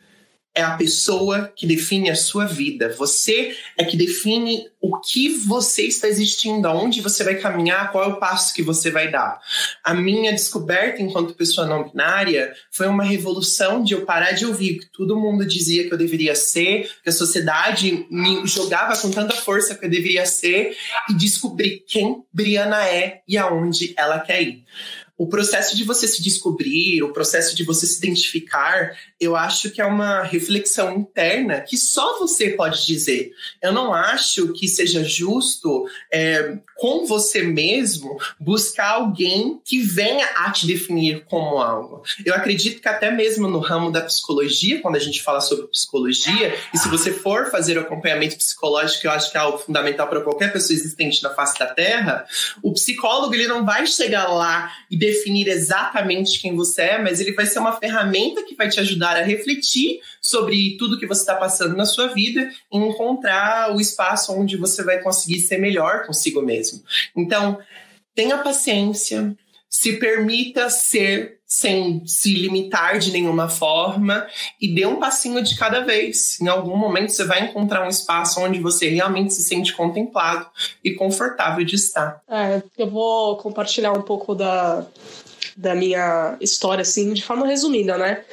[0.56, 2.93] é a pessoa que define a sua vida.
[2.97, 8.08] Você é que define o que você está existindo, aonde você vai caminhar, qual é
[8.08, 9.39] o passo que você vai dar.
[9.84, 14.80] A minha descoberta enquanto pessoa não binária foi uma revolução de eu parar de ouvir
[14.80, 19.34] que todo mundo dizia que eu deveria ser, que a sociedade me jogava com tanta
[19.34, 20.76] força que eu deveria ser
[21.10, 24.66] e descobrir quem Briana é e aonde ela quer ir
[25.24, 29.80] o processo de você se descobrir, o processo de você se identificar, eu acho que
[29.80, 33.32] é uma reflexão interna que só você pode dizer.
[33.62, 40.52] Eu não acho que seja justo é, com você mesmo buscar alguém que venha a
[40.52, 42.04] te definir como algo.
[42.26, 46.54] Eu acredito que até mesmo no ramo da psicologia, quando a gente fala sobre psicologia,
[46.74, 50.20] e se você for fazer o acompanhamento psicológico, eu acho que é algo fundamental para
[50.20, 52.26] qualquer pessoa existente na face da Terra,
[52.62, 55.12] o psicólogo ele não vai chegar lá e definir
[55.51, 59.24] exatamente quem você é, mas ele vai ser uma ferramenta que vai te ajudar a
[59.24, 64.57] refletir sobre tudo que você está passando na sua vida e encontrar o espaço onde
[64.57, 66.84] você vai conseguir ser melhor consigo mesmo.
[67.16, 67.59] Então,
[68.16, 69.36] tenha paciência,
[69.70, 74.26] se permita ser sem se limitar de nenhuma forma
[74.60, 76.41] e dê um passinho de cada vez.
[76.41, 80.47] Em algum momento você vai encontrar um espaço onde você realmente se sente contemplado
[80.84, 82.20] e confortável de estar.
[82.28, 84.84] É, eu vou compartilhar um pouco da,
[85.56, 88.24] da minha história, assim, de forma resumida, né?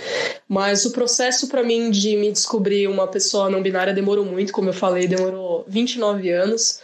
[0.48, 4.70] Mas o processo para mim de me descobrir uma pessoa não binária demorou muito, como
[4.70, 6.80] eu falei, demorou 29 anos.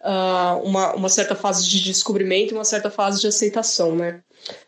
[0.00, 4.22] Uh, uma, uma certa fase de descobrimento e uma certa fase de aceitação, né?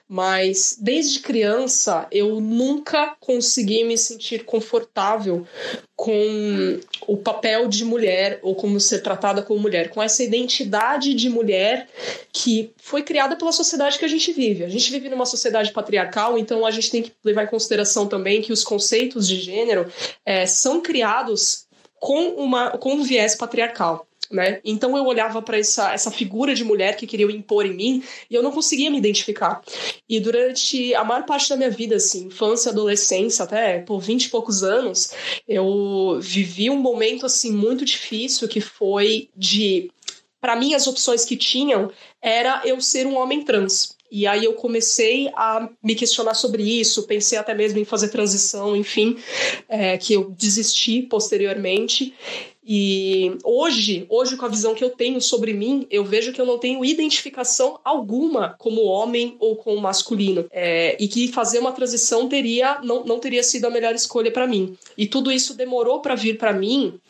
[0.09, 5.47] Mas desde criança eu nunca consegui me sentir confortável
[5.95, 11.29] com o papel de mulher ou como ser tratada como mulher, com essa identidade de
[11.29, 11.87] mulher
[12.33, 14.65] que foi criada pela sociedade que a gente vive.
[14.65, 18.41] A gente vive numa sociedade patriarcal, então a gente tem que levar em consideração também
[18.41, 19.93] que os conceitos de gênero
[20.25, 21.67] é, são criados
[22.01, 24.61] com, uma, com um viés patriarcal né?
[24.65, 28.35] Então eu olhava para essa, essa figura de mulher que queria impor em mim e
[28.35, 29.63] eu não conseguia me identificar.
[30.09, 34.31] E durante a maior parte da minha vida, assim, infância, adolescência, até por 20 e
[34.31, 35.13] poucos anos,
[35.47, 39.91] eu vivi um momento assim muito difícil que foi de
[40.41, 41.91] para mim as opções que tinham
[42.23, 43.97] era eu ser um homem trans.
[44.11, 48.75] E aí eu comecei a me questionar sobre isso, pensei até mesmo em fazer transição,
[48.75, 49.19] enfim,
[49.69, 52.15] é, que eu desisti posteriormente.
[52.71, 56.45] E hoje, hoje com a visão que eu tenho sobre mim, eu vejo que eu
[56.45, 60.47] não tenho identificação alguma como homem ou como masculino.
[60.51, 64.47] É, e que fazer uma transição teria não, não teria sido a melhor escolha para
[64.47, 64.77] mim.
[64.99, 67.01] E tudo isso demorou para vir para mim.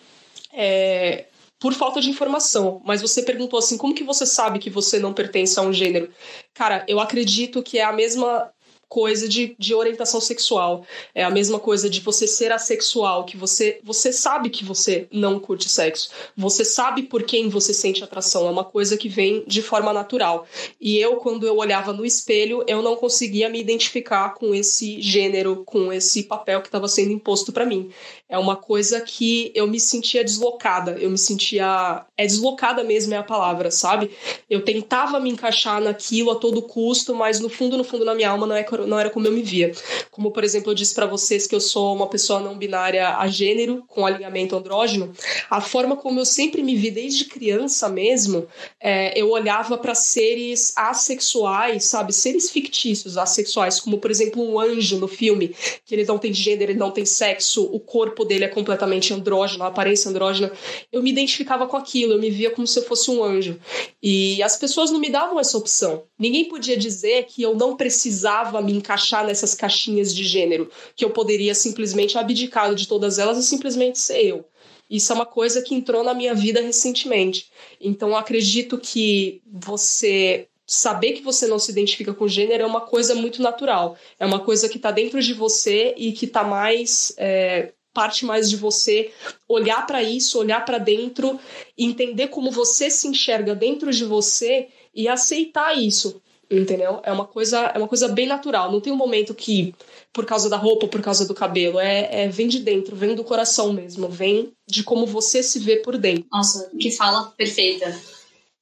[0.53, 1.25] É,
[1.59, 2.81] por falta de informação.
[2.85, 6.09] Mas você perguntou assim, como que você sabe que você não pertence a um gênero?
[6.55, 8.49] Cara, eu acredito que é a mesma
[8.89, 10.85] coisa de, de orientação sexual.
[11.15, 15.39] É a mesma coisa de você ser assexual, que você, você sabe que você não
[15.39, 16.11] curte sexo.
[16.37, 18.47] Você sabe por quem você sente atração.
[18.47, 20.47] É uma coisa que vem de forma natural.
[20.81, 25.65] E eu, quando eu olhava no espelho, eu não conseguia me identificar com esse gênero,
[25.65, 27.91] com esse papel que estava sendo imposto para mim.
[28.29, 30.93] É uma coisa que eu me sentia deslocada.
[30.93, 32.05] Eu me sentia.
[32.17, 34.11] É deslocada mesmo, é a palavra, sabe?
[34.51, 38.31] Eu tentava me encaixar naquilo a todo custo, mas no fundo, no fundo, na minha
[38.31, 39.73] alma não é não era como eu me via.
[40.11, 43.27] Como, por exemplo, eu disse para vocês que eu sou uma pessoa não binária a
[43.29, 45.13] gênero, com alinhamento andrógeno,
[45.49, 48.47] a forma como eu sempre me vi desde criança mesmo,
[48.81, 52.13] é, eu olhava para seres assexuais, sabe?
[52.13, 55.55] Seres fictícios, assexuais, como, por exemplo, um anjo no filme,
[55.85, 59.65] que ele não tem gênero, ele não tem sexo, o corpo dele é completamente andrógeno,
[59.65, 60.53] a aparência andrógena.
[60.93, 63.59] Eu me identificava com aquilo, eu me via como se eu fosse um anjo.
[64.03, 66.05] E as pessoas não me davam essa opção.
[66.19, 71.11] Ninguém podia dizer que eu não precisava me encaixar nessas caixinhas de gênero, que eu
[71.11, 74.45] poderia simplesmente abdicar de todas elas e simplesmente ser eu.
[74.91, 77.51] Isso é uma coisa que entrou na minha vida recentemente.
[77.81, 83.15] Então, acredito que você saber que você não se identifica com gênero é uma coisa
[83.15, 83.97] muito natural.
[84.21, 87.15] É uma coisa que está dentro de você e que está mais.
[87.17, 89.11] É, parte mais de você
[89.49, 91.37] olhar para isso, olhar para dentro,
[91.77, 97.01] entender como você se enxerga dentro de você e aceitar isso entendeu?
[97.03, 98.73] É uma coisa, é uma coisa bem natural.
[98.73, 99.75] Não tem um momento que
[100.15, 103.23] por causa da roupa, por causa do cabelo, é, é vem de dentro, vem do
[103.23, 106.25] coração mesmo, vem de como você se vê por dentro.
[106.33, 107.95] Nossa, que fala perfeita.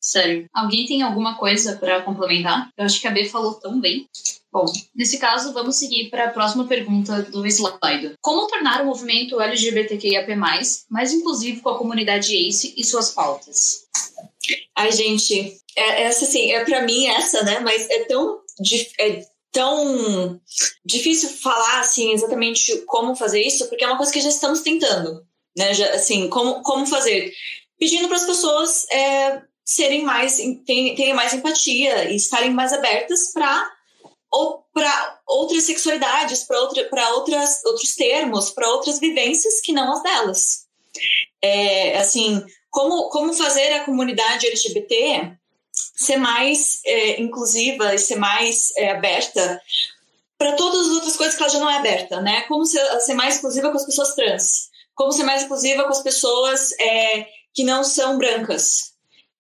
[0.01, 0.49] Sério.
[0.53, 2.71] Alguém tem alguma coisa para complementar?
[2.77, 4.09] Eu acho que a B falou tão bem.
[4.53, 8.15] Bom, nesse caso, vamos seguir para a próxima pergunta do slide.
[8.21, 13.87] Como tornar o movimento LGBTQIAP+, mais inclusivo com a comunidade ACE e suas pautas?
[14.75, 17.61] Ai, gente, é, essa assim, é para mim essa, né?
[17.61, 18.41] Mas é tão,
[18.99, 20.41] é tão
[20.85, 25.23] difícil falar assim exatamente como fazer isso, porque é uma coisa que já estamos tentando,
[25.57, 25.75] né?
[25.75, 27.33] Já, assim, como, como fazer?
[27.79, 33.76] Pedindo para as pessoas é, serem mais, terem mais empatia e estarem mais abertas para
[34.31, 40.03] ou para outras sexualidades, para outra, outras outros termos, para outras vivências que não as
[40.03, 40.67] delas.
[41.43, 45.37] É, assim, como, como fazer a comunidade LGBT
[45.97, 49.61] ser mais é, inclusiva e ser mais é, aberta
[50.39, 52.43] para todas as outras coisas que ela já não é aberta, né?
[52.43, 56.03] Como ser, ser mais inclusiva com as pessoas trans, como ser mais inclusiva com as
[56.03, 58.93] pessoas é, que não são brancas,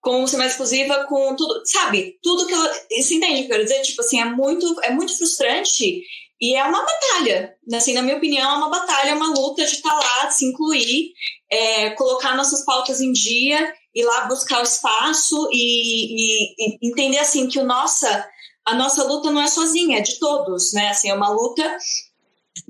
[0.07, 2.16] como ser mais inclusiva com tudo, sabe?
[2.22, 2.72] Tudo que ela.
[2.96, 3.82] Você entende o que eu quero dizer?
[3.82, 6.00] Tipo assim, é muito, é muito frustrante
[6.40, 7.57] e é uma batalha.
[7.74, 10.46] Assim, na minha opinião, é uma batalha, é uma luta de estar tá lá, se
[10.46, 11.12] incluir,
[11.50, 17.18] é, colocar nossas pautas em dia ir lá buscar o espaço e, e, e entender
[17.18, 18.28] assim que o nossa
[18.64, 20.90] a nossa luta não é sozinha, é de todos, né?
[20.90, 21.78] Assim, é uma luta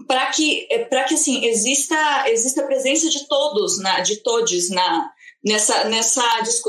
[0.07, 5.11] para que para que assim exista exista a presença de todos na de todos na
[5.47, 6.23] nessa nessa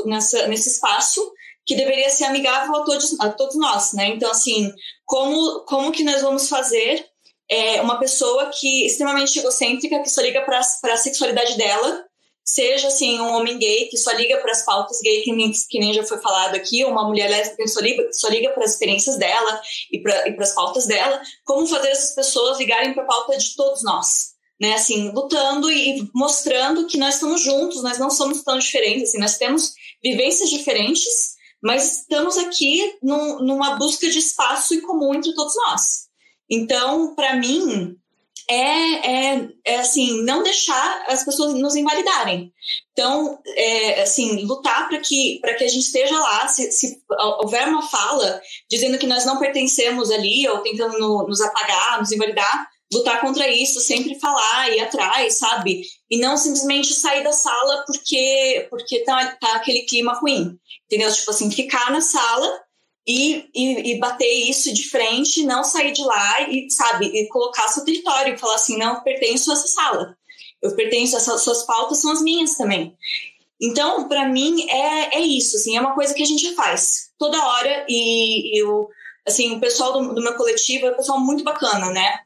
[0.06, 1.20] nessa nesse espaço
[1.66, 4.08] que deveria ser amigável a todos a todos nós né?
[4.08, 4.72] Então assim
[5.04, 7.04] como como que nós vamos fazer
[7.50, 12.08] é, uma pessoa que extremamente egocêntrica que só liga para a sexualidade dela
[12.48, 15.78] seja assim um homem gay que só liga para as pautas gay que nem, que
[15.78, 18.64] nem já foi falado aqui, ou uma mulher lésbica que só liga, só liga para
[18.64, 19.60] as experiências dela
[19.92, 23.82] e para as pautas dela, como fazer essas pessoas ligarem para a pauta de todos
[23.82, 24.74] nós, né?
[24.74, 29.38] Assim, lutando e mostrando que nós estamos juntos, nós não somos tão diferentes, assim, nós
[29.38, 29.72] temos
[30.02, 36.08] vivências diferentes, mas estamos aqui num, numa busca de espaço em comum entre todos nós.
[36.50, 37.96] Então, para mim,
[38.50, 42.50] é, é, é, assim, não deixar as pessoas nos invalidarem.
[42.92, 47.02] Então, é, assim, lutar para que, que a gente esteja lá, se, se,
[47.42, 48.40] houver uma fala
[48.70, 53.48] dizendo que nós não pertencemos ali ou tentando no, nos apagar, nos invalidar, lutar contra
[53.48, 55.82] isso, sempre falar, ir atrás, sabe?
[56.10, 61.12] E não simplesmente sair da sala porque, porque tá, tá aquele clima ruim, entendeu?
[61.12, 62.48] Tipo assim, ficar na sala
[63.06, 67.68] e, e, e, bater isso de frente, não sair de lá e, sabe, e colocar
[67.68, 70.16] seu território, falar assim, não, pertenço a essa sala,
[70.62, 72.94] eu pertenço, essas suas pautas são as minhas também.
[73.60, 77.44] Então, para mim, é, é isso, assim, é uma coisa que a gente faz toda
[77.44, 78.88] hora e eu,
[79.26, 82.20] assim, o pessoal do, do meu coletivo é um pessoal muito bacana, né?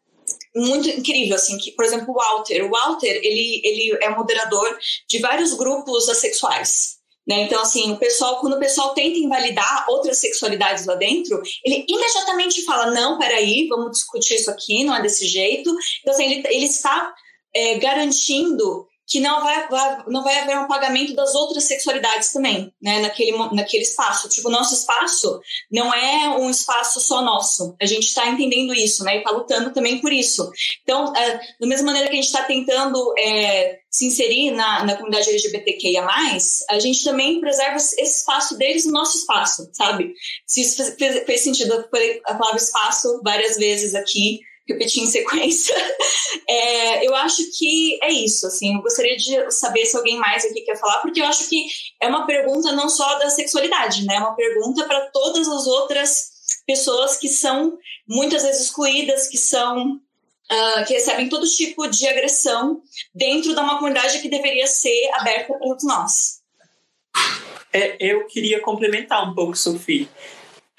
[0.55, 2.65] Muito incrível, assim, que, por exemplo, o Walter.
[2.65, 4.79] O Walter, ele, ele é moderador
[5.09, 7.01] de vários grupos assexuais.
[7.27, 7.43] Né?
[7.43, 12.65] Então, assim, o pessoal, quando o pessoal tenta invalidar outras sexualidades lá dentro, ele imediatamente
[12.65, 15.71] fala: não, peraí, vamos discutir isso aqui, não é desse jeito.
[16.01, 17.15] Então, assim, ele, ele está
[17.55, 22.73] é, garantindo que não vai, vai, não vai haver um pagamento das outras sexualidades também,
[22.81, 24.29] né, naquele, naquele espaço.
[24.29, 27.75] Tipo, o nosso espaço não é um espaço só nosso.
[27.81, 30.51] A gente está entendendo isso, né, e está lutando também por isso.
[30.83, 34.97] Então, é, da mesma maneira que a gente está tentando é, se inserir na, na
[34.97, 36.07] comunidade LGBTQIA+,
[36.71, 40.15] a gente também preserva esse espaço deles no nosso espaço, sabe?
[40.47, 45.07] Se isso fez, fez sentido, eu falei a palavra espaço várias vezes aqui, repetir em
[45.07, 45.75] sequência.
[46.49, 50.63] É, eu acho que é isso, assim, eu gostaria de saber se alguém mais aqui
[50.63, 51.67] quer falar, porque eu acho que
[52.01, 54.17] é uma pergunta não só da sexualidade, né?
[54.17, 56.31] É uma pergunta para todas as outras
[56.67, 57.79] pessoas que são
[58.09, 60.01] muitas vezes excluídas, que são
[60.51, 62.83] Uh, que recebem todo tipo de agressão
[63.15, 66.43] dentro de uma comunidade que deveria ser aberta para todos nós.
[67.73, 70.07] É, eu queria complementar um pouco, Sofia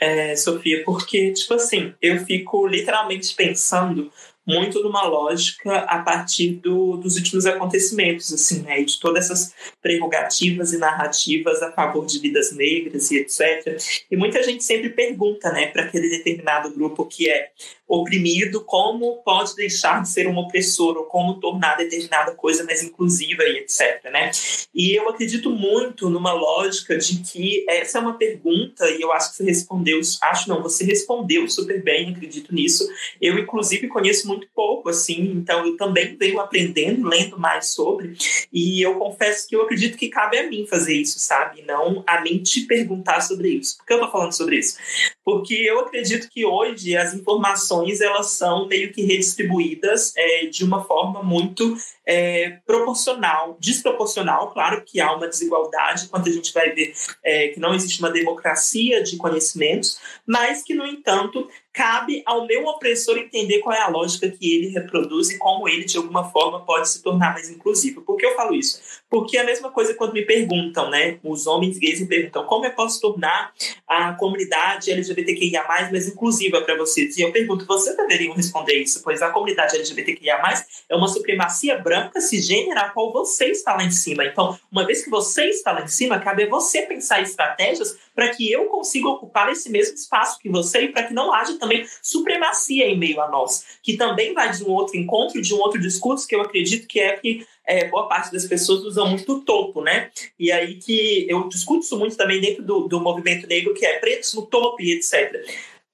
[0.04, 4.12] é, Sofia, porque, tipo assim, eu fico literalmente pensando
[4.46, 9.54] muito numa lógica a partir do, dos últimos acontecimentos, assim, né, e de todas essas
[9.82, 13.78] prerrogativas e narrativas a favor de vidas negras e etc.
[14.12, 17.52] E muita gente sempre pergunta, né, para aquele determinado grupo que é
[17.88, 23.44] oprimido, como pode deixar de ser um opressor ou como tornar determinada coisa mais inclusiva
[23.44, 24.04] e etc.
[24.06, 24.32] Né?
[24.74, 29.32] E eu acredito muito numa lógica de que essa é uma pergunta e eu acho
[29.32, 32.88] que você respondeu, acho não, você respondeu super bem, acredito nisso.
[33.22, 38.16] Eu inclusive conheço muito pouco assim, então eu também venho aprendendo, lendo mais sobre
[38.52, 41.62] e eu confesso que eu acredito que cabe a mim fazer isso, sabe?
[41.64, 43.78] Não a mim te perguntar sobre isso.
[43.78, 44.78] Por que eu tô falando sobre isso?
[45.24, 50.84] Porque eu acredito que hoje as informações elas são meio que redistribuídas é, de uma
[50.84, 51.76] forma muito
[52.06, 56.94] é, proporcional, desproporcional, claro que há uma desigualdade quando a gente vai ver
[57.24, 62.66] é, que não existe uma democracia de conhecimentos, mas que, no entanto, cabe ao meu
[62.66, 66.64] opressor entender qual é a lógica que ele reproduz e como ele, de alguma forma,
[66.66, 68.02] pode se tornar mais inclusivo.
[68.02, 68.80] Por que eu falo isso?
[69.14, 71.20] Porque é a mesma coisa quando me perguntam, né?
[71.24, 73.54] Os homens gays me perguntam como eu posso tornar
[73.88, 77.16] a comunidade LGBTQIA mais inclusiva para vocês.
[77.16, 80.42] E eu pergunto, vocês deveriam responder isso, pois a comunidade LGBTQIA
[80.90, 84.26] é uma supremacia branca cisgênera a qual você está lá em cima.
[84.26, 88.30] Então, uma vez que você está lá em cima, cabe a você pensar estratégias para
[88.30, 91.86] que eu consiga ocupar esse mesmo espaço que você e para que não haja também
[92.02, 95.80] supremacia em meio a nós, que também vai de um outro encontro, de um outro
[95.80, 99.42] discurso que eu acredito que é que é, boa parte das pessoas usam muito o
[99.42, 100.12] topo, né?
[100.38, 104.00] E aí que eu discuto isso muito também dentro do, do movimento negro, que é
[104.00, 105.46] pretos no topo e etc.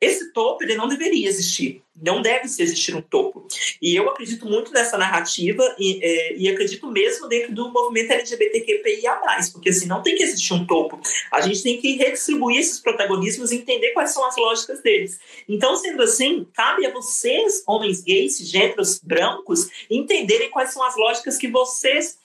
[0.01, 3.45] Esse topo ele não deveria existir, não deve se existir um topo.
[3.81, 9.19] E eu acredito muito nessa narrativa e, é, e acredito mesmo dentro do movimento LGBTQIA+,
[9.51, 11.01] porque assim, não tem que existir um topo.
[11.31, 15.19] A gente tem que redistribuir esses protagonismos e entender quais são as lógicas deles.
[15.47, 21.37] Então, sendo assim, cabe a vocês, homens gays, gêneros brancos, entenderem quais são as lógicas
[21.37, 22.17] que vocês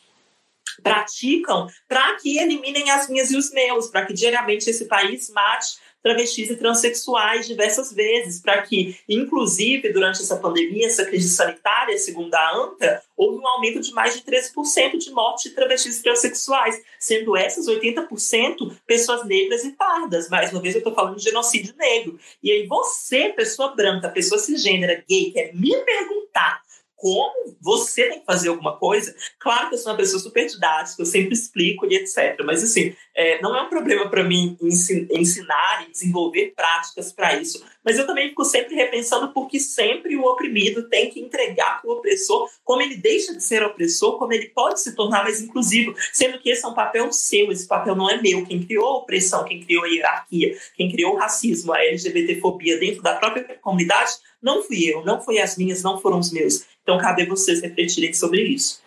[0.83, 5.77] praticam para que eliminem as minhas e os meus, para que diariamente esse país mate
[6.05, 12.35] travestis e transexuais diversas vezes, para que, inclusive, durante essa pandemia, essa crise sanitária, segundo
[12.35, 16.79] a ANTA, houve um aumento de mais de 13% de mortes de travestis e transexuais,
[17.01, 20.29] sendo essas 80% pessoas negras e pardas.
[20.29, 22.19] Mais uma vez, eu estou falando de genocídio negro.
[22.43, 26.64] E aí, você, pessoa branca, pessoa cisgênera, gay, quer me perguntar
[27.05, 29.15] como você tem que fazer alguma coisa.
[29.39, 32.41] Claro que eu sou uma pessoa super didática, eu sempre explico e etc.
[32.47, 37.63] Mas, assim, é, não é um problema para mim ensinar e desenvolver práticas para isso.
[37.85, 41.93] Mas eu também fico sempre repensando porque sempre o oprimido tem que entregar para o
[41.93, 46.39] opressor como ele deixa de ser opressor, como ele pode se tornar mais inclusivo, sendo
[46.39, 48.47] que esse é um papel seu, esse papel não é meu.
[48.47, 53.03] Quem criou a opressão, quem criou a hierarquia, quem criou o racismo, a LGBTfobia dentro
[53.03, 54.13] da própria comunidade,
[54.45, 56.67] não fui eu, não foi as minhas, não foram os meus.
[56.83, 58.83] Então, cabe a vocês refletirem sobre isso.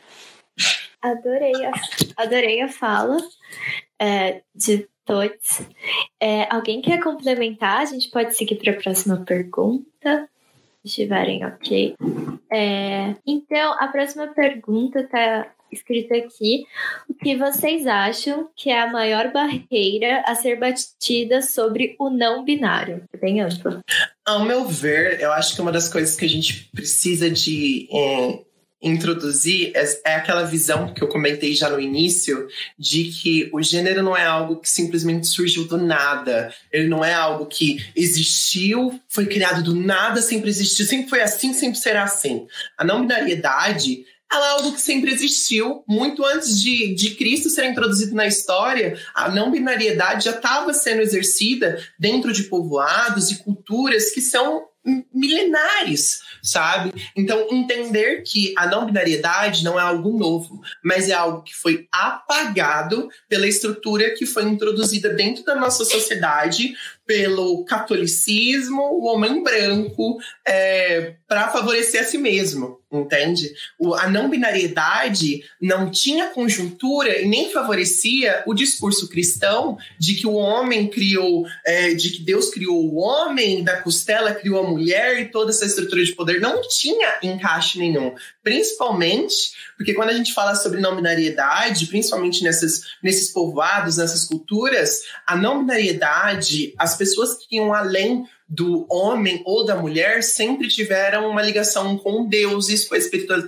[1.01, 1.71] Adorei a,
[2.15, 3.17] adorei a fala
[3.99, 5.61] é, de todos.
[6.19, 7.81] É, alguém quer complementar?
[7.81, 10.29] A gente pode seguir para a próxima pergunta.
[10.83, 11.95] Estiverem ok.
[12.51, 16.65] É, então, a próxima pergunta está escrita aqui.
[17.09, 22.43] O que vocês acham que é a maior barreira a ser batida sobre o não
[22.43, 23.03] binário?
[23.13, 23.79] É bem amplo.
[24.25, 28.39] Ao meu ver, eu acho que uma das coisas que a gente precisa de é,
[28.81, 32.47] introduzir é, é, aquela visão que eu comentei já no início
[32.77, 36.53] de que o gênero não é algo que simplesmente surgiu do nada.
[36.71, 41.53] Ele não é algo que existiu, foi criado do nada, sempre existiu, sempre foi assim,
[41.53, 42.47] sempre será assim.
[42.77, 45.83] A não binariedade ela é algo que sempre existiu.
[45.87, 51.01] Muito antes de, de Cristo ser introduzido na história, a não binariedade já estava sendo
[51.01, 54.66] exercida dentro de povoados e culturas que são
[55.13, 56.93] milenares, sabe?
[57.15, 61.87] Então, entender que a não binariedade não é algo novo, mas é algo que foi
[61.91, 66.73] apagado pela estrutura que foi introduzida dentro da nossa sociedade
[67.07, 73.49] pelo catolicismo, o homem branco, é, para favorecer a si mesmo, entende?
[73.79, 80.27] O, a não binariedade não tinha conjuntura e nem favorecia o discurso cristão de que
[80.27, 85.21] o homem criou, é, de que Deus criou o homem, da costela criou a mulher
[85.21, 88.13] e toda essa estrutura de poder não tinha encaixe nenhum.
[88.47, 95.01] Principalmente porque quando a gente fala sobre não binariedade, principalmente nessas, nesses povoados, nessas culturas,
[95.25, 101.29] a não binariedade, as pessoas que iam além do homem ou da mulher sempre tiveram
[101.29, 102.97] uma ligação com deuses, com a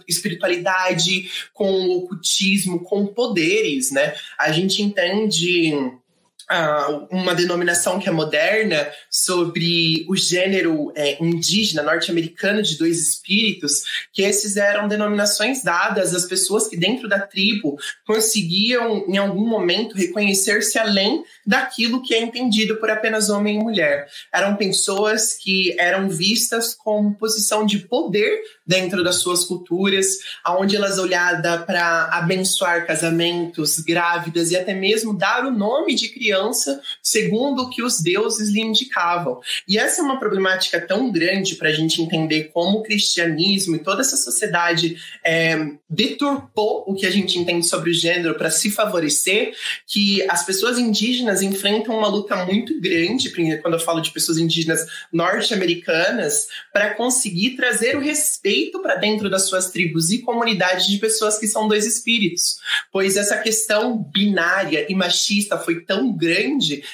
[0.05, 4.13] espiritualidade, com o ocultismo, com poderes, né?
[4.37, 5.73] A gente entende
[7.11, 14.23] uma denominação que é moderna sobre o gênero é, indígena norte-americano de dois espíritos, que
[14.23, 20.79] esses eram denominações dadas às pessoas que dentro da tribo conseguiam em algum momento reconhecer-se
[20.79, 24.07] além daquilo que é entendido por apenas homem e mulher.
[24.33, 30.97] Eram pessoas que eram vistas como posição de poder dentro das suas culturas, aonde elas
[30.97, 36.09] olhadas para abençoar casamentos, grávidas e até mesmo dar o nome de
[37.01, 39.39] segundo o que os deuses lhe indicavam.
[39.67, 43.79] E essa é uma problemática tão grande para a gente entender como o cristianismo e
[43.79, 45.57] toda essa sociedade é,
[45.89, 49.53] deturpou o que a gente entende sobre o gênero para se favorecer,
[49.87, 53.29] que as pessoas indígenas enfrentam uma luta muito grande,
[53.61, 59.29] quando eu falo de pessoas indígenas norte-americanas, para conseguir trazer o respeito respeito para dentro
[59.29, 62.59] das suas tribos e comunidades de pessoas que são dois espíritos,
[62.91, 66.28] pois essa questão binária e machista foi tão grande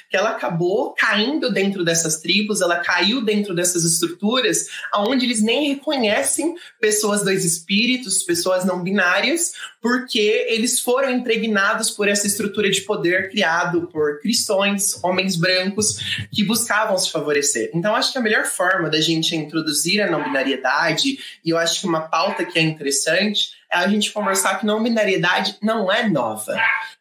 [0.09, 5.73] que ela acabou caindo dentro dessas tribos, ela caiu dentro dessas estruturas, onde eles nem
[5.73, 12.81] reconhecem pessoas dois espíritos, pessoas não binárias, porque eles foram impregnados por essa estrutura de
[12.81, 17.69] poder criado por cristãos, homens brancos, que buscavam se favorecer.
[17.73, 21.81] Então, acho que a melhor forma da gente introduzir a não binariedade e eu acho
[21.81, 26.56] que uma pauta que é interessante a gente conversar que não binariedade não é nova.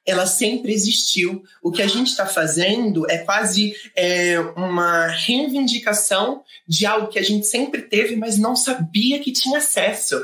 [0.07, 1.43] Ela sempre existiu.
[1.63, 7.23] O que a gente está fazendo é quase é, uma reivindicação de algo que a
[7.23, 10.17] gente sempre teve, mas não sabia que tinha acesso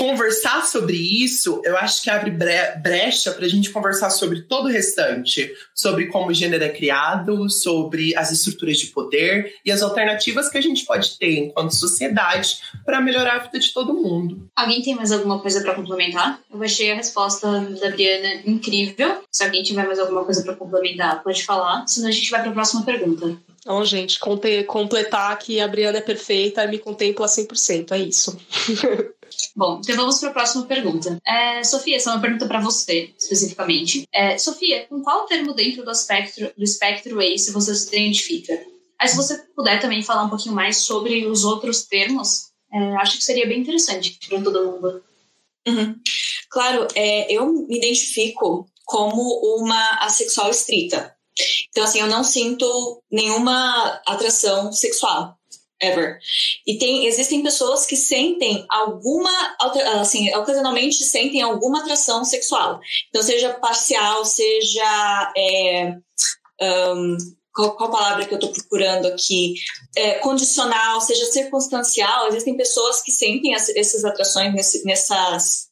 [0.00, 4.72] conversar sobre isso, eu acho que abre brecha para a gente conversar sobre todo o
[4.72, 10.48] restante, sobre como o gênero é criado, sobre as estruturas de poder e as alternativas
[10.48, 14.48] que a gente pode ter enquanto sociedade para melhorar a vida de todo mundo.
[14.56, 16.40] Alguém tem mais alguma coisa para complementar?
[16.50, 19.22] Eu achei a resposta da Briana incrível.
[19.30, 22.48] Se alguém tiver mais alguma coisa para complementar, pode falar, senão a gente vai para
[22.48, 23.36] a próxima pergunta.
[23.60, 24.18] Então, gente,
[24.66, 28.38] completar que a Briana é perfeita e me contempla 100%, é isso.
[29.54, 31.18] Bom, então vamos para a próxima pergunta.
[31.26, 34.08] É, Sofia, essa é uma pergunta para você, especificamente.
[34.12, 38.64] É, Sofia, com qual termo dentro do espectro, do espectro ACE você se identifica?
[38.98, 43.18] Aí, se você puder também falar um pouquinho mais sobre os outros termos, é, acho
[43.18, 45.02] que seria bem interessante para todo mundo.
[45.66, 45.96] Uhum.
[46.48, 49.22] Claro, é, eu me identifico como
[49.58, 51.14] uma assexual estrita.
[51.70, 55.39] Então, assim, eu não sinto nenhuma atração sexual
[55.80, 56.18] ever.
[56.66, 59.30] E tem, existem pessoas que sentem alguma,
[60.00, 62.80] assim, ocasionalmente sentem alguma atração sexual.
[63.08, 65.32] Então, seja parcial, seja.
[65.36, 65.94] É,
[66.62, 67.16] um,
[67.52, 69.54] qual, qual palavra que eu estou procurando aqui?
[69.96, 72.28] É, condicional, seja circunstancial.
[72.28, 75.69] Existem pessoas que sentem essas atrações nesse, nessas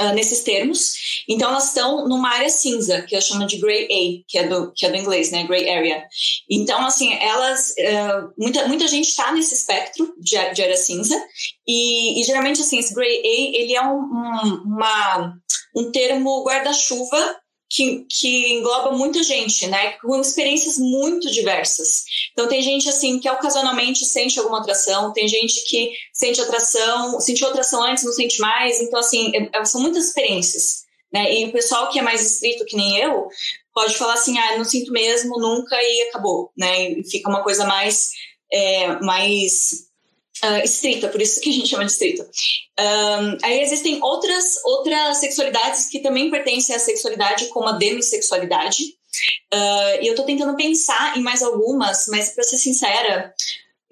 [0.00, 1.24] uh, nesses termos.
[1.28, 4.72] Então, elas estão numa área cinza, que eu chamo de gray A, que é do,
[4.72, 5.44] que é do inglês, né?
[5.44, 6.04] Gray area.
[6.50, 7.70] Então, assim, elas.
[7.78, 11.20] Uh, muita, muita gente está nesse espectro de, de área cinza.
[11.66, 15.34] E, e, geralmente, assim, esse gray A, ele é um, um, uma,
[15.76, 17.41] um termo guarda-chuva
[17.74, 19.92] que, que engloba muita gente, né?
[19.92, 22.04] Com experiências muito diversas.
[22.32, 27.48] Então tem gente assim que ocasionalmente sente alguma atração, tem gente que sente atração, sentiu
[27.48, 28.78] atração antes, não sente mais.
[28.82, 31.34] Então assim, é, é, são muitas experiências, né?
[31.34, 33.26] E o pessoal que é mais estrito que nem eu
[33.74, 36.90] pode falar assim, ah, não sinto mesmo, nunca e acabou, né?
[36.90, 38.10] E fica uma coisa mais
[38.52, 39.86] é, mais
[40.44, 42.28] uh, estrita, por isso que a gente chama de estrita.
[42.78, 48.82] Um, aí existem outras, outras sexualidades que também pertencem à sexualidade, como a demissexualidade.
[49.52, 53.34] Uh, e eu tô tentando pensar em mais algumas, mas para ser sincera,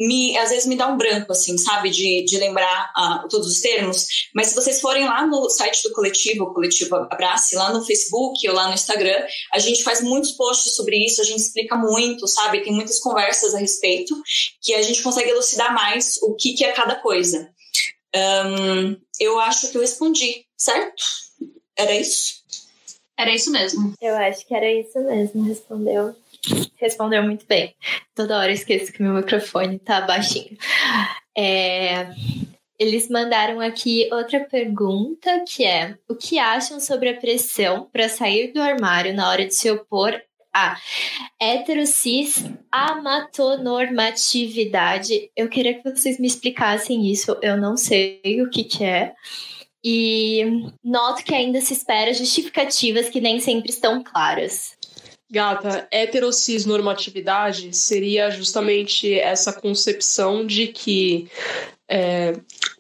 [0.01, 3.61] me, às vezes me dá um branco, assim, sabe, de, de lembrar uh, todos os
[3.61, 4.07] termos.
[4.35, 8.49] Mas se vocês forem lá no site do coletivo, o coletivo Abrace, lá no Facebook
[8.49, 9.23] ou lá no Instagram,
[9.53, 12.63] a gente faz muitos posts sobre isso, a gente explica muito, sabe?
[12.63, 14.15] Tem muitas conversas a respeito
[14.63, 17.53] que a gente consegue elucidar mais o que, que é cada coisa.
[18.17, 21.05] Um, eu acho que eu respondi, certo?
[21.77, 22.41] Era isso?
[23.19, 23.93] Era isso mesmo.
[24.01, 26.17] Eu acho que era isso mesmo, respondeu
[26.77, 27.75] respondeu muito bem.
[28.15, 30.57] Toda hora eu esqueço que meu microfone tá baixinho.
[31.37, 32.07] É,
[32.81, 38.51] eles mandaram aqui outra pergunta que é: o que acham sobre a pressão para sair
[38.53, 40.19] do armário na hora de se opor
[40.53, 40.77] a
[41.39, 42.43] heterocis
[42.73, 45.31] amatonormatividade?
[45.37, 49.12] Eu queria que vocês me explicassem isso, eu não sei o que, que é.
[49.85, 50.43] E
[50.83, 54.80] noto que ainda se espera justificativas que nem sempre estão claras.
[55.31, 61.31] Gata, heterocis normatividade seria justamente essa concepção de que
[61.89, 62.32] é,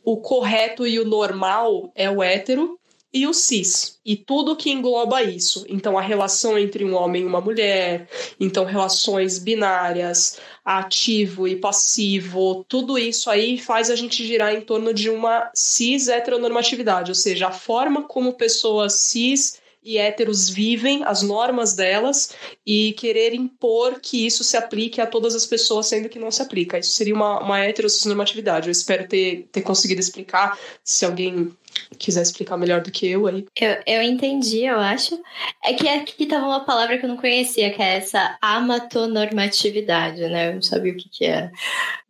[0.04, 2.80] o correto e o normal é o hétero
[3.12, 5.64] e o cis, e tudo que engloba isso.
[5.68, 8.08] Então, a relação entre um homem e uma mulher,
[8.38, 14.94] então, relações binárias, ativo e passivo, tudo isso aí faz a gente girar em torno
[14.94, 21.22] de uma cis heteronormatividade, ou seja, a forma como pessoas cis e héteros vivem, as
[21.22, 22.34] normas delas,
[22.66, 26.42] e querer impor que isso se aplique a todas as pessoas, sendo que não se
[26.42, 26.78] aplica.
[26.78, 28.68] Isso seria uma, uma heteronormatividade.
[28.68, 30.58] Eu espero ter, ter conseguido explicar.
[30.84, 31.52] Se alguém
[31.98, 33.46] quiser explicar melhor do que eu aí.
[33.58, 35.20] Eu, eu entendi, eu acho.
[35.64, 40.50] É que aqui estava uma palavra que eu não conhecia, que é essa amatonormatividade, né?
[40.50, 41.50] Eu não sabia o que, que era.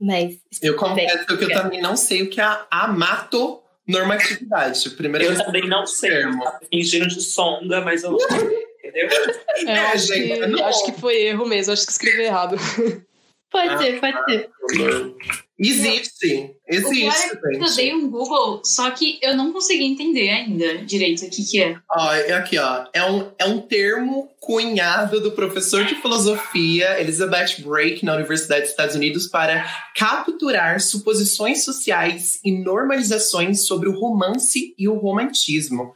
[0.01, 0.39] Mas.
[0.63, 3.60] Eu confesso que eu também não sei o que é amato
[3.91, 4.91] normatividade.
[4.91, 6.11] Primeiro eu também não sei.
[6.11, 6.43] Termo.
[6.43, 8.17] Tá fingindo de sonda, mas eu.
[8.83, 9.09] Entendeu?
[9.67, 12.57] É, acho, gente, que, acho que foi erro mesmo, acho que escrevi errado.
[13.51, 14.51] Pode ah, ser, pode ser.
[15.63, 17.39] Existe, existe.
[17.53, 21.63] Eu dei um Google, só que eu não consegui entender ainda direito o que, que
[21.63, 21.77] é.
[21.91, 22.87] Ó, é aqui, ó.
[22.95, 28.71] É um, é um termo cunhado do professor de filosofia Elizabeth Brake na Universidade dos
[28.71, 29.63] Estados Unidos para
[29.95, 35.93] capturar suposições sociais e normalizações sobre o romance e o romantismo.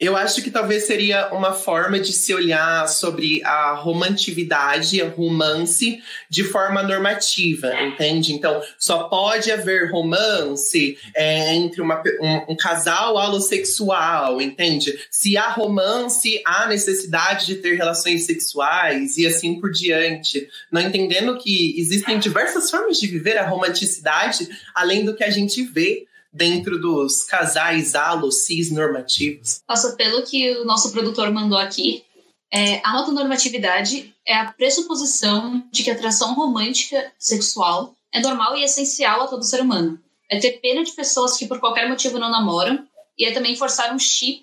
[0.00, 6.00] Eu acho que talvez seria uma forma de se olhar sobre a romantividade, a romance,
[6.30, 8.32] de forma normativa, entende?
[8.32, 14.96] Então, só pode haver romance é, entre uma, um, um, casal alossexual, entende?
[15.10, 20.48] Se há romance, há necessidade de ter relações sexuais e assim por diante.
[20.70, 25.64] Não entendendo que existem diversas formas de viver a romanticidade, além do que a gente
[25.64, 29.60] vê dentro dos casais alo cis normativos?
[29.68, 32.04] Nossa, pelo que o nosso produtor mandou aqui,
[32.52, 38.64] é, a autonormatividade é a pressuposição de que a atração romântica sexual é normal e
[38.64, 39.98] essencial a todo ser humano.
[40.30, 42.86] É ter pena de pessoas que por qualquer motivo não namoram
[43.18, 44.40] e é também forçar um chip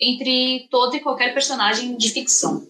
[0.00, 2.66] entre todo e qualquer personagem de ficção.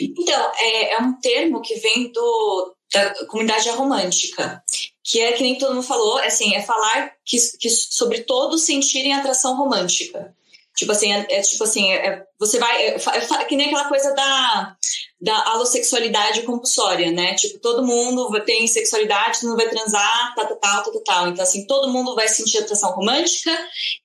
[0.00, 4.62] Então, é, é um termo que vem do, da comunidade romântica.
[5.04, 8.62] Que é que nem todo mundo falou, é assim, é falar que, que sobre todos
[8.62, 10.34] sentirem atração romântica.
[10.76, 12.88] Tipo assim, é, é tipo assim, é, você vai.
[12.88, 14.76] É, é, que nem aquela coisa da,
[15.20, 17.34] da alossexualidade compulsória, né?
[17.34, 21.28] Tipo, todo mundo tem sexualidade, todo mundo vai transar, tal, tal, tal, tal, tal.
[21.28, 23.50] Então, assim, todo mundo vai sentir atração romântica.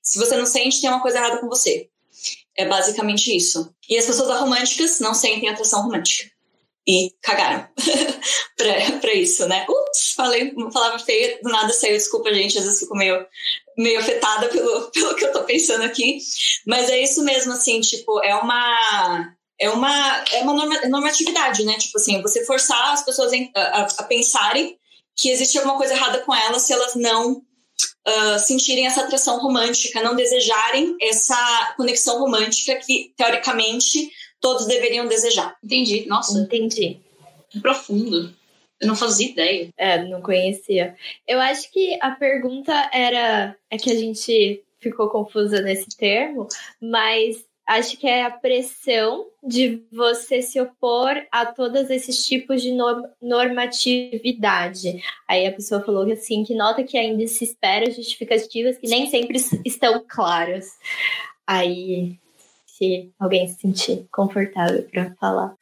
[0.01, 1.89] Se você não sente, tem uma coisa errada com você.
[2.57, 3.71] É basicamente isso.
[3.87, 6.36] E as pessoas aromânticas não sentem atração romântica
[6.87, 7.67] e cagaram
[9.01, 9.65] pra, isso, né?
[9.67, 13.25] Ups, falei uma palavra feia, do nada saiu, desculpa, gente, às vezes fico meio,
[13.77, 16.19] meio afetada pelo, pelo que eu tô pensando aqui.
[16.65, 19.33] Mas é isso mesmo, assim, tipo, é uma.
[19.59, 20.53] É uma, é uma
[20.87, 21.75] normatividade, né?
[21.79, 24.77] Tipo assim, você forçar as pessoas a, a pensarem
[25.15, 27.41] que existe alguma coisa errada com elas se elas não
[28.07, 34.09] Uh, sentirem essa atração romântica, não desejarem essa conexão romântica que, teoricamente,
[34.39, 35.55] todos deveriam desejar.
[35.63, 36.05] Entendi.
[36.07, 36.39] Nossa.
[36.39, 36.99] Entendi.
[37.61, 38.33] Profundo.
[38.79, 39.69] Eu não fazia ideia.
[39.77, 40.95] É, não conhecia.
[41.27, 43.55] Eu acho que a pergunta era.
[43.69, 46.47] É que a gente ficou confusa nesse termo,
[46.79, 52.71] mas acho que é a pressão de você se opor a todos esses tipos de
[53.21, 55.01] normatividade.
[55.27, 59.09] Aí a pessoa falou que assim, que nota que ainda se espera justificativas que nem
[59.09, 60.67] sempre estão claras.
[61.45, 62.17] Aí
[62.77, 65.55] se alguém se sentir confortável para falar.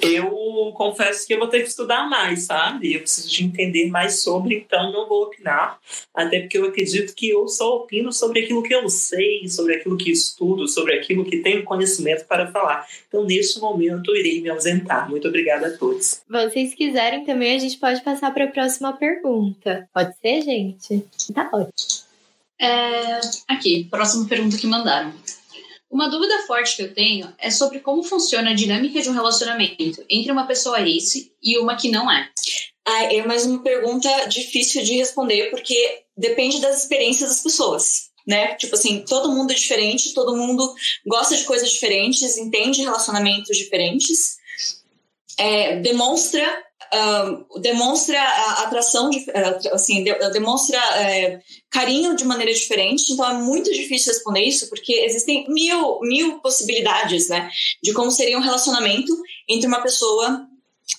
[0.00, 2.94] Eu confesso que eu vou ter que estudar mais, sabe?
[2.94, 5.78] Eu preciso de entender mais sobre, então não vou opinar,
[6.14, 9.96] até porque eu acredito que eu só opino sobre aquilo que eu sei, sobre aquilo
[9.96, 12.86] que estudo, sobre aquilo que tenho conhecimento para falar.
[13.08, 15.10] Então, neste momento, eu irei me ausentar.
[15.10, 16.06] Muito obrigada a todos.
[16.06, 19.88] Se vocês quiserem também, a gente pode passar para a próxima pergunta.
[19.92, 21.04] Pode ser, gente?
[21.34, 22.02] Tá ótimo.
[22.60, 25.12] É, aqui, próxima pergunta que mandaram.
[25.92, 30.02] Uma dúvida forte que eu tenho é sobre como funciona a dinâmica de um relacionamento
[30.08, 32.30] entre uma pessoa ace e uma que não é.
[32.88, 38.10] Ah, é mais uma pergunta difícil de responder porque depende das experiências das pessoas.
[38.26, 38.54] Né?
[38.54, 40.74] Tipo assim, todo mundo é diferente, todo mundo
[41.06, 44.38] gosta de coisas diferentes, entende relacionamentos diferentes,
[45.36, 46.64] é, demonstra
[47.60, 48.20] demonstra
[48.62, 51.40] atração, de, uh, assim, de, demonstra uh,
[51.70, 53.12] carinho de maneira diferente.
[53.12, 57.50] Então é muito difícil responder isso, porque existem mil, mil possibilidades, né,
[57.82, 59.12] de como seria um relacionamento
[59.48, 60.46] entre uma pessoa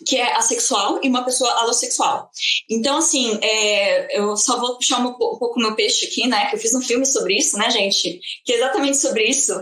[0.05, 2.29] que é assexual e uma pessoa alossexual.
[2.69, 6.47] Então, assim, é, eu só vou puxar um, um pouco meu peixe aqui, né?
[6.47, 8.19] Que eu fiz um filme sobre isso, né, gente?
[8.45, 9.53] Que é exatamente sobre isso.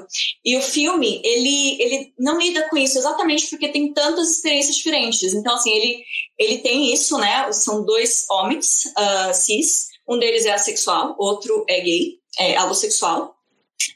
[0.43, 5.33] E o filme, ele, ele não lida com isso exatamente porque tem tantas experiências diferentes.
[5.33, 6.03] Então, assim, ele,
[6.37, 7.51] ele tem isso, né?
[7.51, 9.89] São dois homens uh, cis.
[10.07, 13.35] Um deles é assexual, outro é gay, é alossexual.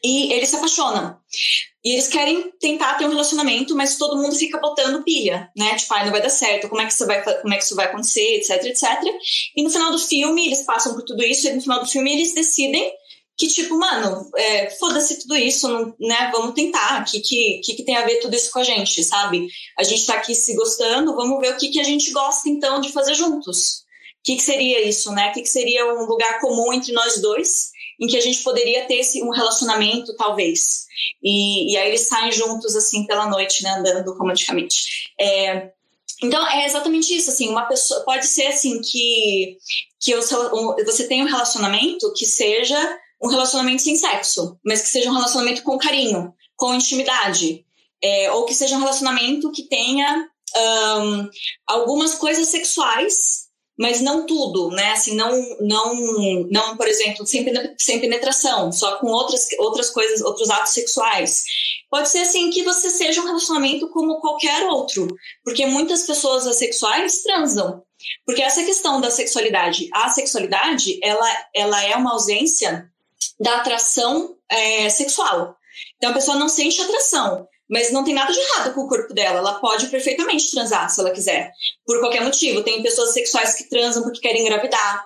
[0.03, 1.17] E eles se apaixonam.
[1.85, 5.75] E eles querem tentar ter um relacionamento, mas todo mundo fica botando pilha, né?
[5.75, 7.75] Tipo, ah, não vai dar certo, como é que isso vai, como é que isso
[7.75, 8.89] vai acontecer, etc, etc.
[9.55, 12.11] E no final do filme, eles passam por tudo isso, e no final do filme
[12.11, 12.91] eles decidem
[13.37, 16.31] que, tipo, mano, é, foda-se tudo isso, não, né?
[16.33, 17.01] Vamos tentar.
[17.01, 19.47] O que, que, que, que tem a ver tudo isso com a gente, sabe?
[19.77, 22.81] A gente tá aqui se gostando, vamos ver o que, que a gente gosta, então,
[22.81, 23.83] de fazer juntos.
[24.21, 25.29] O que, que seria isso, né?
[25.29, 28.85] O que, que seria um lugar comum entre nós dois, em que a gente poderia
[28.85, 30.85] ter esse, um relacionamento, talvez
[31.23, 35.11] e, e aí eles saem juntos, assim, pela noite, né, andando romanticamente.
[35.19, 35.71] É,
[36.23, 39.57] então, é exatamente isso, assim, uma pessoa, pode ser, assim, que,
[39.99, 45.13] que você tem um relacionamento que seja um relacionamento sem sexo, mas que seja um
[45.13, 47.65] relacionamento com carinho, com intimidade,
[48.01, 51.29] é, ou que seja um relacionamento que tenha um,
[51.67, 53.44] algumas coisas sexuais
[53.77, 54.91] mas não tudo, né?
[54.91, 57.45] Assim, não, não, não, por exemplo, sem,
[57.77, 61.43] sem penetração, só com outras, outras coisas, outros atos sexuais.
[61.89, 65.07] Pode ser assim que você seja um relacionamento como qualquer outro,
[65.43, 67.83] porque muitas pessoas assexuais transam.
[68.25, 72.89] Porque essa questão da sexualidade, a sexualidade, ela, ela é uma ausência
[73.39, 75.55] da atração é, sexual.
[75.97, 79.13] Então a pessoa não sente atração, mas não tem nada de errado com o corpo
[79.13, 79.39] dela.
[79.39, 81.51] Ela pode perfeitamente transar se ela quiser,
[81.85, 82.63] por qualquer motivo.
[82.63, 85.05] Tem pessoas sexuais que transam porque querem engravidar,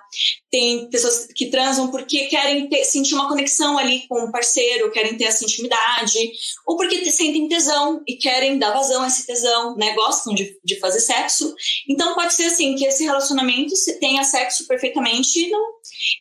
[0.51, 5.15] tem pessoas que transam porque querem ter, sentir uma conexão ali com o parceiro, querem
[5.17, 6.31] ter essa intimidade,
[6.65, 9.93] ou porque te, sentem tesão e querem dar vazão a esse tesão, né?
[9.93, 11.53] Gostam de, de fazer sexo.
[11.87, 15.71] Então pode ser assim que esse relacionamento tenha sexo perfeitamente e não,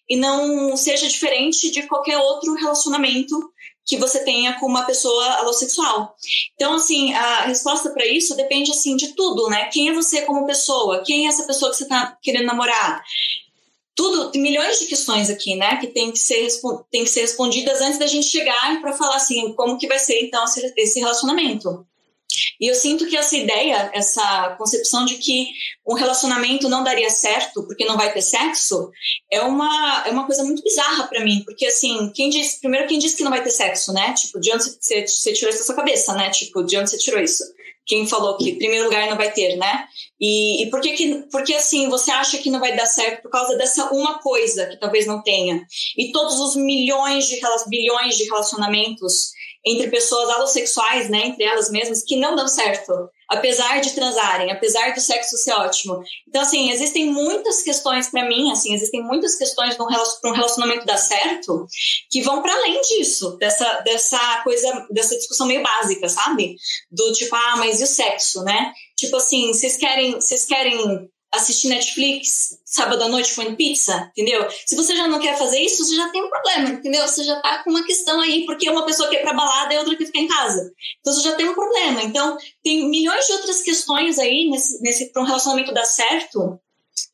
[0.08, 3.36] e não seja diferente de qualquer outro relacionamento
[3.88, 6.14] que você tenha com uma pessoa alossexual.
[6.54, 9.64] Então, assim, a resposta para isso depende, assim, de tudo, né?
[9.72, 11.02] Quem é você como pessoa?
[11.02, 13.02] Quem é essa pessoa que você está querendo namorar?
[13.96, 15.78] Tudo, tem milhões de questões aqui, né?
[15.78, 16.46] Que tem que ser,
[16.90, 20.22] tem que ser respondidas antes da gente chegar para falar, assim, como que vai ser,
[20.22, 20.44] então,
[20.76, 21.86] esse relacionamento.
[22.60, 25.48] E eu sinto que essa ideia, essa concepção de que
[25.86, 28.90] um relacionamento não daria certo porque não vai ter sexo,
[29.30, 31.42] é uma, é uma coisa muito bizarra para mim.
[31.44, 34.12] Porque, assim, quem diz, primeiro, quem disse que não vai ter sexo, né?
[34.12, 36.30] Tipo, de onde você, você tirou isso da sua cabeça, né?
[36.30, 37.44] Tipo, de onde você tirou isso?
[37.86, 39.86] Quem falou que, em primeiro lugar, não vai ter, né?
[40.20, 43.30] E, e por que, que porque, assim, você acha que não vai dar certo por
[43.30, 45.64] causa dessa uma coisa que talvez não tenha?
[45.96, 49.30] E todos os milhões de, bilhões de relacionamentos
[49.64, 52.92] entre pessoas alossexuais, né, entre elas mesmas, que não dão certo,
[53.28, 56.02] apesar de transarem, apesar do sexo ser ótimo.
[56.26, 59.86] Então, assim, existem muitas questões para mim, assim, existem muitas questões para
[60.30, 61.66] um relacionamento dar certo
[62.10, 66.56] que vão para além disso, dessa, dessa coisa, dessa discussão meio básica, sabe?
[66.90, 68.72] Do tipo, ah, mas e o sexo, né?
[68.96, 74.46] Tipo assim, vocês querem, vocês querem assistir Netflix sábado à noite comendo pizza, entendeu?
[74.66, 77.06] Se você já não quer fazer isso, você já tem um problema, entendeu?
[77.06, 79.78] Você já tá com uma questão aí, porque uma pessoa quer ir pra balada e
[79.78, 80.72] outra quer ficar em casa.
[81.00, 82.02] Então você já tem um problema.
[82.02, 86.58] Então, tem milhões de outras questões aí nesse, nesse para um relacionamento dar certo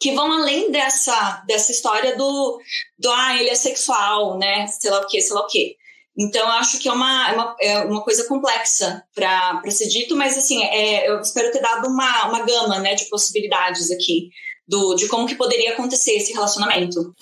[0.01, 2.61] que vão além dessa, dessa história do,
[2.99, 4.67] do ah, ele é sexual, né?
[4.67, 5.77] Sei lá o quê, sei lá o quê.
[6.17, 10.39] Então, acho que é uma, é uma, é uma coisa complexa para ser dito, mas
[10.39, 14.31] assim, é, eu espero ter dado uma, uma gama né, de possibilidades aqui
[14.67, 17.15] do, de como que poderia acontecer esse relacionamento.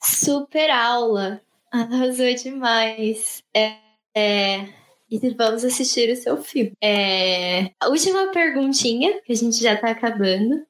[0.00, 1.40] Super aula!
[1.72, 3.42] Arrasou demais.
[3.54, 3.74] É,
[4.16, 4.68] é,
[5.10, 6.72] e vamos assistir o seu filme.
[6.82, 10.64] É, a última perguntinha, que a gente já está acabando,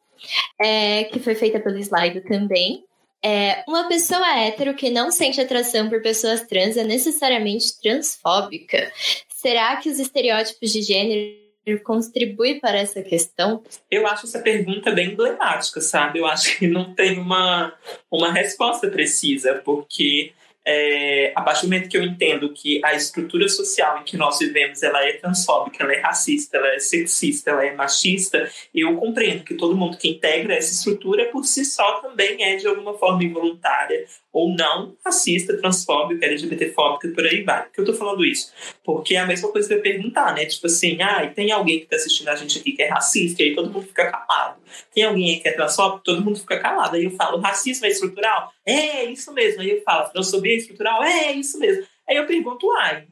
[0.61, 2.85] é, que foi feita pelo slide também.
[3.29, 8.93] É, uma pessoa hétero que não sente atração por pessoas trans é necessariamente transfóbica?
[9.29, 13.65] Será que os estereótipos de gênero contribuem para essa questão?
[13.91, 16.21] Eu acho essa pergunta bem emblemática, sabe?
[16.21, 17.75] Eu acho que não tem uma,
[18.09, 20.33] uma resposta precisa, porque
[20.69, 24.41] é, a partir do momento que eu entendo que a estrutura social em que nós
[24.41, 29.45] vivemos ela é transfóbica, ela é racista, ela é sexista, ela é machista, eu compreendo
[29.45, 33.23] que todo mundo que integra essa estrutura por si só também é de alguma forma
[33.23, 37.63] involuntária ou não racista, transfóbica, LGBTfóbica, por aí vai.
[37.63, 38.53] Por que eu tô falando isso?
[38.85, 40.45] Porque é a mesma coisa que eu perguntar, né?
[40.45, 43.47] Tipo assim, ah, tem alguém que tá assistindo a gente aqui que é racista, e
[43.47, 44.61] aí todo mundo fica calado.
[44.93, 46.97] Tem alguém que é transfóbico, todo mundo fica calado.
[46.97, 48.53] Aí eu falo, racismo é estrutural?
[48.67, 49.63] É, isso mesmo.
[49.63, 51.03] Aí falo, transfobia é estrutural?
[51.05, 51.87] É, isso mesmo.
[52.09, 53.07] Aí eu pergunto, ai,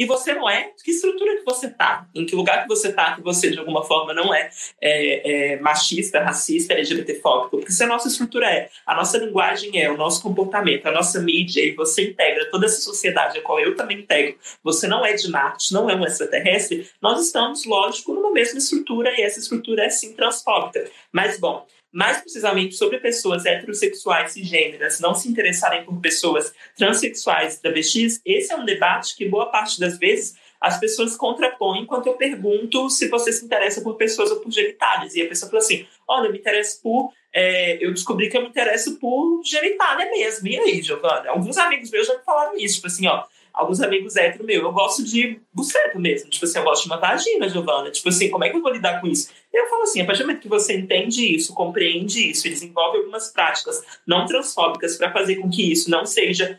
[0.00, 3.14] e você não é, que estrutura que você tá, em que lugar que você tá,
[3.14, 4.50] que você de alguma forma não é,
[4.80, 9.90] é, é machista, racista, LGBTfóbico, porque se a nossa estrutura é, a nossa linguagem é,
[9.90, 13.76] o nosso comportamento, a nossa mídia, e você integra toda essa sociedade, a qual eu
[13.76, 18.30] também integro, você não é de Marte, não é um extraterrestre, nós estamos, lógico, numa
[18.30, 20.90] mesma estrutura, e essa estrutura é sim transfóbica.
[21.12, 27.54] Mas, bom, mais precisamente sobre pessoas heterossexuais e gêneras não se interessarem por pessoas transexuais
[27.54, 32.06] e travestis, esse é um debate que boa parte das vezes as pessoas contrapõem enquanto
[32.06, 35.14] eu pergunto se você se interessa por pessoas ou por genitálias.
[35.14, 37.12] E a pessoa fala assim: olha, eu me interesso por.
[37.32, 40.46] É, eu descobri que eu me interesso por genitália mesmo.
[40.48, 41.30] E aí, Giovana?
[41.30, 43.24] Alguns amigos meus já me falaram isso, tipo assim, ó
[43.60, 46.30] alguns amigos héteros meu, eu gosto de buceta mesmo.
[46.30, 47.90] Tipo assim, eu gosto de uma vagina, Giovana.
[47.90, 49.30] Tipo assim, como é que eu vou lidar com isso?
[49.52, 52.98] Eu falo assim, a partir do momento que você entende isso, compreende isso e desenvolve
[52.98, 56.58] algumas práticas não transfóbicas para fazer com que isso não seja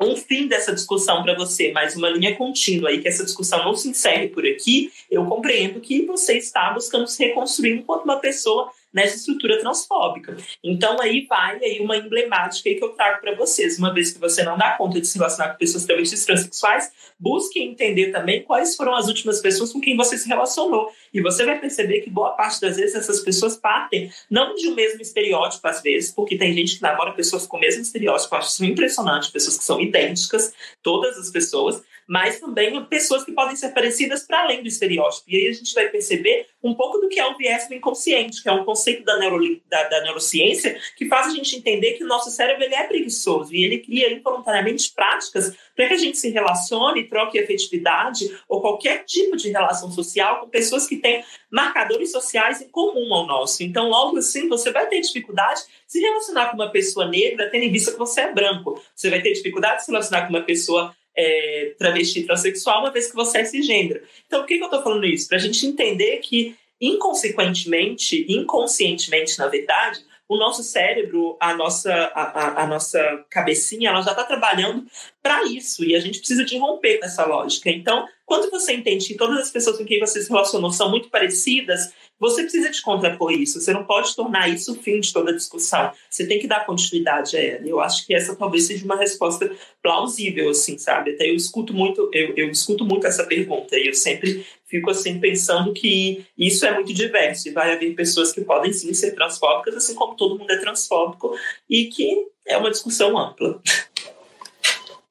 [0.00, 3.74] um fim dessa discussão para você, mas uma linha contínua e que essa discussão não
[3.74, 8.70] se encerre por aqui, eu compreendo que você está buscando se reconstruir enquanto uma pessoa
[8.92, 10.36] nessa estrutura transfóbica.
[10.62, 13.78] Então aí vai aí uma emblemática que eu trago para vocês.
[13.78, 17.60] Uma vez que você não dá conta de se relacionar com pessoas travestis transexuais, busque
[17.60, 20.90] entender também quais foram as últimas pessoas com quem você se relacionou.
[21.12, 24.74] E você vai perceber que boa parte das vezes essas pessoas partem não de um
[24.74, 28.38] mesmo estereótipo às vezes, porque tem gente que namora pessoas com o mesmo estereótipo, eu
[28.38, 30.52] acho isso impressionante, pessoas que são idênticas,
[30.82, 35.24] todas as pessoas, mas também pessoas que podem ser parecidas para além do estereótipo.
[35.28, 38.42] E aí a gente vai perceber um pouco do que é o viés do inconsciente,
[38.42, 42.04] que é um conceito da, neuro, da, da, neurociência que faz a gente entender que
[42.04, 46.16] o nosso cérebro ele é preguiçoso e ele cria involuntariamente práticas para que a gente
[46.16, 52.10] se relacione, troque afetividade ou qualquer tipo de relação social com pessoas que têm marcadores
[52.10, 53.62] sociais em comum ao nosso.
[53.62, 57.64] Então, logo assim, você vai ter dificuldade de se relacionar com uma pessoa negra, tendo
[57.64, 58.82] em vista que você é branco.
[58.94, 63.10] Você vai ter dificuldade de se relacionar com uma pessoa é, travesti transexual, uma vez
[63.10, 64.00] que você é cisgênero.
[64.26, 65.26] Então, por que, que eu estou falando isso?
[65.26, 72.22] Para a gente entender que, inconsequentemente, inconscientemente, na verdade, o nosso cérebro, a nossa, a,
[72.22, 74.86] a, a nossa cabecinha, ela já está trabalhando
[75.20, 77.68] para isso e a gente precisa de romper com essa lógica.
[77.68, 81.08] Então, Quando você entende que todas as pessoas com quem você se relacionou são muito
[81.08, 83.58] parecidas, você precisa de contrapor isso.
[83.58, 85.90] Você não pode tornar isso o fim de toda a discussão.
[86.10, 87.66] Você tem que dar continuidade a ela.
[87.66, 89.50] Eu acho que essa talvez seja uma resposta
[89.82, 91.12] plausível, assim, sabe?
[91.12, 95.18] Até eu escuto muito, eu, eu escuto muito essa pergunta e eu sempre fico assim
[95.18, 99.74] pensando que isso é muito diverso e vai haver pessoas que podem sim ser transfóbicas,
[99.74, 101.34] assim como todo mundo é transfóbico
[101.70, 103.60] e que é uma discussão ampla.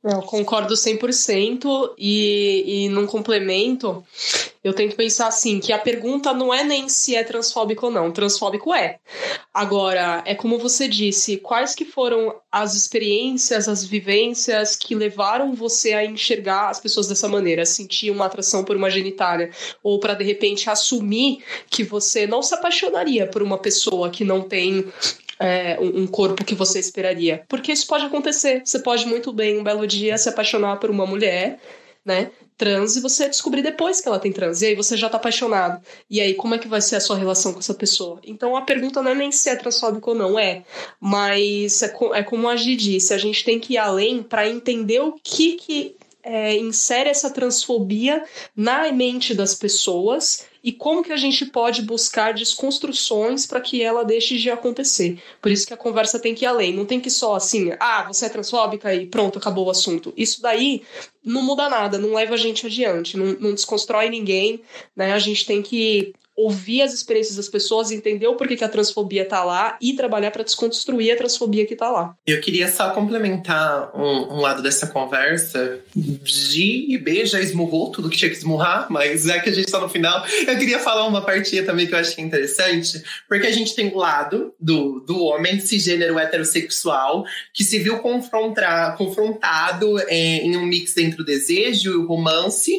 [0.09, 4.05] Eu concordo 100% e, e num complemento,
[4.63, 8.09] eu tento pensar assim, que a pergunta não é nem se é transfóbico ou não,
[8.09, 8.99] transfóbico é.
[9.53, 15.91] Agora, é como você disse, quais que foram as experiências, as vivências que levaram você
[15.91, 19.51] a enxergar as pessoas dessa maneira, sentir uma atração por uma genitália,
[19.83, 24.41] ou para de repente assumir que você não se apaixonaria por uma pessoa que não
[24.41, 24.85] tem
[25.39, 27.43] é, um corpo que você esperaria.
[27.47, 28.61] Porque isso pode acontecer.
[28.65, 31.59] Você pode muito bem, um belo dia, se apaixonar por uma mulher,
[32.03, 32.31] né?
[32.57, 34.61] Trans e você descobrir depois que ela tem trans.
[34.61, 35.79] E aí você já tá apaixonado.
[36.09, 38.19] E aí, como é que vai ser a sua relação com essa pessoa?
[38.23, 40.63] Então a pergunta não é nem se é transfóbico ou não, é.
[40.99, 45.01] Mas é, é como a Gi disse, a gente tem que ir além para entender
[45.01, 48.23] o que, que é, insere essa transfobia
[48.55, 54.03] na mente das pessoas e como que a gente pode buscar desconstruções para que ela
[54.03, 55.21] deixe de acontecer.
[55.41, 58.03] Por isso que a conversa tem que ir além, não tem que só assim, ah,
[58.03, 60.13] você é transfóbica e pronto, acabou o assunto.
[60.15, 60.81] Isso daí
[61.23, 64.61] não muda nada, não leva a gente adiante, não, não desconstrói ninguém,
[64.95, 65.13] né?
[65.13, 69.23] A gente tem que ouvir as experiências das pessoas, entender o porquê que a transfobia
[69.23, 72.15] está lá e trabalhar para desconstruir a transfobia que está lá.
[72.27, 75.79] Eu queria só complementar um, um, lado dessa conversa.
[76.23, 79.65] G e B já esmurrou tudo que tinha que esmurrar, mas já que a gente
[79.65, 83.51] está no final, eu queria falar uma partinha também que eu é interessante, porque a
[83.51, 90.37] gente tem o lado do, do homem cisgênero heterossexual que se viu confrontar, confrontado é,
[90.37, 92.71] em um mix entre o desejo e o romance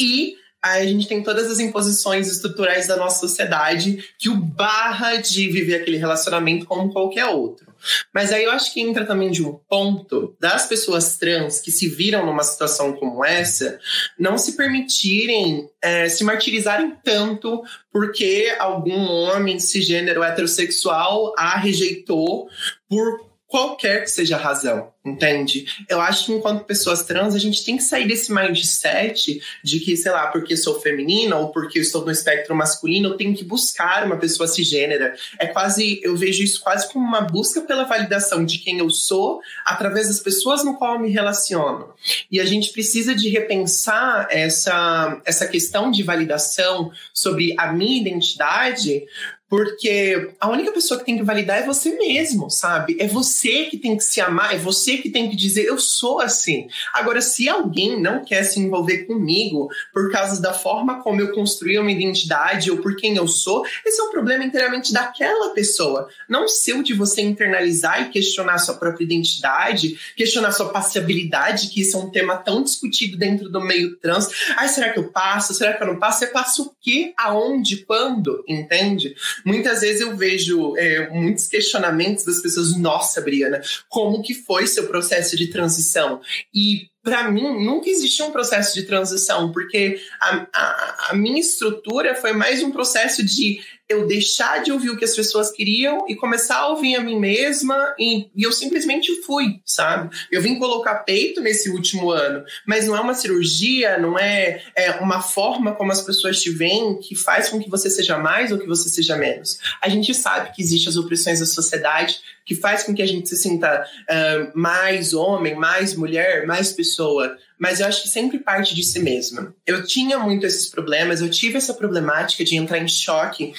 [0.00, 5.48] e a gente tem todas as imposições estruturais da nossa sociedade que o barra de
[5.48, 7.72] viver aquele relacionamento como qualquer outro.
[8.14, 11.88] Mas aí eu acho que entra também de um ponto das pessoas trans que se
[11.88, 13.80] viram numa situação como essa
[14.16, 17.62] não se permitirem é, se martirizarem tanto
[17.92, 22.48] porque algum homem cisgênero heterossexual a rejeitou
[22.88, 25.66] por qualquer que seja a razão, entende?
[25.86, 29.94] Eu acho que enquanto pessoas trans, a gente tem que sair desse mindset de que,
[29.94, 34.06] sei lá, porque sou feminina ou porque estou no espectro masculino, eu tenho que buscar
[34.06, 35.14] uma pessoa cisgênera.
[35.38, 39.42] É quase, eu vejo isso quase como uma busca pela validação de quem eu sou
[39.66, 41.92] através das pessoas no qual eu me relaciono.
[42.30, 49.04] E a gente precisa de repensar essa, essa questão de validação sobre a minha identidade
[49.52, 52.96] porque a única pessoa que tem que validar é você mesmo, sabe?
[52.98, 56.20] É você que tem que se amar, é você que tem que dizer eu sou
[56.20, 56.68] assim.
[56.90, 61.78] Agora, se alguém não quer se envolver comigo por causa da forma como eu construí
[61.78, 66.48] uma identidade ou por quem eu sou, esse é um problema inteiramente daquela pessoa, não
[66.48, 72.00] seu de você internalizar e questionar sua própria identidade, questionar sua passabilidade, que isso é
[72.00, 74.30] um tema tão discutido dentro do meio trans.
[74.56, 75.52] Ai, será que eu passo?
[75.52, 76.20] Será que eu não passo?
[76.20, 77.12] Você passa o quê?
[77.18, 77.84] Aonde?
[77.84, 78.42] Quando?
[78.48, 79.14] Entende?
[79.44, 84.86] Muitas vezes eu vejo é, muitos questionamentos das pessoas, nossa, Briana, como que foi seu
[84.86, 86.20] processo de transição?
[86.54, 92.14] E para mim, nunca existiu um processo de transição, porque a, a, a, minha estrutura
[92.14, 93.60] foi mais um processo de
[93.92, 97.18] eu deixar de ouvir o que as pessoas queriam e começar a ouvir a mim
[97.18, 100.14] mesma, e, e eu simplesmente fui, sabe?
[100.30, 104.92] Eu vim colocar peito nesse último ano, mas não é uma cirurgia, não é, é
[105.00, 108.58] uma forma como as pessoas te veem que faz com que você seja mais ou
[108.58, 109.58] que você seja menos.
[109.80, 113.28] A gente sabe que existem as opressões da sociedade, que faz com que a gente
[113.28, 117.36] se sinta uh, mais homem, mais mulher, mais pessoa.
[117.58, 119.54] Mas eu acho que sempre parte de si mesma.
[119.64, 123.54] Eu tinha muito esses problemas, eu tive essa problemática de entrar em choque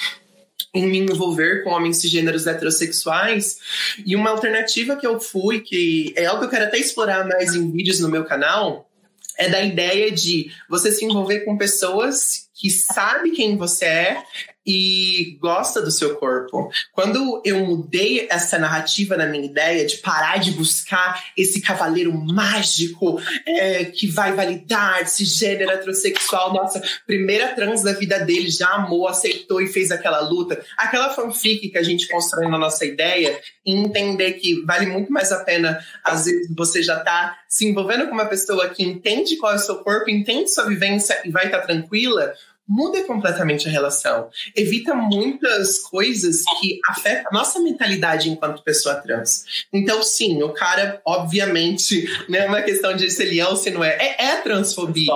[0.73, 3.59] em me envolver com homens cisgêneros heterossexuais.
[4.05, 7.53] E uma alternativa que eu fui, que é algo que eu quero até explorar mais
[7.53, 8.89] em vídeos no meu canal,
[9.37, 14.23] é da ideia de você se envolver com pessoas que sabe quem você é
[14.65, 16.69] e gosta do seu corpo.
[16.91, 23.21] Quando eu mudei essa narrativa na minha ideia de parar de buscar esse cavaleiro mágico
[23.45, 29.07] é, que vai validar esse gênero heterossexual, nossa, primeira trans da vida dele já amou,
[29.07, 33.73] aceitou e fez aquela luta, aquela fanfic que a gente constrói na nossa ideia, e
[33.73, 38.13] entender que vale muito mais a pena, às vezes, você já tá se envolvendo com
[38.13, 41.59] uma pessoa que entende qual é o seu corpo, entende sua vivência e vai estar
[41.59, 42.33] tá tranquila,
[42.67, 44.29] muda completamente a relação.
[44.55, 49.65] Evita muitas coisas que afetam a nossa mentalidade enquanto pessoa trans.
[49.71, 53.69] Então, sim, o cara, obviamente, não é uma questão de se ele é ou se
[53.69, 53.97] não é.
[53.99, 55.13] É, é transfobia.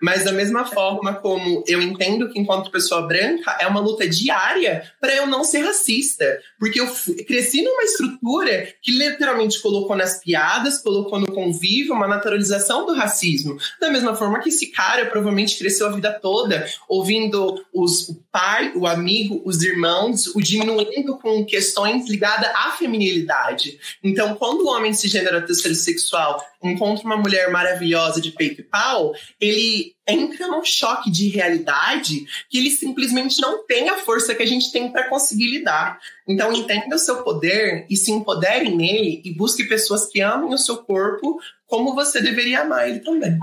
[0.00, 4.90] Mas da mesma forma como eu entendo que enquanto pessoa branca é uma luta diária
[5.00, 6.88] para eu não ser racista, porque eu
[7.26, 13.58] cresci numa estrutura que literalmente colocou nas piadas, colocou no convívio uma naturalização do racismo.
[13.80, 18.72] Da mesma forma que esse cara provavelmente cresceu a vida toda ouvindo os, o pai,
[18.74, 23.78] o amigo, os irmãos, o diminuindo com questões ligadas à feminilidade.
[24.02, 29.12] Então, quando o homem se gênero sexual encontra uma mulher maravilhosa de peito e pau,
[29.40, 34.46] ele entra num choque de realidade que ele simplesmente não tem a força que a
[34.46, 35.98] gente tem para conseguir lidar.
[36.26, 40.58] Então, entenda o seu poder e se empodere nele e busque pessoas que amem o
[40.58, 43.38] seu corpo como você deveria amar ele também.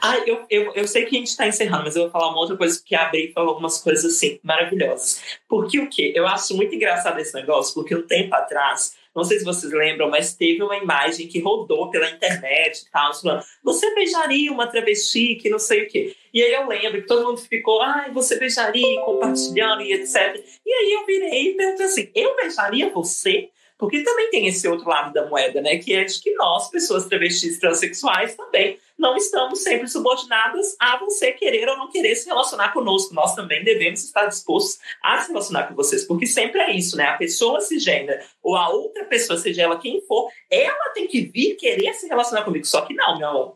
[0.00, 2.38] Ah, eu, eu, eu sei que a gente está encerrando, mas eu vou falar uma
[2.38, 5.22] outra coisa que abri e falou algumas coisas assim, maravilhosas.
[5.48, 6.12] Porque o quê?
[6.14, 10.08] Eu acho muito engraçado esse negócio, porque um tempo atrás não sei se vocês lembram,
[10.08, 15.36] mas teve uma imagem que rodou pela internet e tal, falando, você beijaria uma travesti
[15.36, 16.16] que não sei o quê.
[16.32, 20.42] E aí eu lembro que todo mundo ficou, ai, você beijaria, compartilhando e etc.
[20.64, 23.50] E aí eu virei e perguntei assim, eu beijaria você?
[23.76, 25.76] Porque também tem esse outro lado da moeda, né?
[25.76, 31.32] Que é de que nós, pessoas travestis transexuais, também não estamos sempre subordinadas a você
[31.32, 33.12] querer ou não querer se relacionar conosco.
[33.12, 37.06] Nós também devemos estar dispostos a se relacionar com vocês, porque sempre é isso, né?
[37.06, 41.56] A pessoa cisgênera ou a outra pessoa, seja ela quem for, ela tem que vir
[41.56, 42.64] querer se relacionar comigo.
[42.64, 43.54] Só que não, meu amor.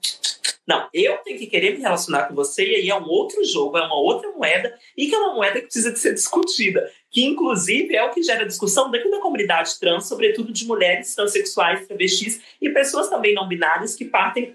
[0.66, 3.78] Não, eu tenho que querer me relacionar com você e aí é um outro jogo,
[3.78, 7.24] é uma outra moeda e que é uma moeda que precisa de ser discutida que
[7.24, 12.42] inclusive é o que gera discussão dentro da comunidade trans, sobretudo de mulheres transexuais, travestis
[12.60, 14.54] e pessoas também não binárias que partem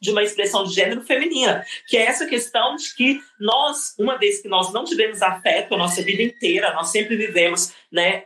[0.00, 4.40] de uma expressão de gênero feminina, que é essa questão de que nós, uma vez
[4.40, 8.24] que nós não tivemos afeto a nossa vida inteira, nós sempre vivemos, né,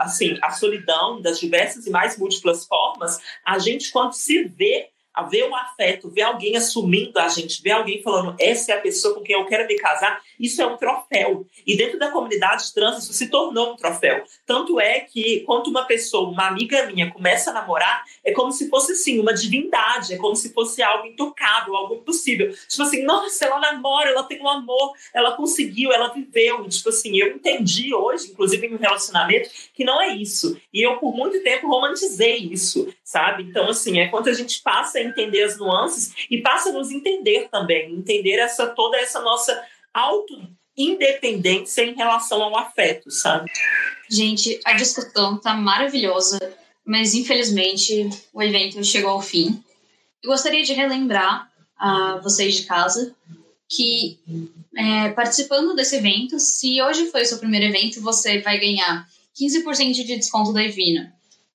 [0.00, 5.22] assim, a solidão das diversas e mais múltiplas formas, a gente quando se vê a
[5.22, 9.14] ver o afeto, ver alguém assumindo a gente, ver alguém falando essa é a pessoa
[9.14, 11.46] com quem eu quero me casar, isso é um troféu.
[11.66, 14.22] E dentro da comunidade trans isso se tornou um troféu.
[14.46, 18.68] Tanto é que quando uma pessoa, uma amiga minha, começa a namorar, é como se
[18.68, 22.54] fosse assim, uma divindade, é como se fosse algo intocável, algo impossível.
[22.68, 26.68] Tipo assim, nossa, ela namora, ela tem um amor, ela conseguiu, ela viveu.
[26.68, 30.60] Tipo assim, eu entendi hoje, inclusive em um relacionamento, que não é isso.
[30.72, 33.42] E eu, por muito tempo, romantizei isso, sabe?
[33.42, 36.90] Então, assim, é quando a gente passa a entender as nuances e passa a nos
[36.90, 39.62] entender também, entender essa toda essa nossa
[39.92, 40.40] auto
[40.76, 43.50] independência em relação ao afeto, sabe?
[44.08, 46.38] Gente, a discussão tá maravilhosa,
[46.84, 49.62] mas infelizmente o evento chegou ao fim.
[50.22, 53.14] Eu gostaria de relembrar a vocês de casa
[53.68, 54.18] que
[54.76, 59.06] é, participando desse evento, se hoje foi o seu primeiro evento, você vai ganhar
[59.40, 61.12] 15% de desconto da Evina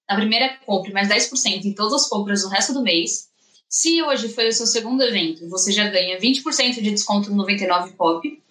[0.08, 3.30] na primeira compra, mais 10% em todas as compras no resto do mês.
[3.76, 7.92] Se hoje foi o seu segundo evento, você já ganha 20% de desconto no 99
[7.92, 8.44] Pop.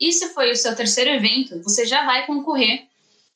[0.00, 2.88] E se foi o seu terceiro evento, você já vai concorrer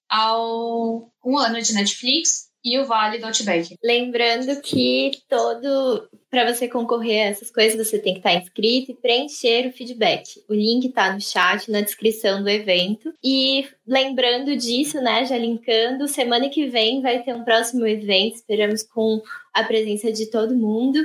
[0.08, 3.76] ao um ano de Netflix e o Vale do Outback.
[3.80, 8.94] Lembrando que todo para você concorrer a essas coisas, você tem que estar inscrito e
[8.94, 10.42] preencher o feedback.
[10.48, 13.14] O link está no chat, na descrição do evento.
[13.24, 18.82] E lembrando disso, né, já linkando, semana que vem vai ter um próximo evento, esperamos
[18.82, 19.22] com
[19.54, 21.02] a presença de todo mundo,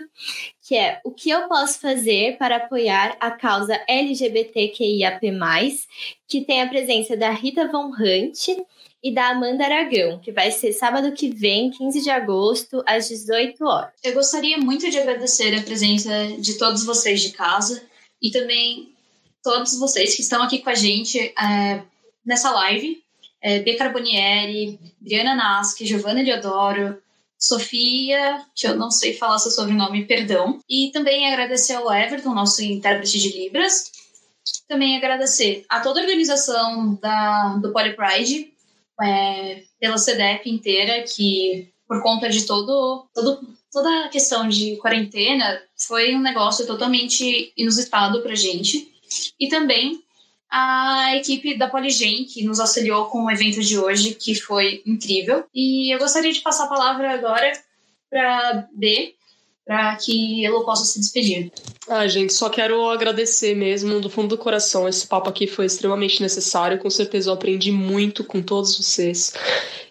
[0.61, 5.21] que é o que eu posso fazer para apoiar a causa LGBTQIAP+,
[6.27, 8.49] que tem a presença da Rita Von Hunt,
[9.03, 13.65] e da Amanda Aragão, que vai ser sábado que vem, 15 de agosto, às 18
[13.65, 13.91] horas.
[14.01, 16.09] Eu gostaria muito de agradecer a presença
[16.39, 17.83] de todos vocês de casa
[18.21, 18.93] e também
[19.43, 21.83] todos vocês que estão aqui com a gente é,
[22.25, 23.03] nessa live.
[23.41, 23.61] É.
[23.75, 26.97] Carbonieri, Briana Nasque, Giovanna Diodoro,
[27.37, 30.61] Sofia, que eu não sei falar seu sobrenome, perdão.
[30.69, 33.91] E também agradecer ao Everton, nosso intérprete de Libras.
[34.65, 38.52] Também agradecer a toda a organização da, do Polypride,
[39.01, 43.39] é, pela CDEP inteira, que por conta de todo, todo,
[43.71, 48.91] toda a questão de quarentena, foi um negócio totalmente inusitado para gente.
[49.39, 50.01] E também
[50.49, 55.45] a equipe da Poligen, que nos auxiliou com o evento de hoje, que foi incrível.
[55.53, 57.51] E eu gostaria de passar a palavra agora
[58.09, 59.15] para B,
[59.65, 61.51] para que ela possa se despedir.
[61.89, 64.87] Ah, gente, só quero agradecer mesmo do fundo do coração.
[64.87, 66.79] Esse papo aqui foi extremamente necessário.
[66.79, 69.33] Com certeza eu aprendi muito com todos vocês.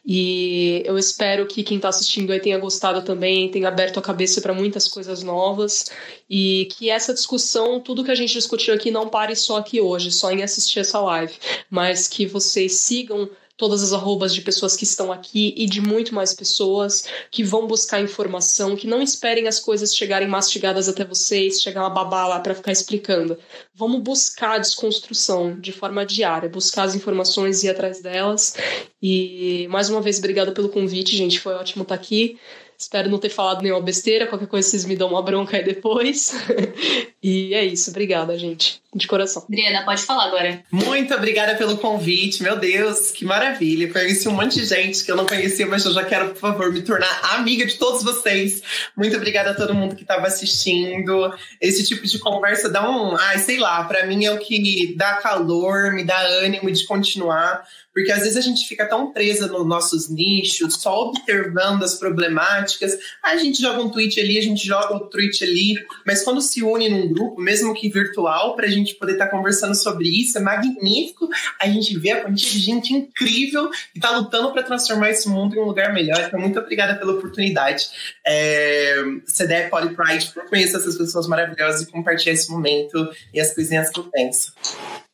[0.04, 4.40] E eu espero que quem está assistindo aí tenha gostado também, tenha aberto a cabeça
[4.40, 5.92] para muitas coisas novas
[6.28, 10.10] e que essa discussão, tudo que a gente discutiu aqui, não pare só aqui hoje,
[10.10, 11.34] só em assistir essa live,
[11.70, 16.14] mas que vocês sigam todas as arrobas de pessoas que estão aqui e de muito
[16.14, 21.60] mais pessoas que vão buscar informação, que não esperem as coisas chegarem mastigadas até vocês,
[21.60, 23.38] chegar uma babá lá para ficar explicando.
[23.74, 28.54] Vamos buscar a desconstrução de forma diária, buscar as informações e ir atrás delas.
[29.00, 31.40] E mais uma vez, obrigada pelo convite, gente.
[31.40, 32.38] Foi ótimo estar aqui.
[32.82, 34.26] Espero não ter falado nenhuma besteira.
[34.26, 36.34] Qualquer coisa vocês me dão uma bronca aí depois.
[37.22, 37.90] e é isso.
[37.90, 38.82] Obrigada, gente.
[38.92, 39.44] De coração.
[39.48, 40.64] Adriana, pode falar agora.
[40.70, 42.42] Muito obrigada pelo convite.
[42.42, 43.90] Meu Deus, que maravilha.
[43.92, 46.72] Conheci um monte de gente que eu não conhecia, mas eu já quero, por favor,
[46.72, 48.60] me tornar amiga de todos vocês.
[48.96, 51.32] Muito obrigada a todo mundo que estava assistindo.
[51.60, 53.16] Esse tipo de conversa dá um.
[53.16, 57.64] Ai, sei lá, para mim é o que dá calor, me dá ânimo de continuar
[57.92, 62.98] porque às vezes a gente fica tão presa nos nossos nichos, só observando as problemáticas.
[63.22, 65.74] a gente joga um tweet ali, a gente joga outro tweet ali,
[66.06, 69.30] mas quando se une num grupo, mesmo que virtual, para a gente poder estar tá
[69.30, 71.28] conversando sobre isso, é magnífico.
[71.60, 75.54] A gente vê a quantidade de gente incrível que está lutando para transformar esse mundo
[75.54, 76.20] em um lugar melhor.
[76.26, 77.88] Então, muito obrigada pela oportunidade.
[78.26, 78.96] É,
[79.26, 84.00] CDE Polypride, por conhecer essas pessoas maravilhosas e compartilhar esse momento e as coisinhas que
[84.00, 84.52] eu penso.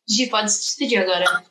[0.09, 1.45] Gi, pode se despedir agora.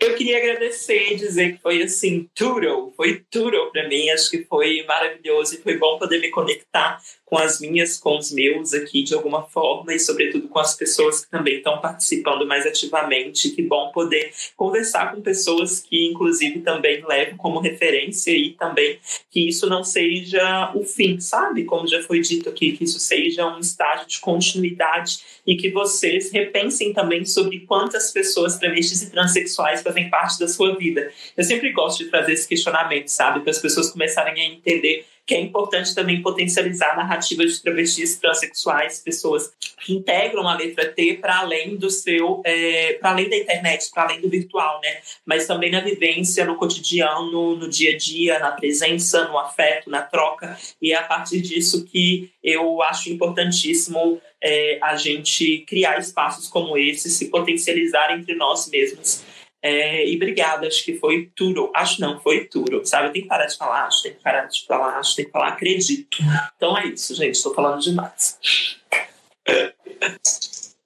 [0.00, 4.08] Eu queria agradecer e dizer que foi assim, tudo, foi tudo para mim.
[4.10, 8.32] Acho que foi maravilhoso e foi bom poder me conectar com as minhas, com os
[8.32, 12.64] meus aqui de alguma forma e, sobretudo, com as pessoas que também estão participando mais
[12.64, 13.50] ativamente.
[13.50, 18.98] Que bom poder conversar com pessoas que, inclusive, também levam como referência e também
[19.30, 21.64] que isso não seja o fim, sabe?
[21.64, 26.30] Como já foi dito aqui, que isso seja um estágio de continuidade e que vocês
[26.30, 31.10] repensem também sobre quantas pessoas travestis e transexuais fazem parte da sua vida.
[31.36, 33.40] Eu sempre gosto de trazer esse questionamento, sabe?
[33.40, 38.16] Para as pessoas começarem a entender que é importante também potencializar a narrativa de travestis,
[38.16, 39.52] transexuais, pessoas
[39.84, 44.04] que integram a letra T para além do seu, é, para além da internet, para
[44.04, 45.00] além do virtual, né?
[45.26, 50.00] Mas também na vivência, no cotidiano, no dia a dia, na presença, no afeto, na
[50.00, 50.58] troca.
[50.80, 56.78] E é a partir disso que eu acho importantíssimo é, a gente criar espaços como
[56.78, 59.27] esse, se potencializar entre nós mesmos.
[59.62, 61.70] É, e obrigada, acho que foi tudo.
[61.74, 63.12] Acho não, foi tudo, sabe?
[63.12, 65.48] Tem que parar de falar, acho, tem que parar de falar, acho, tem que falar,
[65.48, 66.18] acredito.
[66.56, 68.38] Então é isso, gente, estou falando demais.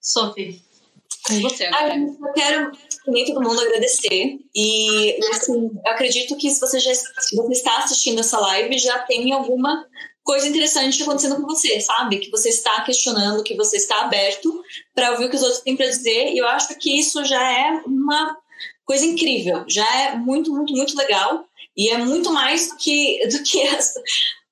[0.00, 0.62] Sophie,
[1.26, 1.94] com você agora.
[1.94, 2.72] Ah, eu quero
[3.06, 4.38] nem todo mundo agradecer.
[4.54, 8.98] E, assim, eu acredito que se você, já, se você está assistindo essa live, já
[9.00, 9.86] tem alguma
[10.22, 12.18] coisa interessante acontecendo com você, sabe?
[12.18, 14.62] Que você está questionando, que você está aberto
[14.94, 16.32] para ouvir o que os outros têm para dizer.
[16.32, 18.36] E eu acho que isso já é uma
[18.84, 19.64] coisa incrível.
[19.68, 21.44] Já é muito, muito, muito legal.
[21.76, 23.94] E é muito mais do que, do que as,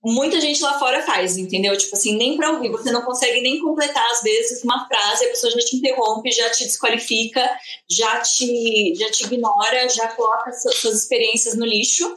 [0.02, 1.76] muita gente lá fora faz, entendeu?
[1.76, 2.70] Tipo assim, nem para ouvir.
[2.70, 6.48] Você não consegue nem completar, às vezes, uma frase, a pessoa já te interrompe, já
[6.50, 7.48] te desqualifica,
[7.88, 12.16] já te, já te ignora, já coloca suas experiências no lixo.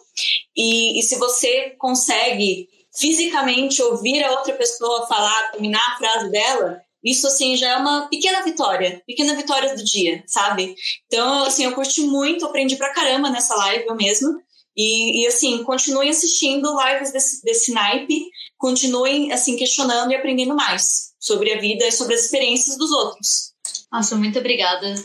[0.56, 6.82] E, e se você consegue fisicamente ouvir a outra pessoa falar, terminar a frase dela,
[7.04, 10.76] isso, assim, já é uma pequena vitória, pequena vitória do dia, sabe?
[11.08, 14.40] Então, assim, eu curti muito, aprendi pra caramba nessa live eu mesma.
[14.76, 18.26] E, e assim, continuem assistindo lives desse, desse naipe,
[18.58, 23.54] continuem, assim, questionando e aprendendo mais sobre a vida e sobre as experiências dos outros.
[23.92, 24.96] Nossa, muito obrigada,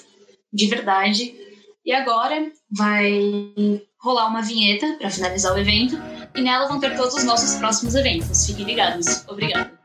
[0.53, 1.35] de verdade.
[1.85, 3.53] E agora vai
[4.01, 5.97] rolar uma vinheta para finalizar o evento,
[6.35, 8.47] e nela vão ter todos os nossos próximos eventos.
[8.47, 9.25] Fiquem ligados.
[9.29, 9.77] Obrigada.